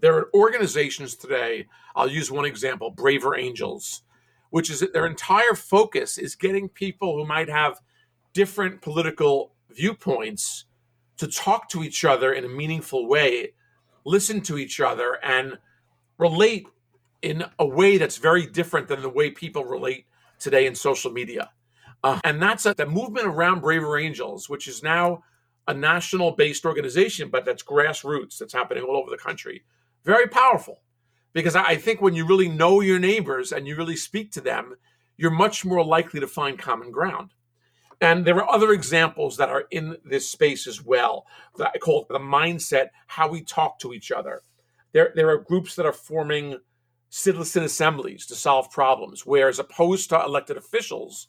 there 0.00 0.16
are 0.16 0.30
organizations 0.34 1.14
today. 1.14 1.66
I'll 1.94 2.10
use 2.10 2.30
one 2.30 2.46
example, 2.46 2.90
Braver 2.90 3.36
Angels, 3.36 4.02
which 4.50 4.70
is 4.70 4.80
that 4.80 4.92
their 4.92 5.06
entire 5.06 5.54
focus 5.54 6.18
is 6.18 6.34
getting 6.34 6.68
people 6.68 7.16
who 7.16 7.26
might 7.26 7.48
have 7.48 7.80
different 8.32 8.80
political 8.80 9.52
viewpoints 9.70 10.64
to 11.18 11.26
talk 11.26 11.68
to 11.70 11.82
each 11.82 12.04
other 12.04 12.32
in 12.32 12.44
a 12.44 12.48
meaningful 12.48 13.06
way, 13.06 13.52
listen 14.04 14.40
to 14.42 14.58
each 14.58 14.80
other, 14.80 15.18
and 15.22 15.58
relate 16.18 16.66
in 17.22 17.44
a 17.58 17.66
way 17.66 17.98
that's 17.98 18.16
very 18.16 18.46
different 18.46 18.88
than 18.88 19.02
the 19.02 19.08
way 19.08 19.30
people 19.30 19.64
relate 19.64 20.06
today 20.38 20.66
in 20.66 20.74
social 20.74 21.12
media. 21.12 21.50
Uh, 22.02 22.18
and 22.24 22.42
that's 22.42 22.66
a, 22.66 22.74
the 22.74 22.86
movement 22.86 23.26
around 23.26 23.60
Braver 23.60 23.98
Angels, 23.98 24.48
which 24.48 24.66
is 24.66 24.82
now 24.82 25.22
a 25.68 25.74
national 25.74 26.32
based 26.32 26.64
organization, 26.64 27.28
but 27.28 27.44
that's 27.44 27.62
grassroots, 27.62 28.38
that's 28.38 28.52
happening 28.52 28.82
all 28.82 28.96
over 28.96 29.10
the 29.10 29.16
country. 29.16 29.62
Very 30.04 30.26
powerful 30.26 30.80
because 31.32 31.54
I 31.54 31.76
think 31.76 32.00
when 32.00 32.14
you 32.14 32.26
really 32.26 32.48
know 32.48 32.80
your 32.80 32.98
neighbors 32.98 33.52
and 33.52 33.66
you 33.66 33.76
really 33.76 33.96
speak 33.96 34.32
to 34.32 34.40
them, 34.40 34.74
you're 35.16 35.30
much 35.30 35.64
more 35.64 35.84
likely 35.84 36.18
to 36.20 36.26
find 36.26 36.58
common 36.58 36.90
ground. 36.90 37.30
And 38.02 38.24
there 38.24 38.36
are 38.36 38.50
other 38.50 38.72
examples 38.72 39.36
that 39.36 39.48
are 39.48 39.64
in 39.70 39.96
this 40.04 40.28
space 40.28 40.66
as 40.66 40.84
well 40.84 41.24
that 41.56 41.70
I 41.72 41.78
call 41.78 42.04
the 42.10 42.18
mindset, 42.18 42.88
how 43.06 43.28
we 43.28 43.42
talk 43.42 43.78
to 43.78 43.94
each 43.94 44.10
other. 44.10 44.42
There, 44.90 45.12
there 45.14 45.30
are 45.30 45.38
groups 45.38 45.76
that 45.76 45.86
are 45.86 45.92
forming 45.92 46.58
citizen 47.10 47.62
assemblies 47.62 48.26
to 48.26 48.34
solve 48.34 48.72
problems, 48.72 49.24
where 49.24 49.48
as 49.48 49.60
opposed 49.60 50.08
to 50.10 50.20
elected 50.20 50.56
officials, 50.56 51.28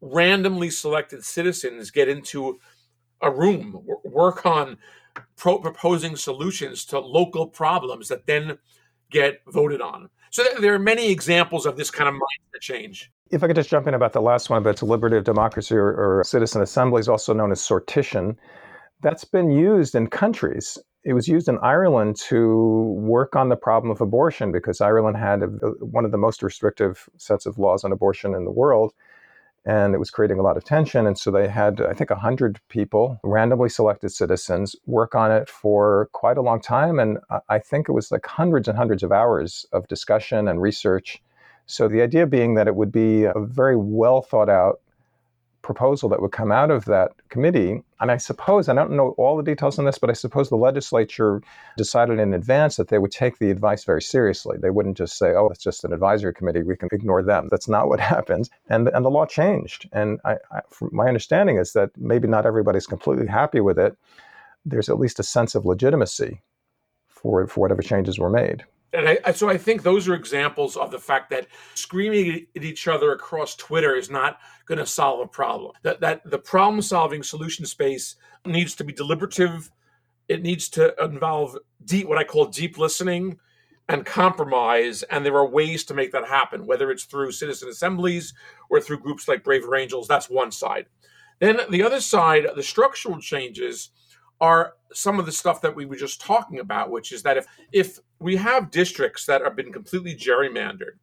randomly 0.00 0.70
selected 0.70 1.24
citizens 1.24 1.90
get 1.90 2.08
into 2.08 2.60
a 3.20 3.30
room, 3.30 3.84
work 4.04 4.46
on 4.46 4.78
pro- 5.36 5.58
proposing 5.58 6.14
solutions 6.14 6.84
to 6.84 7.00
local 7.00 7.46
problems 7.46 8.06
that 8.06 8.26
then 8.26 8.56
get 9.10 9.40
voted 9.48 9.80
on. 9.80 10.08
So 10.30 10.44
there 10.60 10.74
are 10.74 10.78
many 10.78 11.10
examples 11.10 11.66
of 11.66 11.76
this 11.76 11.90
kind 11.90 12.08
of 12.08 12.14
mindset 12.14 12.60
change. 12.60 13.10
If 13.32 13.42
I 13.42 13.46
could 13.46 13.56
just 13.56 13.70
jump 13.70 13.86
in 13.86 13.94
about 13.94 14.12
the 14.12 14.20
last 14.20 14.50
one 14.50 14.58
about 14.58 14.76
deliberative 14.76 15.24
democracy 15.24 15.74
or, 15.74 16.18
or 16.18 16.22
citizen 16.24 16.60
assemblies, 16.60 17.08
also 17.08 17.32
known 17.32 17.50
as 17.50 17.60
sortition, 17.60 18.36
that's 19.00 19.24
been 19.24 19.50
used 19.50 19.94
in 19.94 20.06
countries. 20.08 20.78
It 21.04 21.14
was 21.14 21.26
used 21.26 21.48
in 21.48 21.58
Ireland 21.58 22.16
to 22.28 22.94
work 22.98 23.34
on 23.34 23.48
the 23.48 23.56
problem 23.56 23.90
of 23.90 24.00
abortion 24.00 24.52
because 24.52 24.80
Ireland 24.80 25.16
had 25.16 25.42
a, 25.42 25.46
one 25.46 26.04
of 26.04 26.12
the 26.12 26.18
most 26.18 26.42
restrictive 26.42 27.08
sets 27.16 27.46
of 27.46 27.58
laws 27.58 27.84
on 27.84 27.90
abortion 27.90 28.34
in 28.34 28.44
the 28.44 28.50
world 28.52 28.92
and 29.64 29.94
it 29.94 29.98
was 29.98 30.10
creating 30.10 30.38
a 30.38 30.42
lot 30.42 30.56
of 30.56 30.64
tension. 30.64 31.06
And 31.06 31.16
so 31.16 31.30
they 31.30 31.48
had, 31.48 31.80
I 31.80 31.94
think, 31.94 32.10
100 32.10 32.60
people, 32.68 33.20
randomly 33.22 33.68
selected 33.68 34.10
citizens, 34.10 34.74
work 34.86 35.14
on 35.14 35.30
it 35.30 35.48
for 35.48 36.08
quite 36.12 36.36
a 36.36 36.42
long 36.42 36.60
time. 36.60 36.98
And 36.98 37.18
I 37.48 37.58
think 37.58 37.88
it 37.88 37.92
was 37.92 38.10
like 38.10 38.26
hundreds 38.26 38.66
and 38.68 38.76
hundreds 38.76 39.02
of 39.02 39.12
hours 39.12 39.64
of 39.72 39.86
discussion 39.88 40.48
and 40.48 40.60
research. 40.60 41.22
So 41.66 41.88
the 41.88 42.02
idea 42.02 42.26
being 42.26 42.54
that 42.54 42.68
it 42.68 42.76
would 42.76 42.92
be 42.92 43.24
a 43.24 43.34
very 43.36 43.76
well 43.76 44.22
thought 44.22 44.48
out 44.48 44.80
proposal 45.62 46.08
that 46.08 46.20
would 46.20 46.32
come 46.32 46.52
out 46.52 46.70
of 46.70 46.84
that 46.84 47.12
committee. 47.28 47.82
And 48.00 48.10
I 48.10 48.16
suppose, 48.16 48.68
I 48.68 48.74
don't 48.74 48.90
know 48.90 49.14
all 49.16 49.36
the 49.36 49.42
details 49.42 49.78
on 49.78 49.84
this, 49.84 49.98
but 49.98 50.10
I 50.10 50.12
suppose 50.12 50.48
the 50.48 50.56
legislature 50.56 51.40
decided 51.76 52.18
in 52.18 52.34
advance 52.34 52.76
that 52.76 52.88
they 52.88 52.98
would 52.98 53.12
take 53.12 53.38
the 53.38 53.50
advice 53.50 53.84
very 53.84 54.02
seriously. 54.02 54.58
They 54.60 54.70
wouldn't 54.70 54.96
just 54.96 55.16
say, 55.16 55.34
oh, 55.34 55.48
it's 55.48 55.62
just 55.62 55.84
an 55.84 55.92
advisory 55.92 56.34
committee, 56.34 56.62
we 56.62 56.76
can 56.76 56.88
ignore 56.92 57.22
them. 57.22 57.48
That's 57.50 57.68
not 57.68 57.88
what 57.88 58.00
happens. 58.14 58.50
And, 58.68 58.88
and 58.88 59.04
the 59.04 59.10
law 59.10 59.24
changed. 59.24 59.88
And 59.92 60.20
I, 60.24 60.32
I, 60.50 60.60
my 60.90 61.06
understanding 61.06 61.58
is 61.58 61.72
that 61.72 61.90
maybe 61.96 62.28
not 62.28 62.44
everybody's 62.44 62.86
completely 62.86 63.26
happy 63.26 63.60
with 63.60 63.78
it. 63.78 63.96
There's 64.64 64.88
at 64.88 64.98
least 64.98 65.20
a 65.20 65.24
sense 65.24 65.54
of 65.54 65.64
legitimacy 65.64 66.42
for, 67.08 67.46
for 67.46 67.60
whatever 67.60 67.82
changes 67.82 68.18
were 68.18 68.30
made. 68.30 68.64
And 68.92 69.18
I, 69.24 69.32
so 69.32 69.48
I 69.48 69.56
think 69.56 69.82
those 69.82 70.06
are 70.06 70.14
examples 70.14 70.76
of 70.76 70.90
the 70.90 70.98
fact 70.98 71.30
that 71.30 71.46
screaming 71.74 72.46
at 72.54 72.62
each 72.62 72.86
other 72.88 73.12
across 73.12 73.54
Twitter 73.56 73.94
is 73.94 74.10
not 74.10 74.38
going 74.66 74.78
to 74.78 74.86
solve 74.86 75.20
a 75.20 75.26
problem. 75.26 75.72
That 75.82 76.00
that 76.00 76.30
the 76.30 76.38
problem 76.38 76.82
solving 76.82 77.22
solution 77.22 77.64
space 77.64 78.16
needs 78.44 78.74
to 78.76 78.84
be 78.84 78.92
deliberative. 78.92 79.70
It 80.28 80.42
needs 80.42 80.68
to 80.70 80.94
involve 81.02 81.56
deep 81.84 82.06
what 82.08 82.18
I 82.18 82.24
call 82.24 82.46
deep 82.46 82.76
listening 82.78 83.38
and 83.88 84.04
compromise. 84.04 85.02
And 85.04 85.24
there 85.24 85.36
are 85.36 85.48
ways 85.48 85.84
to 85.84 85.94
make 85.94 86.12
that 86.12 86.28
happen, 86.28 86.66
whether 86.66 86.90
it's 86.90 87.04
through 87.04 87.32
citizen 87.32 87.68
assemblies 87.68 88.34
or 88.70 88.80
through 88.80 89.00
groups 89.00 89.26
like 89.26 89.44
Braver 89.44 89.74
Angels. 89.74 90.06
That's 90.06 90.30
one 90.30 90.52
side. 90.52 90.86
Then 91.40 91.60
the 91.70 91.82
other 91.82 92.00
side, 92.00 92.46
the 92.54 92.62
structural 92.62 93.18
changes 93.20 93.90
are 94.42 94.74
some 94.92 95.20
of 95.20 95.24
the 95.24 95.32
stuff 95.32 95.62
that 95.62 95.74
we 95.74 95.86
were 95.86 95.96
just 95.96 96.20
talking 96.20 96.58
about, 96.58 96.90
which 96.90 97.12
is 97.12 97.22
that 97.22 97.38
if 97.38 97.46
if 97.72 98.00
we 98.18 98.36
have 98.36 98.70
districts 98.70 99.24
that 99.26 99.40
have 99.42 99.56
been 99.56 99.72
completely 99.72 100.14
gerrymandered, 100.14 100.98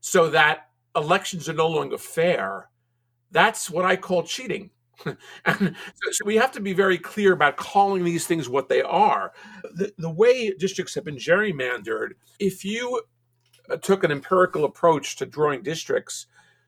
so 0.00 0.28
that 0.28 0.68
elections 0.94 1.48
are 1.48 1.54
no 1.54 1.68
longer 1.68 1.96
fair, 1.96 2.68
that's 3.30 3.70
what 3.70 3.84
I 3.86 3.96
call 3.96 4.24
cheating. 4.24 4.70
and 5.06 5.16
so, 5.46 6.10
so, 6.10 6.24
we 6.24 6.36
have 6.36 6.52
to 6.52 6.60
be 6.60 6.72
very 6.72 6.98
clear 6.98 7.32
about 7.32 7.56
calling 7.56 8.04
these 8.04 8.26
things 8.26 8.48
what 8.48 8.68
they 8.68 8.82
are. 8.82 9.32
The, 9.74 9.92
the 9.98 10.10
way 10.10 10.52
districts 10.52 10.94
have 10.94 11.04
been 11.04 11.16
gerrymandered, 11.16 12.10
if 12.38 12.64
you 12.64 13.02
uh, 13.68 13.76
took 13.76 14.04
an 14.04 14.12
empirical 14.12 14.64
approach 14.64 15.16
to 15.16 15.26
drawing 15.26 15.62
districts, 15.62 16.26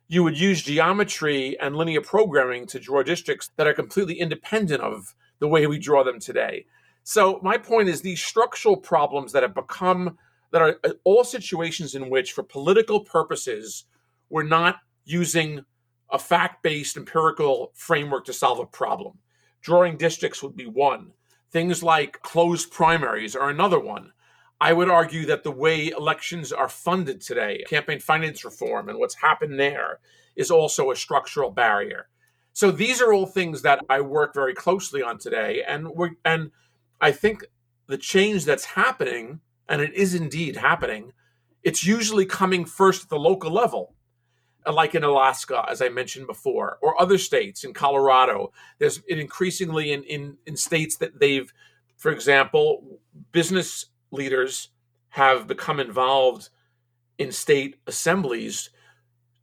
you 0.09 0.24
would 0.24 0.38
use 0.38 0.62
geometry 0.62 1.57
and 1.61 1.76
linear 1.76 2.00
programming 2.00 2.66
to 2.66 2.80
draw 2.80 3.02
districts 3.04 3.50
that 3.57 3.66
are 3.66 3.74
completely 3.74 4.18
independent 4.18 4.82
of 4.82 5.14
the 5.39 5.49
way 5.49 5.66
we 5.66 5.78
draw 5.78 6.03
them 6.03 6.20
today. 6.20 6.66
So 7.03 7.39
my 7.43 7.57
point 7.57 7.89
is 7.89 8.01
these 8.01 8.22
structural 8.22 8.76
problems 8.76 9.32
that 9.32 9.43
have 9.43 9.55
become 9.55 10.18
that 10.53 10.62
are 10.62 10.76
uh, 10.84 10.93
all 11.05 11.24
situations 11.24 11.95
in 11.95 12.11
which 12.11 12.32
for 12.32 12.43
political 12.43 13.01
purposes 13.01 13.84
we're 14.28 14.43
not 14.43 14.76
using 15.05 15.64
a 16.11 16.18
fact-based 16.18 16.97
empirical 16.97 17.72
framework 17.74 18.24
to 18.26 18.32
solve 18.32 18.59
a 18.59 18.66
problem. 18.66 19.18
Drawing 19.61 19.97
districts 19.97 20.43
would 20.43 20.57
be 20.57 20.66
one. 20.66 21.12
Things 21.51 21.82
like 21.82 22.22
closed 22.22 22.70
primaries 22.70 23.37
are 23.37 23.51
another 23.51 23.80
one. 23.80 24.12
I 24.61 24.72
would 24.72 24.89
argue 24.89 25.26
that 25.26 25.45
the 25.45 25.51
way 25.51 25.89
elections 25.89 26.53
are 26.53 26.68
funded 26.68 27.20
today, 27.20 27.64
campaign 27.68 28.01
finance 28.01 28.45
reform 28.45 28.89
and 28.89 28.99
what's 28.99 29.14
happened 29.14 29.61
there 29.61 30.01
is 30.34 30.51
also 30.51 30.91
a 30.91 30.97
structural 30.97 31.51
barrier. 31.51 32.09
So 32.57 32.70
these 32.70 33.02
are 33.02 33.12
all 33.12 33.26
things 33.26 33.61
that 33.62 33.80
I 33.90 34.00
work 34.00 34.32
very 34.32 34.54
closely 34.54 35.02
on 35.02 35.18
today, 35.18 35.62
and 35.68 35.94
we 35.94 36.12
and 36.24 36.52
I 37.02 37.12
think 37.12 37.44
the 37.86 37.98
change 37.98 38.46
that's 38.46 38.64
happening, 38.64 39.40
and 39.68 39.82
it 39.82 39.92
is 39.92 40.14
indeed 40.14 40.57
happening, 40.57 41.12
it's 41.62 41.84
usually 41.84 42.24
coming 42.24 42.64
first 42.64 43.02
at 43.02 43.09
the 43.11 43.18
local 43.18 43.52
level, 43.52 43.94
uh, 44.66 44.72
like 44.72 44.94
in 44.94 45.04
Alaska, 45.04 45.66
as 45.68 45.82
I 45.82 45.90
mentioned 45.90 46.28
before, 46.28 46.78
or 46.80 46.98
other 46.98 47.18
states 47.18 47.62
in 47.62 47.74
Colorado. 47.74 48.52
There's 48.78 49.02
increasingly 49.07 49.92
in, 49.92 50.02
in, 50.04 50.38
in 50.46 50.57
states 50.57 50.96
that 50.96 51.20
they've, 51.20 51.52
for 51.98 52.11
example, 52.11 53.00
business 53.32 53.84
leaders 54.12 54.70
have 55.11 55.46
become 55.46 55.78
involved 55.78 56.48
in 57.18 57.32
state 57.32 57.76
assemblies 57.86 58.70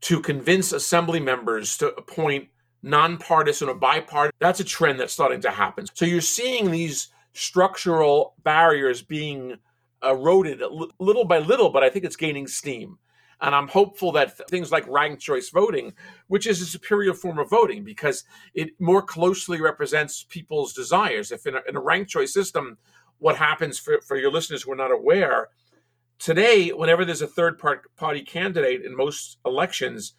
to 0.02 0.20
convince 0.20 0.72
assembly 0.72 1.20
members 1.20 1.78
to 1.78 1.94
appoint 1.94 2.48
nonpartisan 2.84 3.70
or 3.70 3.76
bipartisan. 3.76 4.36
That's 4.40 4.60
a 4.60 4.66
trend 4.66 5.00
that's 5.00 5.14
starting 5.14 5.42
to 5.42 5.52
happen. 5.52 5.88
So 5.94 6.06
you're 6.06 6.22
seeing 6.22 6.70
these 6.70 7.08
structural 7.34 8.36
barriers 8.44 9.02
being 9.02 9.58
eroded 10.04 10.62
little 11.00 11.26
by 11.26 11.40
little, 11.40 11.70
but 11.70 11.84
I 11.84 11.90
think 11.90 12.06
it's 12.06 12.18
gaining 12.18 12.46
steam. 12.48 13.00
And 13.42 13.56
I'm 13.56 13.68
hopeful 13.68 14.12
that 14.14 14.38
th- 14.38 14.48
things 14.50 14.72
like 14.72 14.88
ranked 14.88 15.22
choice 15.22 15.50
voting, 15.50 15.94
which 16.28 16.46
is 16.46 16.62
a 16.62 16.66
superior 16.66 17.14
form 17.14 17.40
of 17.40 17.50
voting 17.50 17.84
because 17.84 18.24
it 18.54 18.70
more 18.80 19.02
closely 19.02 19.60
represents 19.60 20.26
people's 20.30 20.74
desires. 20.74 21.32
If 21.32 21.46
in 21.46 21.56
a, 21.56 21.62
in 21.68 21.76
a 21.76 21.82
ranked 21.82 22.12
choice 22.12 22.34
system, 22.34 22.78
what 23.20 23.36
happens 23.36 23.80
for, 23.80 24.02
for 24.02 24.18
your 24.18 24.32
listeners 24.32 24.64
who 24.64 24.72
are 24.72 24.78
not 24.78 24.92
aware, 24.92 25.50
today, 26.20 26.70
whenever 26.70 27.04
there's 27.04 27.22
a 27.22 27.28
third 27.28 27.62
party 27.98 28.22
candidate 28.22 28.86
in 28.86 28.96
most 28.96 29.40
elections, 29.46 30.14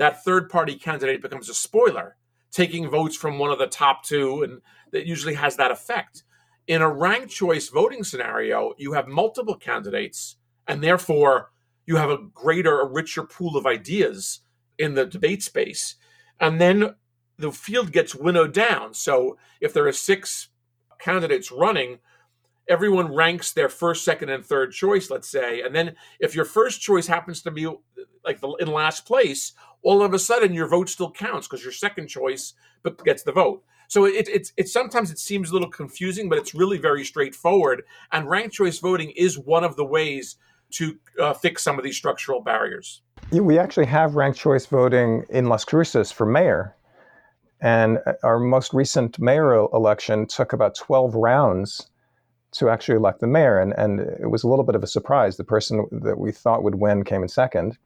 that 0.00 0.24
third 0.24 0.48
party 0.48 0.76
candidate 0.76 1.20
becomes 1.20 1.50
a 1.50 1.54
spoiler, 1.54 2.16
taking 2.50 2.88
votes 2.88 3.14
from 3.14 3.38
one 3.38 3.50
of 3.50 3.58
the 3.58 3.66
top 3.66 4.02
two, 4.02 4.42
and 4.42 4.62
that 4.92 5.06
usually 5.06 5.34
has 5.34 5.56
that 5.56 5.70
effect. 5.70 6.24
In 6.66 6.80
a 6.80 6.90
ranked 6.90 7.28
choice 7.28 7.68
voting 7.68 8.02
scenario, 8.02 8.72
you 8.78 8.94
have 8.94 9.06
multiple 9.06 9.56
candidates, 9.56 10.36
and 10.66 10.82
therefore 10.82 11.50
you 11.84 11.96
have 11.96 12.08
a 12.08 12.16
greater, 12.32 12.80
a 12.80 12.86
richer 12.86 13.24
pool 13.24 13.58
of 13.58 13.66
ideas 13.66 14.40
in 14.78 14.94
the 14.94 15.04
debate 15.04 15.42
space. 15.42 15.96
And 16.40 16.58
then 16.58 16.94
the 17.36 17.52
field 17.52 17.92
gets 17.92 18.14
winnowed 18.14 18.54
down. 18.54 18.94
So 18.94 19.36
if 19.60 19.74
there 19.74 19.86
are 19.86 19.92
six 19.92 20.48
candidates 20.98 21.52
running, 21.52 21.98
everyone 22.70 23.12
ranks 23.12 23.52
their 23.52 23.68
first, 23.68 24.02
second, 24.02 24.30
and 24.30 24.46
third 24.46 24.72
choice, 24.72 25.10
let's 25.10 25.28
say. 25.28 25.60
And 25.60 25.74
then 25.74 25.96
if 26.20 26.34
your 26.34 26.46
first 26.46 26.80
choice 26.80 27.06
happens 27.06 27.42
to 27.42 27.50
be 27.50 27.66
like 28.24 28.40
the, 28.40 28.48
in 28.60 28.68
last 28.68 29.04
place, 29.04 29.52
all 29.82 30.02
of 30.02 30.14
a 30.14 30.18
sudden 30.18 30.52
your 30.52 30.68
vote 30.68 30.88
still 30.88 31.10
counts 31.10 31.46
because 31.46 31.62
your 31.62 31.72
second 31.72 32.08
choice 32.08 32.54
gets 33.04 33.22
the 33.22 33.32
vote. 33.32 33.62
So 33.88 34.04
it, 34.04 34.28
it's 34.28 34.52
it's 34.56 34.72
sometimes 34.72 35.10
it 35.10 35.18
seems 35.18 35.50
a 35.50 35.52
little 35.52 35.68
confusing, 35.68 36.28
but 36.28 36.38
it's 36.38 36.54
really 36.54 36.78
very 36.78 37.04
straightforward. 37.04 37.82
And 38.12 38.28
ranked 38.28 38.54
choice 38.54 38.78
voting 38.78 39.12
is 39.16 39.38
one 39.38 39.64
of 39.64 39.76
the 39.76 39.84
ways 39.84 40.36
to 40.74 40.96
uh, 41.20 41.34
fix 41.34 41.64
some 41.64 41.76
of 41.78 41.84
these 41.84 41.96
structural 41.96 42.40
barriers. 42.40 43.02
We 43.32 43.58
actually 43.58 43.86
have 43.86 44.14
ranked 44.14 44.38
choice 44.38 44.66
voting 44.66 45.24
in 45.28 45.48
Las 45.48 45.64
Cruces 45.64 46.12
for 46.12 46.24
mayor. 46.24 46.76
And 47.60 47.98
uh, 48.06 48.12
our 48.22 48.38
most 48.38 48.72
recent 48.72 49.18
mayoral 49.18 49.68
election 49.72 50.26
took 50.26 50.52
about 50.52 50.76
12 50.76 51.14
rounds 51.16 51.88
to 52.52 52.68
actually 52.68 52.96
elect 52.96 53.20
the 53.20 53.26
mayor. 53.26 53.58
And, 53.58 53.72
and 53.76 54.00
it 54.00 54.30
was 54.30 54.44
a 54.44 54.48
little 54.48 54.64
bit 54.64 54.74
of 54.74 54.82
a 54.82 54.86
surprise. 54.86 55.36
The 55.36 55.44
person 55.44 55.86
that 55.90 56.18
we 56.18 56.32
thought 56.32 56.62
would 56.62 56.76
win 56.76 57.04
came 57.04 57.22
in 57.22 57.28
second 57.28 57.76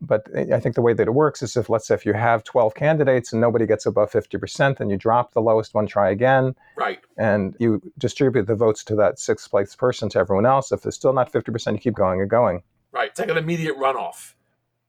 but 0.00 0.26
I 0.52 0.60
think 0.60 0.74
the 0.74 0.82
way 0.82 0.92
that 0.92 1.06
it 1.06 1.14
works 1.14 1.42
is 1.42 1.56
if, 1.56 1.70
let's 1.70 1.86
say, 1.86 1.94
if 1.94 2.04
you 2.04 2.12
have 2.12 2.44
12 2.44 2.74
candidates 2.74 3.32
and 3.32 3.40
nobody 3.40 3.66
gets 3.66 3.86
above 3.86 4.10
50%, 4.10 4.78
then 4.78 4.90
you 4.90 4.96
drop 4.96 5.32
the 5.32 5.40
lowest 5.40 5.74
one, 5.74 5.86
try 5.86 6.10
again. 6.10 6.54
Right. 6.76 6.98
And 7.16 7.56
you 7.58 7.80
distribute 7.96 8.46
the 8.46 8.54
votes 8.54 8.84
to 8.84 8.94
that 8.96 9.18
sixth 9.18 9.50
place 9.50 9.74
person 9.74 10.08
to 10.10 10.18
everyone 10.18 10.44
else. 10.44 10.70
If 10.70 10.82
there's 10.82 10.96
still 10.96 11.14
not 11.14 11.32
50%, 11.32 11.72
you 11.72 11.78
keep 11.78 11.94
going 11.94 12.20
and 12.20 12.28
going. 12.28 12.62
Right. 12.92 13.08
It's 13.08 13.18
like 13.18 13.30
an 13.30 13.38
immediate 13.38 13.76
runoff. 13.76 14.34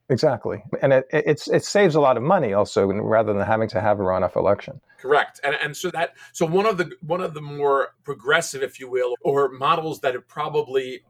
Exactly. 0.10 0.64
And 0.82 0.94
it, 0.94 1.08
it, 1.12 1.48
it 1.48 1.66
saves 1.66 1.96
a 1.96 2.00
lot 2.00 2.18
of 2.18 2.24
money 2.24 2.54
also 2.54 2.86
rather 2.88 3.34
than 3.34 3.46
having 3.46 3.68
to 3.70 3.82
have 3.82 4.00
a 4.00 4.04
runoff 4.04 4.36
election. 4.36 4.82
Correct. 4.98 5.40
And, 5.44 5.56
and 5.62 5.76
so 5.76 5.90
that, 5.92 6.16
so 6.34 6.46
one 6.46 6.66
of 6.66 6.78
the, 6.78 6.92
one 7.02 7.22
of 7.22 7.34
the 7.34 7.42
more 7.42 7.90
progressive, 8.04 8.64
if 8.64 8.80
you 8.80 8.90
will, 8.90 9.16
or 9.22 9.50
models 9.50 10.02
that 10.02 10.16
are 10.16 10.22
probably 10.22 11.02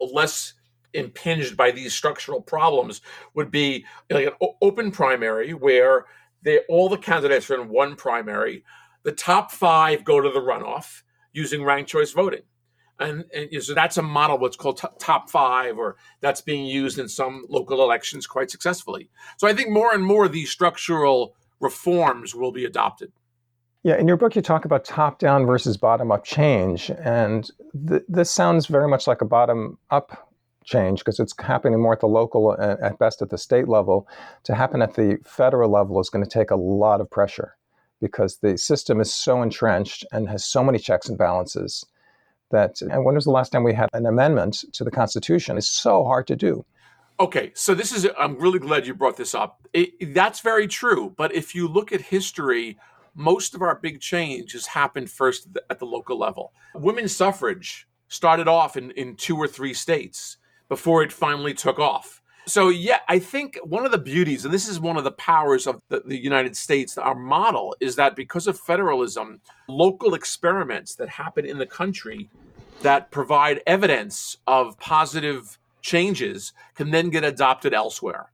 less 0.00 0.54
impinged 0.94 1.56
by 1.56 1.70
these 1.70 1.94
structural 1.94 2.40
problems 2.40 3.00
would 3.34 3.50
be 3.50 3.84
like 4.10 4.26
an 4.26 4.48
open 4.60 4.90
primary 4.90 5.52
where 5.54 6.06
they, 6.42 6.60
all 6.68 6.88
the 6.88 6.96
candidates 6.96 7.50
are 7.50 7.60
in 7.60 7.68
one 7.68 7.96
primary. 7.96 8.64
The 9.02 9.12
top 9.12 9.50
five 9.50 10.04
go 10.04 10.20
to 10.20 10.30
the 10.30 10.40
runoff 10.40 11.02
using 11.32 11.64
ranked 11.64 11.90
choice 11.90 12.12
voting. 12.12 12.42
And, 12.98 13.24
and, 13.34 13.62
so 13.62 13.72
that's 13.72 13.96
a 13.96 14.02
model 14.02 14.38
what's 14.38 14.56
called 14.56 14.76
t- 14.76 14.88
top 14.98 15.30
five 15.30 15.78
or 15.78 15.96
that's 16.20 16.42
being 16.42 16.66
used 16.66 16.98
in 16.98 17.08
some 17.08 17.46
local 17.48 17.82
elections 17.82 18.26
quite 18.26 18.50
successfully 18.50 19.08
so 19.38 19.48
i 19.48 19.54
think 19.54 19.70
more 19.70 19.94
and 19.94 20.04
more 20.04 20.28
these 20.28 20.50
structural 20.50 21.34
reforms 21.60 22.34
will 22.34 22.52
be 22.52 22.66
adopted 22.66 23.10
yeah 23.84 23.96
in 23.96 24.06
your 24.06 24.18
book 24.18 24.36
you 24.36 24.42
talk 24.42 24.66
about 24.66 24.84
top 24.84 25.18
down 25.18 25.46
versus 25.46 25.78
bottom 25.78 26.12
up 26.12 26.24
change 26.24 26.90
and 27.02 27.50
th- 27.88 28.02
this 28.06 28.30
sounds 28.30 28.66
very 28.66 28.86
much 28.86 29.06
like 29.06 29.22
a 29.22 29.26
bottom 29.26 29.78
up 29.90 30.29
change 30.64 31.00
because 31.00 31.18
it's 31.18 31.34
happening 31.38 31.80
more 31.80 31.92
at 31.94 32.00
the 32.00 32.06
local 32.06 32.52
and 32.52 32.80
at 32.80 32.98
best 32.98 33.22
at 33.22 33.30
the 33.30 33.38
state 33.38 33.68
level. 33.68 34.06
To 34.44 34.54
happen 34.54 34.82
at 34.82 34.94
the 34.94 35.18
federal 35.24 35.70
level 35.70 36.00
is 36.00 36.10
going 36.10 36.24
to 36.24 36.30
take 36.30 36.50
a 36.50 36.56
lot 36.56 37.00
of 37.00 37.10
pressure 37.10 37.56
because 38.00 38.38
the 38.38 38.56
system 38.56 39.00
is 39.00 39.12
so 39.12 39.42
entrenched 39.42 40.04
and 40.12 40.28
has 40.28 40.44
so 40.44 40.62
many 40.62 40.78
checks 40.78 41.08
and 41.08 41.18
balances 41.18 41.84
that 42.50 42.80
and 42.82 43.04
when 43.04 43.14
was 43.14 43.24
the 43.24 43.30
last 43.30 43.52
time 43.52 43.62
we 43.62 43.74
had 43.74 43.88
an 43.92 44.06
amendment 44.06 44.64
to 44.72 44.84
the 44.84 44.90
constitution? 44.90 45.56
It's 45.56 45.68
so 45.68 46.04
hard 46.04 46.26
to 46.28 46.36
do. 46.36 46.64
Okay 47.18 47.52
so 47.54 47.74
this 47.74 47.92
is 47.92 48.08
i'm 48.18 48.38
really 48.38 48.58
glad 48.58 48.86
you 48.86 48.94
brought 48.94 49.16
this 49.16 49.34
up. 49.34 49.66
It, 49.72 50.14
that's 50.14 50.40
very 50.40 50.66
true 50.66 51.14
but 51.16 51.34
if 51.34 51.54
you 51.54 51.68
look 51.68 51.92
at 51.92 52.00
history 52.00 52.78
most 53.14 53.54
of 53.54 53.62
our 53.62 53.74
big 53.74 54.00
change 54.00 54.52
has 54.52 54.66
happened 54.66 55.10
first 55.10 55.48
at 55.68 55.78
the 55.78 55.84
local 55.84 56.18
level. 56.18 56.52
Women's 56.74 57.14
suffrage 57.14 57.88
started 58.08 58.48
off 58.48 58.76
in, 58.76 58.90
in 58.92 59.16
two 59.16 59.36
or 59.36 59.46
three 59.46 59.74
states 59.74 60.36
before 60.70 61.02
it 61.02 61.12
finally 61.12 61.52
took 61.52 61.78
off 61.78 62.22
so 62.46 62.70
yeah 62.70 63.00
i 63.08 63.18
think 63.18 63.58
one 63.64 63.84
of 63.84 63.90
the 63.90 63.98
beauties 63.98 64.44
and 64.46 64.54
this 64.54 64.68
is 64.68 64.80
one 64.80 64.96
of 64.96 65.04
the 65.04 65.12
powers 65.12 65.66
of 65.66 65.82
the, 65.88 66.00
the, 66.06 66.16
united 66.16 66.56
states 66.56 66.96
our 66.96 67.14
model 67.14 67.76
is 67.80 67.96
that 67.96 68.16
because 68.16 68.46
of 68.46 68.58
federalism 68.58 69.40
local 69.68 70.14
experiments 70.14 70.94
that 70.94 71.08
happen 71.08 71.44
in 71.44 71.58
the 71.58 71.66
country 71.66 72.30
that 72.80 73.10
provide 73.10 73.60
evidence 73.66 74.38
of 74.46 74.78
positive 74.78 75.58
changes 75.82 76.52
can 76.74 76.90
then 76.90 77.10
get 77.10 77.24
adopted 77.24 77.74
elsewhere 77.74 78.30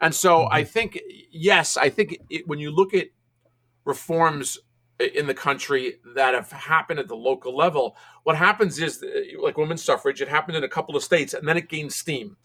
and 0.00 0.14
so 0.14 0.38
mm-hmm. 0.38 0.54
i 0.54 0.64
think 0.64 0.98
yes 1.30 1.76
i 1.76 1.90
think 1.90 2.16
it, 2.30 2.46
when 2.46 2.60
you 2.60 2.70
look 2.70 2.94
at 2.94 3.08
reforms 3.84 4.58
in 5.00 5.26
the 5.26 5.34
country 5.34 5.94
that 6.14 6.34
have 6.34 6.50
happened 6.52 6.98
at 6.98 7.08
the 7.08 7.16
local 7.16 7.56
level 7.56 7.96
what 8.24 8.36
happens 8.36 8.78
is 8.78 9.02
uh, 9.02 9.42
like 9.42 9.56
women's 9.56 9.82
suffrage 9.82 10.20
it 10.20 10.28
happened 10.28 10.56
in 10.56 10.64
a 10.64 10.68
couple 10.68 10.94
of 10.94 11.02
states 11.02 11.34
and 11.34 11.48
then 11.48 11.56
it 11.56 11.68
gained 11.68 11.92
steam 11.92 12.36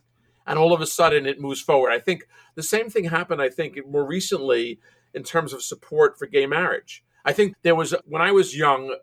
and 0.47 0.59
all 0.59 0.73
of 0.73 0.81
a 0.81 0.85
sudden 0.85 1.25
it 1.25 1.41
moves 1.41 1.61
forward. 1.61 1.91
I 1.91 1.99
think 1.99 2.27
the 2.55 2.63
same 2.63 2.89
thing 2.89 3.05
happened, 3.05 3.41
I 3.41 3.49
think, 3.49 3.79
more 3.87 4.05
recently 4.05 4.79
in 5.13 5.23
terms 5.23 5.53
of 5.53 5.63
support 5.63 6.17
for 6.17 6.27
gay 6.27 6.45
marriage. 6.45 7.03
I 7.23 7.33
think 7.33 7.55
there 7.63 7.75
was, 7.75 7.95
when 8.05 8.21
I 8.21 8.31
was 8.31 8.55
young, 8.55 8.91
uh, 8.91 8.95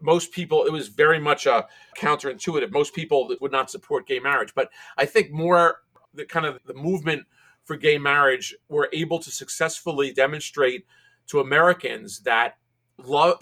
most 0.00 0.32
people, 0.32 0.64
it 0.64 0.72
was 0.72 0.88
very 0.88 1.20
much 1.20 1.46
a 1.46 1.66
counterintuitive. 1.96 2.72
Most 2.72 2.94
people 2.94 3.34
would 3.40 3.52
not 3.52 3.70
support 3.70 4.06
gay 4.06 4.18
marriage. 4.18 4.54
But 4.54 4.70
I 4.96 5.06
think 5.06 5.30
more 5.30 5.78
the 6.14 6.24
kind 6.24 6.46
of 6.46 6.58
the 6.66 6.74
movement 6.74 7.26
for 7.64 7.76
gay 7.76 7.98
marriage 7.98 8.54
were 8.68 8.88
able 8.92 9.18
to 9.20 9.30
successfully 9.30 10.12
demonstrate 10.12 10.86
to 11.28 11.40
Americans 11.40 12.20
that 12.20 12.56
love 13.04 13.38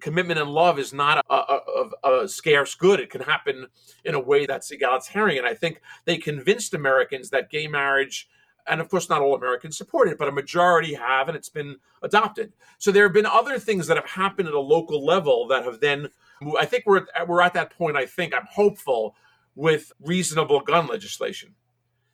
commitment 0.00 0.38
and 0.38 0.50
love 0.50 0.78
is 0.78 0.92
not 0.92 1.24
a, 1.30 1.34
a, 1.34 1.90
a, 2.04 2.28
scarce 2.28 2.74
good. 2.74 3.00
It 3.00 3.10
can 3.10 3.22
happen 3.22 3.66
in 4.04 4.14
a 4.14 4.20
way 4.20 4.46
that's 4.46 4.70
egalitarian. 4.70 5.44
I 5.44 5.54
think 5.54 5.80
they 6.04 6.18
convinced 6.18 6.74
americans 6.74 7.30
that 7.30 7.50
gay 7.50 7.66
marriage 7.66 8.28
and 8.66 8.82
of 8.82 8.90
course 8.90 9.08
not 9.08 9.22
all 9.22 9.34
americans 9.34 9.78
support 9.78 10.08
it 10.08 10.18
but 10.18 10.28
a 10.28 10.32
majority 10.32 10.92
have 10.92 11.28
and 11.28 11.36
it's 11.36 11.48
been 11.48 11.76
adopted. 12.02 12.52
So 12.76 12.92
there 12.92 13.04
have 13.04 13.14
been 13.14 13.26
other 13.26 13.58
things 13.58 13.86
that 13.86 13.96
have 13.96 14.06
happened 14.06 14.48
at 14.48 14.54
a 14.54 14.60
local 14.60 15.04
level 15.04 15.46
that 15.48 15.64
have 15.64 15.80
then 15.80 16.10
i 16.58 16.66
think 16.66 16.84
we're 16.86 17.06
at, 17.16 17.26
we're 17.26 17.40
at 17.40 17.54
that 17.54 17.70
point 17.70 17.96
i 17.96 18.06
think 18.06 18.34
i'm 18.34 18.46
hopeful 18.48 19.16
with 19.58 19.92
reasonable 20.00 20.60
gun 20.60 20.86
legislation. 20.86 21.52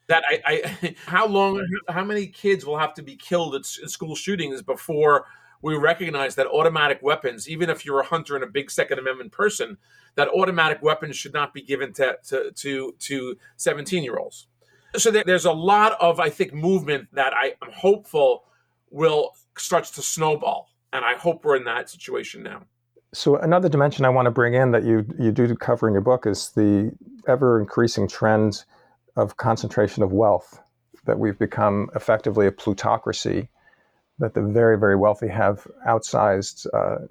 That 0.07 0.23
I, 0.27 0.41
I 0.45 0.95
how 1.05 1.27
long 1.27 1.65
how 1.87 2.03
many 2.03 2.27
kids 2.27 2.65
will 2.65 2.77
have 2.77 2.93
to 2.95 3.03
be 3.03 3.15
killed 3.15 3.55
at, 3.55 3.61
at 3.81 3.89
school 3.89 4.15
shootings 4.15 4.61
before 4.61 5.25
we 5.61 5.75
recognize 5.75 6.35
that 6.35 6.47
automatic 6.47 6.99
weapons, 7.01 7.49
even 7.49 7.69
if 7.69 7.85
you're 7.85 7.99
a 7.99 8.05
hunter 8.05 8.35
and 8.35 8.43
a 8.43 8.47
big 8.47 8.69
Second 8.69 8.99
Amendment 8.99 9.31
person, 9.31 9.77
that 10.15 10.27
automatic 10.29 10.81
weapons 10.81 11.15
should 11.15 11.33
not 11.33 11.53
be 11.53 11.61
given 11.61 11.93
to 11.93 12.17
to 12.27 12.51
to, 12.51 12.93
to 12.99 13.37
17 13.57 14.03
year 14.03 14.17
olds. 14.17 14.47
So 14.95 15.11
there's 15.11 15.45
a 15.45 15.51
lot 15.51 15.97
of 15.99 16.19
I 16.19 16.29
think 16.29 16.53
movement 16.53 17.09
that 17.13 17.33
I 17.33 17.55
am 17.61 17.71
hopeful 17.71 18.43
will 18.89 19.31
starts 19.57 19.91
to 19.91 20.01
snowball, 20.01 20.69
and 20.93 21.03
I 21.03 21.15
hope 21.15 21.43
we're 21.43 21.57
in 21.57 21.65
that 21.65 21.89
situation 21.89 22.43
now. 22.43 22.63
So 23.13 23.37
another 23.37 23.69
dimension 23.69 24.05
I 24.05 24.09
want 24.09 24.25
to 24.25 24.31
bring 24.31 24.53
in 24.53 24.71
that 24.71 24.83
you 24.83 25.05
you 25.19 25.31
do 25.31 25.53
cover 25.55 25.87
in 25.87 25.93
your 25.93 26.01
book 26.01 26.25
is 26.25 26.51
the 26.55 26.91
ever 27.27 27.59
increasing 27.59 28.07
trend 28.07 28.63
of 29.15 29.37
concentration 29.37 30.03
of 30.03 30.11
wealth 30.11 30.59
that 31.05 31.19
we've 31.19 31.37
become 31.39 31.89
effectively 31.95 32.47
a 32.47 32.51
plutocracy 32.51 33.47
that 34.19 34.33
the 34.33 34.41
very, 34.41 34.77
very 34.77 34.95
wealthy 34.95 35.27
have 35.27 35.67
outsized 35.87 36.67
uh, 36.73 37.05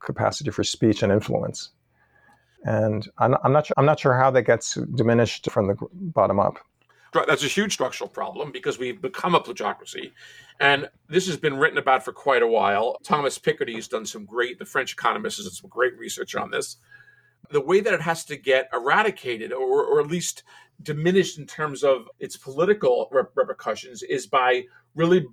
capacity 0.00 0.50
for 0.50 0.64
speech 0.64 1.02
and 1.02 1.12
influence. 1.12 1.70
And 2.64 3.08
I'm, 3.18 3.36
I'm, 3.44 3.52
not 3.52 3.66
sure, 3.66 3.74
I'm 3.76 3.86
not 3.86 4.00
sure 4.00 4.16
how 4.16 4.30
that 4.32 4.42
gets 4.42 4.74
diminished 4.74 5.50
from 5.50 5.68
the 5.68 5.76
bottom 5.92 6.40
up. 6.40 6.58
That's 7.26 7.44
a 7.44 7.48
huge 7.48 7.72
structural 7.72 8.10
problem 8.10 8.52
because 8.52 8.78
we've 8.78 9.00
become 9.00 9.34
a 9.34 9.40
plutocracy. 9.40 10.12
And 10.60 10.90
this 11.08 11.26
has 11.28 11.36
been 11.36 11.56
written 11.56 11.78
about 11.78 12.04
for 12.04 12.12
quite 12.12 12.42
a 12.42 12.46
while. 12.46 12.98
Thomas 13.02 13.38
Piketty 13.38 13.76
has 13.76 13.88
done 13.88 14.04
some 14.04 14.26
great, 14.26 14.58
the 14.58 14.66
French 14.66 14.92
economist 14.92 15.38
has 15.38 15.46
done 15.46 15.54
some 15.54 15.70
great 15.70 15.96
research 15.96 16.34
on 16.34 16.50
this. 16.50 16.76
The 17.50 17.60
way 17.60 17.80
that 17.80 17.94
it 17.94 18.02
has 18.02 18.24
to 18.26 18.36
get 18.36 18.68
eradicated 18.72 19.52
or, 19.52 19.84
or 19.84 20.00
at 20.00 20.08
least 20.08 20.42
diminished 20.82 21.38
in 21.38 21.46
terms 21.46 21.82
of 21.82 22.08
its 22.18 22.36
political 22.36 23.08
repercussions 23.10 24.02
is 24.02 24.26
by 24.26 24.64
really 24.94 25.24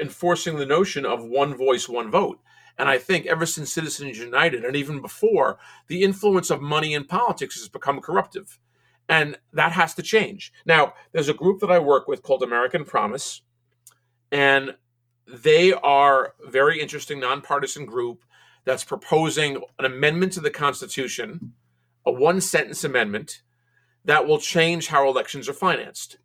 enforcing 0.00 0.56
the 0.56 0.66
notion 0.66 1.04
of 1.04 1.24
one 1.24 1.54
voice, 1.56 1.88
one 1.88 2.10
vote. 2.10 2.40
And 2.78 2.88
I 2.88 2.98
think 2.98 3.26
ever 3.26 3.44
since 3.46 3.72
Citizens 3.72 4.18
United 4.18 4.64
and 4.64 4.74
even 4.74 5.00
before, 5.02 5.58
the 5.88 6.02
influence 6.02 6.50
of 6.50 6.62
money 6.62 6.94
in 6.94 7.04
politics 7.04 7.56
has 7.56 7.68
become 7.68 8.00
corruptive. 8.00 8.58
And 9.08 9.36
that 9.52 9.72
has 9.72 9.94
to 9.94 10.02
change. 10.02 10.52
Now, 10.64 10.94
there's 11.12 11.28
a 11.28 11.34
group 11.34 11.60
that 11.60 11.70
I 11.70 11.78
work 11.78 12.08
with 12.08 12.22
called 12.22 12.42
American 12.42 12.84
Promise, 12.84 13.42
and 14.30 14.76
they 15.26 15.72
are 15.72 16.34
a 16.46 16.50
very 16.50 16.80
interesting 16.80 17.20
nonpartisan 17.20 17.86
group 17.86 18.22
that's 18.64 18.84
proposing 18.84 19.62
an 19.78 19.84
amendment 19.84 20.32
to 20.34 20.40
the 20.40 20.50
Constitution, 20.50 21.52
a 22.06 22.12
one 22.12 22.40
sentence 22.40 22.84
amendment 22.84 23.42
that 24.04 24.26
will 24.26 24.38
change 24.38 24.88
how 24.88 25.08
elections 25.08 25.48
are 25.48 25.54
financed. 25.54 26.18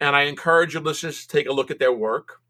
And 0.00 0.14
I 0.14 0.22
encourage 0.22 0.74
your 0.74 0.82
listeners 0.82 1.22
to 1.22 1.28
take 1.28 1.48
a 1.48 1.52
look 1.52 1.70
at 1.70 1.78
their 1.78 1.92
work. 1.92 2.40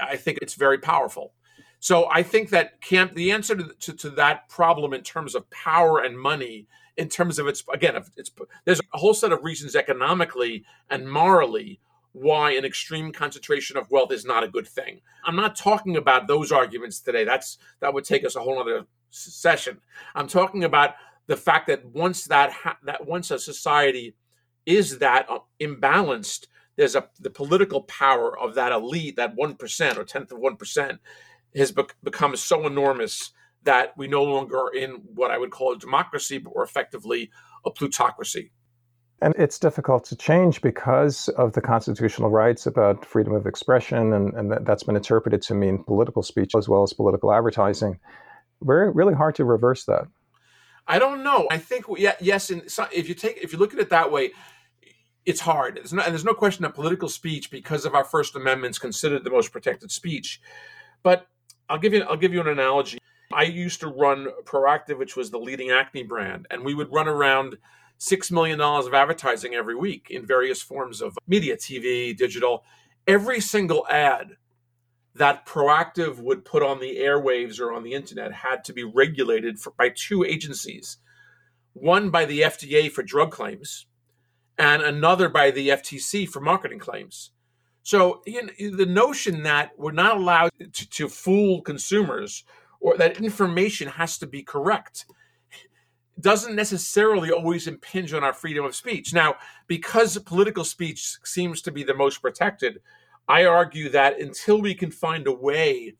I 0.00 0.16
think 0.16 0.38
it's 0.42 0.54
very 0.54 0.78
powerful. 0.78 1.32
So 1.78 2.10
I 2.10 2.22
think 2.22 2.50
that 2.50 2.80
camp 2.82 3.14
the 3.14 3.32
answer 3.32 3.56
to, 3.56 3.74
to, 3.80 3.92
to, 3.94 4.10
that 4.10 4.48
problem 4.48 4.92
in 4.92 5.02
terms 5.02 5.34
of 5.34 5.48
power 5.50 6.00
and 6.00 6.18
money, 6.18 6.66
in 6.98 7.08
terms 7.08 7.38
of 7.38 7.46
its 7.46 7.64
again, 7.72 7.96
it's 8.16 8.30
there's 8.66 8.80
a 8.92 8.98
whole 8.98 9.14
set 9.14 9.32
of 9.32 9.42
reasons 9.42 9.74
economically 9.74 10.64
and 10.90 11.10
morally 11.10 11.80
why 12.12 12.52
an 12.52 12.64
extreme 12.64 13.12
concentration 13.12 13.76
of 13.76 13.90
wealth 13.90 14.12
is 14.12 14.24
not 14.24 14.44
a 14.44 14.48
good 14.48 14.66
thing. 14.66 15.00
I'm 15.24 15.36
not 15.36 15.56
talking 15.56 15.96
about 15.96 16.26
those 16.26 16.52
arguments 16.52 17.00
today. 17.00 17.24
That's 17.24 17.56
that 17.80 17.94
would 17.94 18.04
take 18.04 18.26
us 18.26 18.36
a 18.36 18.40
whole 18.40 18.58
other 18.60 18.84
session. 19.10 19.78
I'm 20.14 20.26
talking 20.26 20.64
about 20.64 20.94
the 21.28 21.36
fact 21.36 21.68
that 21.68 21.86
once 21.86 22.24
that 22.24 22.52
ha- 22.52 22.78
that 22.84 23.06
once 23.06 23.30
a 23.30 23.38
society 23.38 24.16
is 24.66 24.98
that 24.98 25.30
uh, 25.30 25.38
imbalanced, 25.60 26.46
there's 26.80 26.96
a 26.96 27.06
the 27.20 27.28
political 27.28 27.82
power 27.82 28.38
of 28.38 28.54
that 28.54 28.72
elite, 28.72 29.16
that 29.16 29.34
one 29.34 29.54
percent 29.54 29.98
or 29.98 30.04
tenth 30.04 30.32
of 30.32 30.38
one 30.38 30.56
percent, 30.56 30.98
has 31.54 31.72
be- 31.72 31.84
become 32.02 32.34
so 32.36 32.66
enormous 32.66 33.32
that 33.64 33.92
we 33.98 34.08
no 34.08 34.22
longer 34.22 34.58
are 34.58 34.74
in 34.74 35.02
what 35.14 35.30
I 35.30 35.36
would 35.36 35.50
call 35.50 35.74
a 35.74 35.78
democracy, 35.78 36.38
but 36.38 36.56
we're 36.56 36.64
effectively 36.64 37.30
a 37.66 37.70
plutocracy. 37.70 38.50
And 39.20 39.34
it's 39.36 39.58
difficult 39.58 40.04
to 40.06 40.16
change 40.16 40.62
because 40.62 41.28
of 41.36 41.52
the 41.52 41.60
constitutional 41.60 42.30
rights 42.30 42.66
about 42.66 43.04
freedom 43.04 43.34
of 43.34 43.46
expression, 43.46 44.14
and, 44.14 44.32
and 44.32 44.50
that, 44.50 44.66
has 44.66 44.82
been 44.82 44.96
interpreted 44.96 45.42
to 45.42 45.54
mean 45.54 45.84
political 45.84 46.22
speech 46.22 46.54
as 46.56 46.66
well 46.66 46.82
as 46.82 46.94
political 46.94 47.30
advertising. 47.30 47.98
Very, 48.62 48.90
really 48.90 49.12
hard 49.12 49.34
to 49.34 49.44
reverse 49.44 49.84
that. 49.84 50.06
I 50.88 50.98
don't 50.98 51.22
know. 51.22 51.46
I 51.50 51.58
think 51.58 51.84
yeah, 51.98 52.14
yes. 52.22 52.50
if 52.50 53.06
you 53.06 53.14
take 53.14 53.36
if 53.36 53.52
you 53.52 53.58
look 53.58 53.74
at 53.74 53.80
it 53.80 53.90
that 53.90 54.10
way, 54.10 54.32
it's 55.26 55.40
hard. 55.40 55.76
There's 55.76 55.92
no, 55.92 56.02
and 56.02 56.12
there's 56.12 56.24
no 56.24 56.34
question 56.34 56.62
that 56.62 56.74
political 56.74 57.08
speech, 57.08 57.50
because 57.50 57.84
of 57.84 57.94
our 57.94 58.04
First 58.04 58.36
Amendment, 58.36 58.72
is 58.72 58.78
considered 58.78 59.24
the 59.24 59.30
most 59.30 59.52
protected 59.52 59.90
speech. 59.90 60.40
But 61.02 61.26
I'll 61.68 61.78
give 61.78 61.92
you 61.92 62.02
I'll 62.02 62.16
give 62.16 62.32
you 62.32 62.40
an 62.40 62.48
analogy. 62.48 62.98
I 63.32 63.44
used 63.44 63.80
to 63.80 63.88
run 63.88 64.28
Proactiv, 64.44 64.98
which 64.98 65.16
was 65.16 65.30
the 65.30 65.38
leading 65.38 65.70
acne 65.70 66.02
brand, 66.02 66.46
and 66.50 66.64
we 66.64 66.74
would 66.74 66.92
run 66.92 67.06
around 67.08 67.58
six 67.98 68.30
million 68.30 68.58
dollars 68.58 68.86
of 68.86 68.94
advertising 68.94 69.54
every 69.54 69.76
week 69.76 70.08
in 70.10 70.26
various 70.26 70.62
forms 70.62 71.00
of 71.00 71.16
media, 71.28 71.56
TV, 71.56 72.16
digital. 72.16 72.64
Every 73.06 73.40
single 73.40 73.86
ad 73.88 74.36
that 75.14 75.46
Proactiv 75.46 76.18
would 76.18 76.44
put 76.44 76.62
on 76.62 76.80
the 76.80 76.96
airwaves 76.96 77.60
or 77.60 77.72
on 77.72 77.82
the 77.82 77.92
internet 77.92 78.32
had 78.32 78.64
to 78.64 78.72
be 78.72 78.84
regulated 78.84 79.58
for, 79.58 79.72
by 79.76 79.90
two 79.94 80.24
agencies 80.24 80.98
one 81.72 82.10
by 82.10 82.24
the 82.24 82.40
FDA 82.40 82.90
for 82.90 83.02
drug 83.02 83.30
claims 83.30 83.86
and 84.60 84.82
another 84.82 85.30
by 85.30 85.50
the 85.50 85.70
FTC 85.70 86.28
for 86.28 86.40
marketing 86.40 86.78
claims. 86.78 87.30
So 87.82 88.22
you 88.26 88.42
know, 88.42 88.76
the 88.76 88.86
notion 88.86 89.42
that 89.44 89.70
we're 89.78 89.90
not 89.92 90.18
allowed 90.18 90.50
to, 90.58 90.88
to 90.90 91.08
fool 91.08 91.62
consumers 91.62 92.44
or 92.78 92.96
that 92.98 93.20
information 93.20 93.88
has 93.88 94.18
to 94.18 94.26
be 94.26 94.42
correct 94.42 95.06
doesn't 96.20 96.54
necessarily 96.54 97.30
always 97.30 97.66
impinge 97.66 98.12
on 98.12 98.22
our 98.22 98.34
freedom 98.34 98.66
of 98.66 98.74
speech. 98.74 99.14
Now, 99.14 99.36
because 99.66 100.18
political 100.18 100.64
speech 100.64 101.16
seems 101.24 101.62
to 101.62 101.72
be 101.72 101.82
the 101.82 101.94
most 101.94 102.20
protected, 102.20 102.80
I 103.26 103.46
argue 103.46 103.88
that 103.90 104.20
until 104.20 104.60
we 104.60 104.74
can 104.74 104.90
find 104.90 105.26
a 105.26 105.32
way 105.32 105.94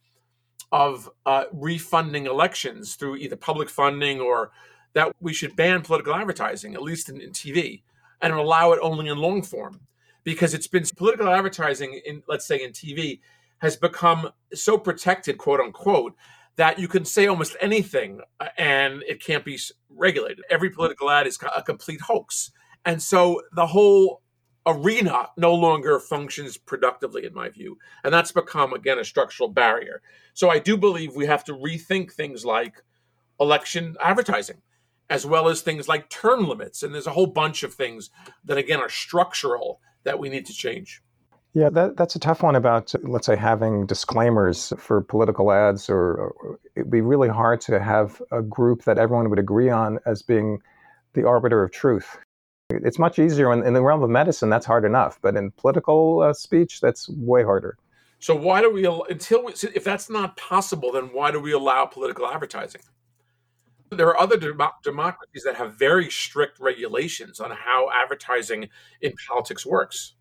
of 0.70 1.08
uh, 1.24 1.44
refunding 1.52 2.26
elections 2.26 2.96
through 2.96 3.16
either 3.16 3.36
public 3.36 3.70
funding 3.70 4.20
or 4.20 4.50
that 4.92 5.14
we 5.20 5.32
should 5.32 5.56
ban 5.56 5.80
political 5.80 6.14
advertising, 6.14 6.74
at 6.74 6.82
least 6.82 7.08
in, 7.08 7.22
in 7.22 7.30
TV, 7.30 7.82
and 8.22 8.32
allow 8.32 8.72
it 8.72 8.78
only 8.82 9.08
in 9.08 9.18
long 9.18 9.42
form. 9.42 9.80
Because 10.22 10.52
it's 10.52 10.66
been 10.66 10.84
political 10.96 11.28
advertising 11.28 12.00
in, 12.04 12.22
let's 12.28 12.46
say, 12.46 12.62
in 12.62 12.72
TV 12.72 13.20
has 13.58 13.76
become 13.76 14.30
so 14.52 14.76
protected, 14.76 15.38
quote 15.38 15.60
unquote, 15.60 16.14
that 16.56 16.78
you 16.78 16.88
can 16.88 17.04
say 17.04 17.26
almost 17.26 17.56
anything 17.60 18.20
uh, 18.38 18.48
and 18.58 19.02
it 19.04 19.22
can't 19.22 19.44
be 19.44 19.58
regulated. 19.88 20.44
Every 20.50 20.70
political 20.70 21.10
ad 21.10 21.26
is 21.26 21.38
a 21.56 21.62
complete 21.62 22.02
hoax. 22.02 22.52
And 22.84 23.02
so 23.02 23.40
the 23.52 23.66
whole 23.66 24.22
arena 24.66 25.28
no 25.36 25.54
longer 25.54 25.98
functions 25.98 26.56
productively, 26.56 27.24
in 27.24 27.34
my 27.34 27.48
view. 27.48 27.78
And 28.04 28.12
that's 28.12 28.32
become, 28.32 28.72
again, 28.72 28.98
a 28.98 29.04
structural 29.04 29.48
barrier. 29.48 30.02
So 30.34 30.50
I 30.50 30.58
do 30.58 30.76
believe 30.76 31.14
we 31.14 31.26
have 31.26 31.44
to 31.44 31.54
rethink 31.54 32.12
things 32.12 32.44
like 32.44 32.82
election 33.38 33.96
advertising, 34.02 34.60
as 35.10 35.26
well 35.26 35.48
as 35.48 35.60
things 35.60 35.88
like 35.88 36.08
term 36.08 36.48
limits. 36.48 36.82
And 36.82 36.94
there's 36.94 37.08
a 37.08 37.12
whole 37.12 37.26
bunch 37.26 37.62
of 37.64 37.74
things 37.74 38.10
that, 38.44 38.56
again, 38.56 38.78
are 38.78 38.88
structural 38.88 39.80
that 40.04 40.18
we 40.18 40.28
need 40.28 40.46
to 40.46 40.54
change. 40.54 41.02
Yeah, 41.52 41.68
that, 41.70 41.96
that's 41.96 42.14
a 42.14 42.20
tough 42.20 42.44
one 42.44 42.54
about, 42.54 42.94
let's 43.02 43.26
say, 43.26 43.34
having 43.34 43.84
disclaimers 43.84 44.72
for 44.78 45.00
political 45.00 45.50
ads, 45.50 45.90
or, 45.90 46.32
or, 46.32 46.60
it'd 46.76 46.92
be 46.92 47.00
really 47.00 47.28
hard 47.28 47.60
to 47.62 47.80
have 47.80 48.22
a 48.30 48.40
group 48.40 48.84
that 48.84 48.98
everyone 48.98 49.28
would 49.30 49.40
agree 49.40 49.68
on 49.68 49.98
as 50.06 50.22
being 50.22 50.62
the 51.14 51.26
arbiter 51.26 51.64
of 51.64 51.72
truth. 51.72 52.16
It's 52.70 53.00
much 53.00 53.18
easier 53.18 53.52
in, 53.52 53.66
in 53.66 53.74
the 53.74 53.82
realm 53.82 54.04
of 54.04 54.10
medicine, 54.10 54.48
that's 54.48 54.64
hard 54.64 54.84
enough, 54.84 55.18
but 55.22 55.36
in 55.36 55.50
political 55.50 56.22
uh, 56.22 56.32
speech, 56.32 56.80
that's 56.80 57.08
way 57.08 57.42
harder. 57.42 57.76
So, 58.20 58.36
why 58.36 58.60
do 58.60 58.70
we, 58.70 58.86
until 58.86 59.46
we, 59.46 59.54
if 59.74 59.82
that's 59.82 60.08
not 60.08 60.36
possible, 60.36 60.92
then 60.92 61.06
why 61.06 61.32
do 61.32 61.40
we 61.40 61.50
allow 61.50 61.84
political 61.86 62.28
advertising? 62.28 62.82
There 63.90 64.08
are 64.08 64.20
other 64.20 64.36
dem- 64.36 64.60
democracies 64.82 65.42
that 65.44 65.56
have 65.56 65.74
very 65.74 66.10
strict 66.10 66.60
regulations 66.60 67.40
on 67.40 67.50
how 67.50 67.88
advertising 67.92 68.68
in 69.00 69.14
politics 69.28 69.66
works 69.66 70.14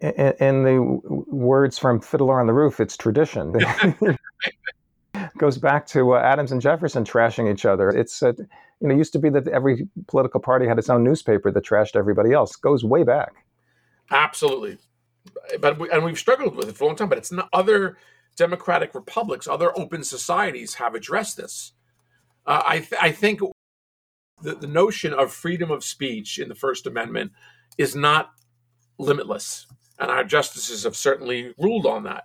in 0.00 0.64
the 0.64 0.80
words 1.28 1.78
from 1.78 2.00
Fiddler 2.00 2.40
on 2.40 2.46
the 2.46 2.52
Roof, 2.52 2.80
it's 2.80 2.96
tradition. 2.96 3.54
Goes 5.38 5.58
back 5.58 5.86
to 5.88 6.14
uh, 6.14 6.20
Adams 6.20 6.52
and 6.52 6.60
Jefferson 6.60 7.04
trashing 7.04 7.52
each 7.52 7.64
other. 7.64 7.90
It's 7.90 8.22
uh, 8.22 8.32
you 8.36 8.88
know 8.88 8.94
used 8.94 9.12
to 9.12 9.18
be 9.18 9.28
that 9.30 9.46
every 9.48 9.88
political 10.08 10.40
party 10.40 10.66
had 10.66 10.78
its 10.78 10.88
own 10.88 11.04
newspaper 11.04 11.50
that 11.50 11.64
trashed 11.64 11.96
everybody 11.96 12.32
else. 12.32 12.56
Goes 12.56 12.84
way 12.84 13.04
back. 13.04 13.32
Absolutely, 14.10 14.78
but 15.60 15.78
we, 15.78 15.90
and 15.90 16.04
we've 16.04 16.18
struggled 16.18 16.56
with 16.56 16.68
it 16.68 16.76
for 16.76 16.84
a 16.84 16.86
long 16.88 16.96
time. 16.96 17.08
But 17.08 17.18
it's 17.18 17.32
not 17.32 17.48
other 17.52 17.96
democratic 18.36 18.94
republics, 18.94 19.46
other 19.46 19.76
open 19.78 20.04
societies 20.04 20.74
have 20.74 20.94
addressed 20.94 21.36
this. 21.36 21.72
Uh, 22.46 22.62
I 22.66 22.78
th- 22.78 23.00
I 23.00 23.12
think 23.12 23.40
the, 24.42 24.54
the 24.54 24.66
notion 24.66 25.12
of 25.12 25.32
freedom 25.32 25.70
of 25.70 25.84
speech 25.84 26.38
in 26.38 26.48
the 26.48 26.54
First 26.54 26.86
Amendment 26.86 27.32
is 27.78 27.94
not 27.94 28.30
limitless. 28.98 29.66
And 29.98 30.10
our 30.10 30.24
justices 30.24 30.84
have 30.84 30.96
certainly 30.96 31.54
ruled 31.58 31.86
on 31.86 32.04
that. 32.04 32.24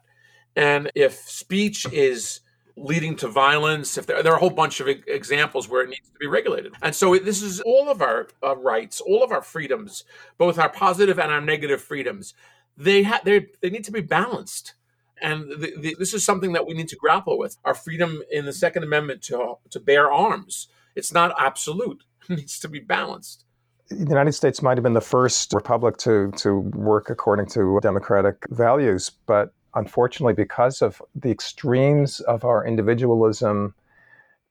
And 0.56 0.90
if 0.96 1.14
speech 1.14 1.86
is 1.92 2.40
leading 2.78 3.16
to 3.18 3.28
violence, 3.28 3.98
if 3.98 4.06
there, 4.06 4.22
there 4.24 4.34
are 4.34 4.38
a 4.38 4.40
whole 4.40 4.50
bunch 4.50 4.80
of 4.80 4.88
examples 4.88 5.68
where 5.70 5.84
it 5.84 5.90
needs 5.90 6.08
to 6.10 6.20
be 6.20 6.28
regulated. 6.28 6.74
And 6.82 6.96
so 6.96 7.18
this 7.18 7.42
is 7.42 7.62
all 7.62 7.90
of 7.90 8.02
our 8.02 8.28
uh, 8.44 8.56
rights, 8.56 9.02
all 9.02 9.24
of 9.24 9.32
our 9.32 9.42
freedoms, 9.42 10.04
both 10.38 10.58
our 10.60 10.70
positive 10.70 11.20
and 11.20 11.32
our 11.32 11.42
negative 11.42 11.82
freedoms. 11.82 12.34
They 12.78 13.04
ha- 13.04 13.22
they 13.24 13.48
they 13.62 13.70
need 13.70 13.86
to 13.86 13.92
be 13.92 14.02
balanced. 14.02 14.76
And 15.22 15.50
the, 15.50 15.74
the, 15.80 15.96
this 15.98 16.14
is 16.14 16.26
something 16.26 16.54
that 16.54 16.68
we 16.68 16.74
need 16.74 16.90
to 16.90 16.96
grapple 16.96 17.38
with. 17.38 17.58
Our 17.64 17.74
freedom 17.74 18.22
in 18.32 18.46
the 18.46 18.54
Second 18.54 18.84
Amendment 18.84 19.22
to 19.24 19.56
to 19.70 19.80
bear 19.80 20.12
arms. 20.12 20.68
It's 20.96 21.14
not 21.14 21.36
absolute. 21.40 22.04
It 22.28 22.38
needs 22.38 22.60
to 22.62 22.68
be 22.68 22.80
balanced 22.80 23.46
the 23.90 23.98
United 23.98 24.34
States 24.34 24.62
might 24.62 24.78
have 24.78 24.84
been 24.84 24.94
the 24.94 25.02
first 25.02 25.54
republic 25.54 25.98
to, 25.98 26.32
to 26.38 26.60
work 26.60 27.10
according 27.10 27.46
to 27.48 27.80
democratic 27.82 28.38
values, 28.50 29.12
but 29.28 29.54
unfortunately, 29.76 30.34
because 30.34 30.82
of 30.82 31.02
the 31.14 31.30
extremes 31.30 32.20
of 32.22 32.44
our 32.44 32.66
individualism 32.66 33.76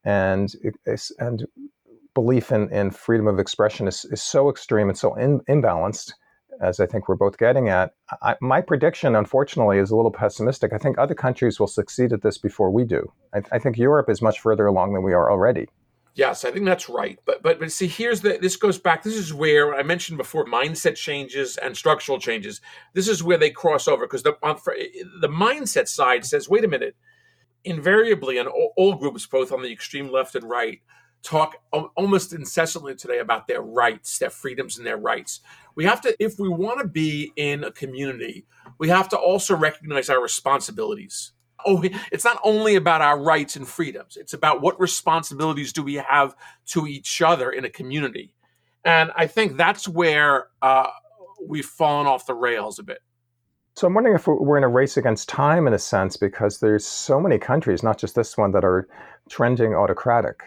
and, 0.04 0.54
and 1.18 1.46
belief 2.14 2.52
in, 2.52 2.72
in 2.72 2.90
freedom 2.90 3.26
of 3.26 3.38
expression 3.38 3.88
is, 3.88 4.04
is 4.06 4.22
so 4.22 4.48
extreme 4.48 4.88
and 4.88 4.98
so 4.98 5.14
in, 5.14 5.40
imbalanced, 5.40 6.12
as 6.60 6.80
I 6.80 6.86
think 6.86 7.08
we're 7.08 7.14
both 7.14 7.38
getting 7.38 7.68
at. 7.68 7.94
I, 8.22 8.36
my 8.40 8.60
prediction, 8.60 9.14
unfortunately, 9.14 9.78
is 9.78 9.90
a 9.90 9.96
little 9.96 10.10
pessimistic. 10.10 10.72
I 10.72 10.78
think 10.78 10.98
other 10.98 11.14
countries 11.14 11.58
will 11.60 11.66
succeed 11.66 12.12
at 12.12 12.22
this 12.22 12.38
before 12.38 12.70
we 12.70 12.84
do. 12.84 13.12
I, 13.34 13.42
I 13.52 13.58
think 13.58 13.78
Europe 13.78 14.08
is 14.08 14.22
much 14.22 14.40
further 14.40 14.66
along 14.66 14.94
than 14.94 15.02
we 15.02 15.12
are 15.12 15.30
already. 15.30 15.68
Yes, 16.16 16.44
I 16.44 16.52
think 16.52 16.64
that's 16.64 16.88
right. 16.88 17.18
But 17.24 17.42
but 17.42 17.58
but 17.58 17.72
see, 17.72 17.88
here's 17.88 18.20
the 18.20 18.38
this 18.40 18.56
goes 18.56 18.78
back. 18.78 19.02
This 19.02 19.16
is 19.16 19.34
where 19.34 19.74
I 19.74 19.82
mentioned 19.82 20.16
before 20.16 20.44
mindset 20.44 20.94
changes 20.94 21.56
and 21.56 21.76
structural 21.76 22.20
changes. 22.20 22.60
This 22.92 23.08
is 23.08 23.24
where 23.24 23.38
they 23.38 23.50
cross 23.50 23.88
over 23.88 24.06
because 24.06 24.22
the 24.22 24.36
the 25.20 25.28
mindset 25.28 25.88
side 25.88 26.24
says, 26.24 26.48
wait 26.48 26.64
a 26.64 26.68
minute. 26.68 26.94
Invariably, 27.64 28.36
and 28.36 28.46
all, 28.46 28.74
all 28.76 28.94
groups, 28.94 29.26
both 29.26 29.50
on 29.50 29.62
the 29.62 29.72
extreme 29.72 30.12
left 30.12 30.34
and 30.34 30.48
right, 30.48 30.82
talk 31.22 31.56
almost 31.96 32.32
incessantly 32.32 32.94
today 32.94 33.18
about 33.18 33.48
their 33.48 33.62
rights, 33.62 34.18
their 34.18 34.30
freedoms, 34.30 34.76
and 34.76 34.86
their 34.86 34.98
rights. 34.98 35.40
We 35.74 35.84
have 35.84 36.00
to, 36.02 36.14
if 36.22 36.38
we 36.38 36.48
want 36.48 36.80
to 36.80 36.86
be 36.86 37.32
in 37.36 37.64
a 37.64 37.72
community, 37.72 38.46
we 38.78 38.88
have 38.88 39.08
to 39.10 39.16
also 39.16 39.56
recognize 39.56 40.08
our 40.08 40.22
responsibilities 40.22 41.32
oh, 41.66 41.82
it's 42.12 42.24
not 42.24 42.40
only 42.44 42.76
about 42.76 43.00
our 43.00 43.20
rights 43.20 43.56
and 43.56 43.66
freedoms. 43.66 44.16
It's 44.16 44.32
about 44.32 44.60
what 44.60 44.78
responsibilities 44.78 45.72
do 45.72 45.82
we 45.82 45.94
have 45.94 46.34
to 46.66 46.86
each 46.86 47.22
other 47.22 47.50
in 47.50 47.64
a 47.64 47.70
community. 47.70 48.34
And 48.84 49.10
I 49.16 49.26
think 49.26 49.56
that's 49.56 49.88
where 49.88 50.48
uh, 50.60 50.88
we've 51.46 51.64
fallen 51.64 52.06
off 52.06 52.26
the 52.26 52.34
rails 52.34 52.78
a 52.78 52.82
bit. 52.82 52.98
So 53.76 53.86
I'm 53.86 53.94
wondering 53.94 54.14
if 54.14 54.26
we're 54.26 54.58
in 54.58 54.64
a 54.64 54.68
race 54.68 54.96
against 54.96 55.28
time 55.28 55.66
in 55.66 55.74
a 55.74 55.78
sense 55.78 56.16
because 56.16 56.60
there's 56.60 56.86
so 56.86 57.18
many 57.18 57.38
countries, 57.38 57.82
not 57.82 57.98
just 57.98 58.14
this 58.14 58.36
one, 58.36 58.52
that 58.52 58.64
are 58.64 58.88
trending 59.28 59.74
autocratic. 59.74 60.44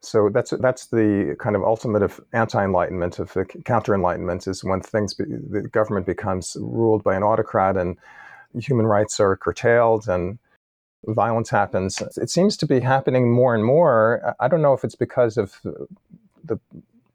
So 0.00 0.28
that's 0.32 0.50
that's 0.50 0.86
the 0.86 1.36
kind 1.40 1.56
of 1.56 1.62
ultimate 1.62 2.02
of 2.02 2.20
anti-enlightenment, 2.32 3.18
of 3.18 3.32
the 3.32 3.44
counter-enlightenment, 3.44 4.46
is 4.46 4.62
when 4.62 4.80
things 4.80 5.12
be, 5.14 5.24
the 5.24 5.62
government 5.62 6.06
becomes 6.06 6.56
ruled 6.60 7.02
by 7.02 7.16
an 7.16 7.22
autocrat 7.22 7.76
and 7.76 7.96
human 8.58 8.86
rights 8.86 9.18
are 9.18 9.36
curtailed 9.36 10.08
and 10.08 10.38
violence 11.06 11.50
happens. 11.50 12.00
It 12.16 12.30
seems 12.30 12.56
to 12.58 12.66
be 12.66 12.80
happening 12.80 13.32
more 13.32 13.54
and 13.54 13.64
more. 13.64 14.34
I 14.40 14.48
don't 14.48 14.62
know 14.62 14.72
if 14.72 14.84
it's 14.84 14.94
because 14.94 15.36
of 15.36 15.60
the 16.44 16.58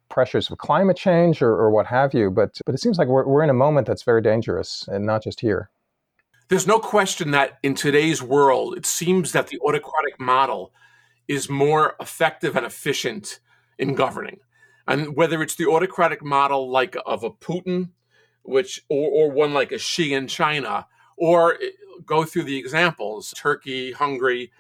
pressures 0.10 0.50
of 0.52 0.58
climate 0.58 0.98
change 0.98 1.42
or, 1.42 1.52
or 1.52 1.72
what 1.72 1.88
have 1.88 2.14
you, 2.14 2.30
but, 2.30 2.60
but 2.66 2.76
it 2.76 2.80
seems 2.80 2.98
like 2.98 3.08
we're, 3.08 3.26
we're 3.26 3.44
in 3.44 3.50
a 3.50 3.54
moment 3.54 3.88
that's 3.88 4.04
very 4.04 4.22
dangerous 4.22 4.88
and 4.88 5.06
not 5.06 5.24
just 5.24 5.40
here. 5.40 5.70
There's 6.50 6.68
no 6.68 6.80
question 6.80 7.32
that 7.32 7.58
in 7.64 7.74
today's 7.76 8.22
world, 8.22 8.78
it 8.78 8.86
seems 8.86 9.32
that 9.32 9.48
the 9.48 9.60
autocratic 9.60 10.20
model 10.20 10.72
is 11.28 11.50
more 11.50 11.96
effective 12.00 12.56
and 12.56 12.66
efficient 12.66 13.40
in 13.78 13.96
governing. 13.96 14.40
And 14.88 15.16
whether 15.16 15.42
it's 15.42 15.56
the 15.56 15.68
autocratic 15.68 16.24
model 16.24 16.70
like 16.70 16.96
of 17.06 17.24
a 17.24 17.32
Putin, 17.32 17.90
which 18.44 18.82
or, 18.90 19.10
or 19.10 19.32
one 19.32 19.54
like 19.54 19.72
a 19.72 19.78
Xi 19.78 20.14
in 20.14 20.28
China, 20.28 20.88
or 21.18 21.56
eh, 21.56 21.70
go 22.06 22.26
through 22.26 22.44
the 22.44 22.58
examples 22.58 23.34
Turkey, 23.36 23.94
Hungary, 23.94 24.52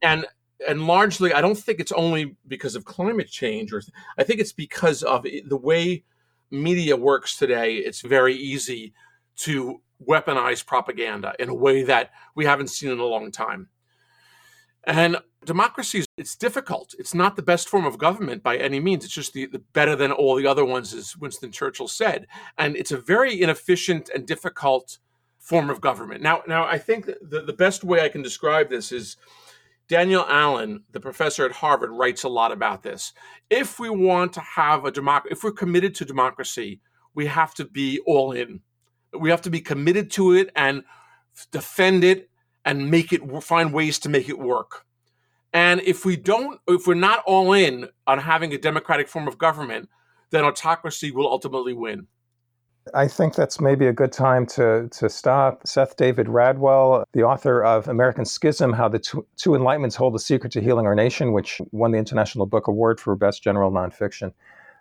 and 0.00 0.26
and 0.68 0.86
largely 0.86 1.32
I 1.32 1.40
don't 1.40 1.58
think 1.58 1.80
it's 1.80 1.92
only 1.92 2.36
because 2.46 2.76
of 2.76 2.84
climate 2.84 3.28
change 3.28 3.72
or 3.72 3.82
I 4.16 4.22
think 4.22 4.40
it's 4.40 4.52
because 4.52 5.02
of 5.02 5.24
the 5.24 5.56
way 5.56 6.04
media 6.50 6.96
works 6.96 7.36
today. 7.36 7.76
It's 7.76 8.02
very 8.02 8.34
easy 8.34 8.92
to 9.38 9.80
weaponize 10.06 10.64
propaganda 10.64 11.34
in 11.38 11.48
a 11.48 11.54
way 11.54 11.82
that 11.84 12.10
we 12.34 12.44
haven't 12.44 12.68
seen 12.68 12.90
in 12.90 12.98
a 12.98 13.04
long 13.04 13.30
time. 13.32 13.68
And 14.84 15.18
democracy 15.44 16.00
is 16.00 16.06
it's 16.16 16.36
difficult. 16.36 16.94
It's 16.98 17.14
not 17.14 17.36
the 17.36 17.42
best 17.42 17.68
form 17.68 17.84
of 17.84 17.98
government 17.98 18.42
by 18.42 18.56
any 18.56 18.80
means. 18.80 19.04
It's 19.04 19.14
just 19.14 19.32
the, 19.32 19.46
the 19.46 19.60
better 19.72 19.96
than 19.96 20.12
all 20.12 20.36
the 20.36 20.46
other 20.46 20.64
ones, 20.64 20.92
as 20.92 21.16
Winston 21.16 21.52
Churchill 21.52 21.88
said. 21.88 22.26
And 22.58 22.76
it's 22.76 22.92
a 22.92 22.98
very 22.98 23.40
inefficient 23.40 24.10
and 24.14 24.26
difficult 24.26 24.98
form 25.38 25.70
of 25.70 25.80
government. 25.80 26.22
Now, 26.22 26.42
now 26.46 26.64
I 26.64 26.78
think 26.78 27.06
the, 27.06 27.42
the 27.42 27.52
best 27.52 27.84
way 27.84 28.00
I 28.00 28.08
can 28.08 28.22
describe 28.22 28.70
this 28.70 28.92
is 28.92 29.16
Danielle 29.88 30.26
Allen, 30.28 30.84
the 30.92 31.00
professor 31.00 31.44
at 31.44 31.52
Harvard, 31.52 31.90
writes 31.90 32.24
a 32.24 32.28
lot 32.28 32.52
about 32.52 32.82
this. 32.82 33.12
If 33.50 33.78
we 33.78 33.90
want 33.90 34.32
to 34.34 34.40
have 34.40 34.84
a 34.84 34.90
democracy, 34.90 35.32
if 35.32 35.44
we're 35.44 35.52
committed 35.52 35.94
to 35.96 36.04
democracy, 36.04 36.80
we 37.14 37.26
have 37.26 37.54
to 37.54 37.64
be 37.64 38.00
all 38.06 38.32
in. 38.32 38.60
We 39.12 39.30
have 39.30 39.42
to 39.42 39.50
be 39.50 39.60
committed 39.60 40.10
to 40.12 40.32
it 40.32 40.50
and 40.56 40.84
defend 41.50 42.04
it 42.04 42.30
and 42.64 42.90
make 42.90 43.12
it 43.12 43.22
find 43.42 43.72
ways 43.72 43.98
to 44.00 44.08
make 44.08 44.28
it 44.28 44.38
work. 44.38 44.84
And 45.52 45.80
if 45.82 46.04
we 46.04 46.16
don't, 46.16 46.60
if 46.66 46.86
we're 46.86 46.94
not 46.94 47.22
all 47.26 47.52
in 47.52 47.88
on 48.06 48.18
having 48.18 48.52
a 48.54 48.58
democratic 48.58 49.08
form 49.08 49.28
of 49.28 49.36
government, 49.38 49.88
then 50.30 50.44
autocracy 50.44 51.10
will 51.10 51.26
ultimately 51.26 51.74
win. 51.74 52.06
I 52.94 53.06
think 53.06 53.36
that's 53.36 53.60
maybe 53.60 53.86
a 53.86 53.92
good 53.92 54.12
time 54.12 54.44
to, 54.46 54.88
to 54.90 55.08
stop. 55.08 55.66
Seth 55.66 55.96
David 55.96 56.26
Radwell, 56.26 57.04
the 57.12 57.22
author 57.22 57.62
of 57.62 57.86
American 57.86 58.24
Schism 58.24 58.72
How 58.72 58.88
the 58.88 58.98
Two, 58.98 59.24
Two 59.36 59.50
Enlightenments 59.50 59.94
Hold 59.94 60.14
the 60.14 60.18
Secret 60.18 60.52
to 60.52 60.60
Healing 60.60 60.86
Our 60.86 60.94
Nation, 60.94 61.32
which 61.32 61.60
won 61.70 61.92
the 61.92 61.98
International 61.98 62.44
Book 62.44 62.66
Award 62.66 62.98
for 62.98 63.14
Best 63.14 63.42
General 63.42 63.70
Nonfiction. 63.70 64.32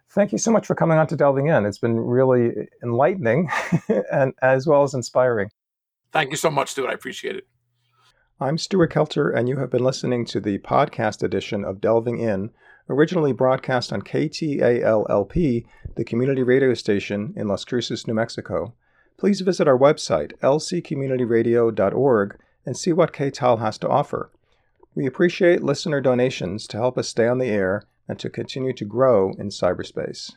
Thank 0.10 0.32
you 0.32 0.40
so 0.40 0.52
much 0.52 0.66
for 0.66 0.74
coming 0.74 0.98
on 0.98 1.08
to 1.08 1.16
Delving 1.16 1.48
In. 1.48 1.66
It's 1.66 1.78
been 1.78 2.00
really 2.00 2.68
enlightening 2.82 3.50
and 4.12 4.34
as 4.42 4.66
well 4.66 4.84
as 4.84 4.94
inspiring. 4.94 5.50
Thank 6.12 6.32
you 6.32 6.38
so 6.38 6.50
much, 6.50 6.72
Stuart. 6.72 6.90
I 6.90 6.94
appreciate 6.94 7.36
it. 7.36 7.48
I'm 8.42 8.58
Stuart 8.58 8.92
Kelter, 8.92 9.32
and 9.32 9.48
you 9.48 9.58
have 9.58 9.70
been 9.70 9.84
listening 9.84 10.26
to 10.26 10.40
the 10.40 10.58
podcast 10.58 11.22
edition 11.22 11.64
of 11.64 11.80
Delving 11.80 12.18
In, 12.18 12.50
originally 12.90 13.34
broadcast 13.34 13.94
on 13.94 14.02
KTALLP, 14.02 15.66
the 15.96 16.04
community 16.04 16.42
radio 16.42 16.74
station 16.74 17.36
in 17.38 17.48
Las 17.48 17.64
Cruces, 17.64 18.08
New 18.08 18.16
Mexico. 18.16 18.74
Please 19.16 19.42
visit 19.42 19.68
our 19.68 19.78
website, 19.78 20.34
lccommunityradio.org, 20.40 22.40
and 22.66 22.76
see 22.76 22.92
what 22.92 23.14
KTAL 23.14 23.60
has 23.60 23.78
to 23.78 23.88
offer. 23.88 24.32
We 24.96 25.06
appreciate 25.06 25.62
listener 25.62 26.02
donations 26.02 26.66
to 26.70 26.78
help 26.78 26.98
us 26.98 27.10
stay 27.10 27.28
on 27.28 27.38
the 27.38 27.46
air 27.46 27.84
and 28.08 28.18
to 28.18 28.30
continue 28.32 28.74
to 28.74 28.86
grow 28.86 29.34
in 29.38 29.50
cyberspace. 29.50 30.32